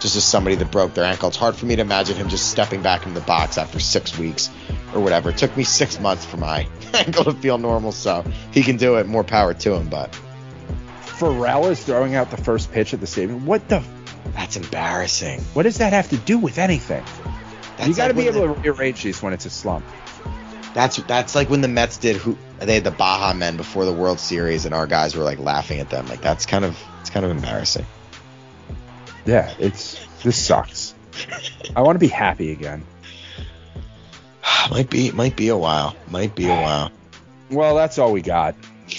Just 0.00 0.16
as 0.16 0.24
somebody 0.24 0.56
that 0.56 0.70
broke 0.70 0.92
their 0.92 1.04
ankle, 1.04 1.28
it's 1.28 1.36
hard 1.36 1.56
for 1.56 1.64
me 1.64 1.76
to 1.76 1.82
imagine 1.82 2.16
him 2.16 2.28
just 2.28 2.50
stepping 2.50 2.82
back 2.82 3.06
in 3.06 3.14
the 3.14 3.22
box 3.22 3.56
after 3.56 3.78
six 3.78 4.18
weeks 4.18 4.50
or 4.92 5.00
whatever. 5.00 5.30
It 5.30 5.38
took 5.38 5.56
me 5.56 5.64
six 5.64 5.98
months 5.98 6.26
for 6.26 6.36
my 6.36 6.68
ankle 6.94 7.24
to 7.24 7.32
feel 7.32 7.56
normal, 7.56 7.92
so 7.92 8.22
he 8.52 8.62
can 8.62 8.76
do 8.76 8.96
it. 8.96 9.06
More 9.06 9.24
power 9.24 9.54
to 9.54 9.74
him, 9.74 9.88
but 9.88 10.12
Pharrell 11.00 11.70
is 11.70 11.82
throwing 11.82 12.14
out 12.16 12.30
the 12.30 12.36
first 12.36 12.70
pitch 12.70 12.92
at 12.92 13.00
the 13.00 13.06
stadium. 13.06 13.46
What 13.46 13.66
the? 13.68 13.82
that's 14.32 14.56
embarrassing. 14.56 15.40
What 15.52 15.64
does 15.64 15.78
that 15.78 15.92
have 15.92 16.08
to 16.10 16.16
do 16.16 16.38
with 16.38 16.58
anything? 16.58 17.04
That's 17.76 17.88
you 17.88 17.94
got 17.94 18.08
to 18.08 18.14
like 18.14 18.32
be 18.32 18.38
able 18.38 18.54
to 18.54 18.60
rearrange 18.60 19.02
these 19.02 19.22
when 19.22 19.32
it's 19.32 19.46
a 19.46 19.50
slump. 19.50 19.84
That's 20.74 20.96
that's 20.96 21.36
like 21.36 21.48
when 21.48 21.60
the 21.60 21.68
Mets 21.68 21.98
did 21.98 22.16
who 22.16 22.36
they 22.58 22.74
had 22.74 22.84
the 22.84 22.90
Baha 22.90 23.34
Men 23.34 23.56
before 23.56 23.84
the 23.84 23.92
World 23.92 24.18
Series, 24.18 24.66
and 24.66 24.74
our 24.74 24.88
guys 24.88 25.16
were 25.16 25.22
like 25.22 25.38
laughing 25.38 25.78
at 25.78 25.88
them. 25.88 26.06
Like 26.08 26.20
that's 26.20 26.46
kind 26.46 26.64
of 26.64 26.76
it's 27.00 27.10
kind 27.10 27.24
of 27.24 27.30
embarrassing. 27.30 27.86
Yeah, 29.24 29.54
it's 29.58 30.04
this 30.22 30.36
sucks. 30.36 30.94
I 31.76 31.82
want 31.82 31.94
to 31.94 32.00
be 32.00 32.08
happy 32.08 32.50
again. 32.50 32.84
might 34.70 34.90
be 34.90 35.12
might 35.12 35.36
be 35.36 35.48
a 35.48 35.56
while. 35.56 35.94
Might 36.10 36.34
be 36.34 36.46
a 36.46 36.54
while. 36.54 36.90
Well, 37.50 37.76
that's 37.76 37.98
all 37.98 38.12
we 38.12 38.20
got. 38.20 38.56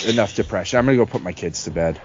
Enough 0.07 0.34
depression. 0.34 0.80
I'm 0.80 0.86
gonna 0.86 0.97
go 0.97 1.05
put 1.05 1.23
my 1.23 1.34
kids 1.34 1.65
to 1.65 1.71
bed. 1.71 2.01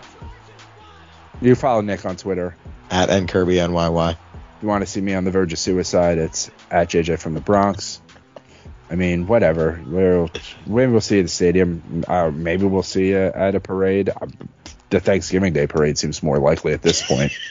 You 1.41 1.55
follow 1.55 1.81
Nick 1.81 2.05
on 2.05 2.17
Twitter. 2.17 2.57
At 2.91 3.09
N 3.09 3.29
Kirby 3.29 3.55
NYY. 3.55 4.11
If 4.11 4.19
you 4.63 4.69
want 4.69 4.83
to 4.83 4.91
see 4.91 5.01
me 5.01 5.15
on 5.15 5.23
the 5.25 5.31
verge 5.31 5.53
of 5.53 5.61
suicide, 5.61 6.19
it's 6.19 6.51
at 6.71 6.89
JJ 6.89 7.21
from 7.21 7.35
the 7.35 7.41
Bronx. 7.41 8.03
I 8.91 8.97
mean, 8.97 9.27
whatever. 9.29 9.81
We'll, 9.87 10.31
maybe 10.67 10.91
we'll 10.91 11.01
see 11.01 11.15
you 11.17 11.21
at 11.21 11.27
the 11.27 11.29
stadium. 11.29 12.05
Uh, 12.09 12.31
maybe 12.35 12.65
we'll 12.65 12.83
see 12.83 13.11
you 13.11 13.19
at 13.19 13.55
a 13.55 13.61
parade. 13.61 14.11
Uh, 14.11 14.27
The 14.91 14.99
Thanksgiving 14.99 15.53
Day 15.53 15.69
parade 15.69 15.97
seems 15.97 16.23
more 16.23 16.39
likely 16.39 16.73
at 16.73 16.83
this 16.83 17.07
point. 17.07 17.33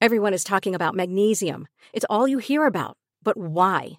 Everyone 0.00 0.32
is 0.32 0.44
talking 0.44 0.74
about 0.74 0.94
magnesium. 0.94 1.66
It's 1.92 2.06
all 2.08 2.28
you 2.28 2.38
hear 2.38 2.66
about. 2.66 2.96
But 3.22 3.36
why? 3.36 3.98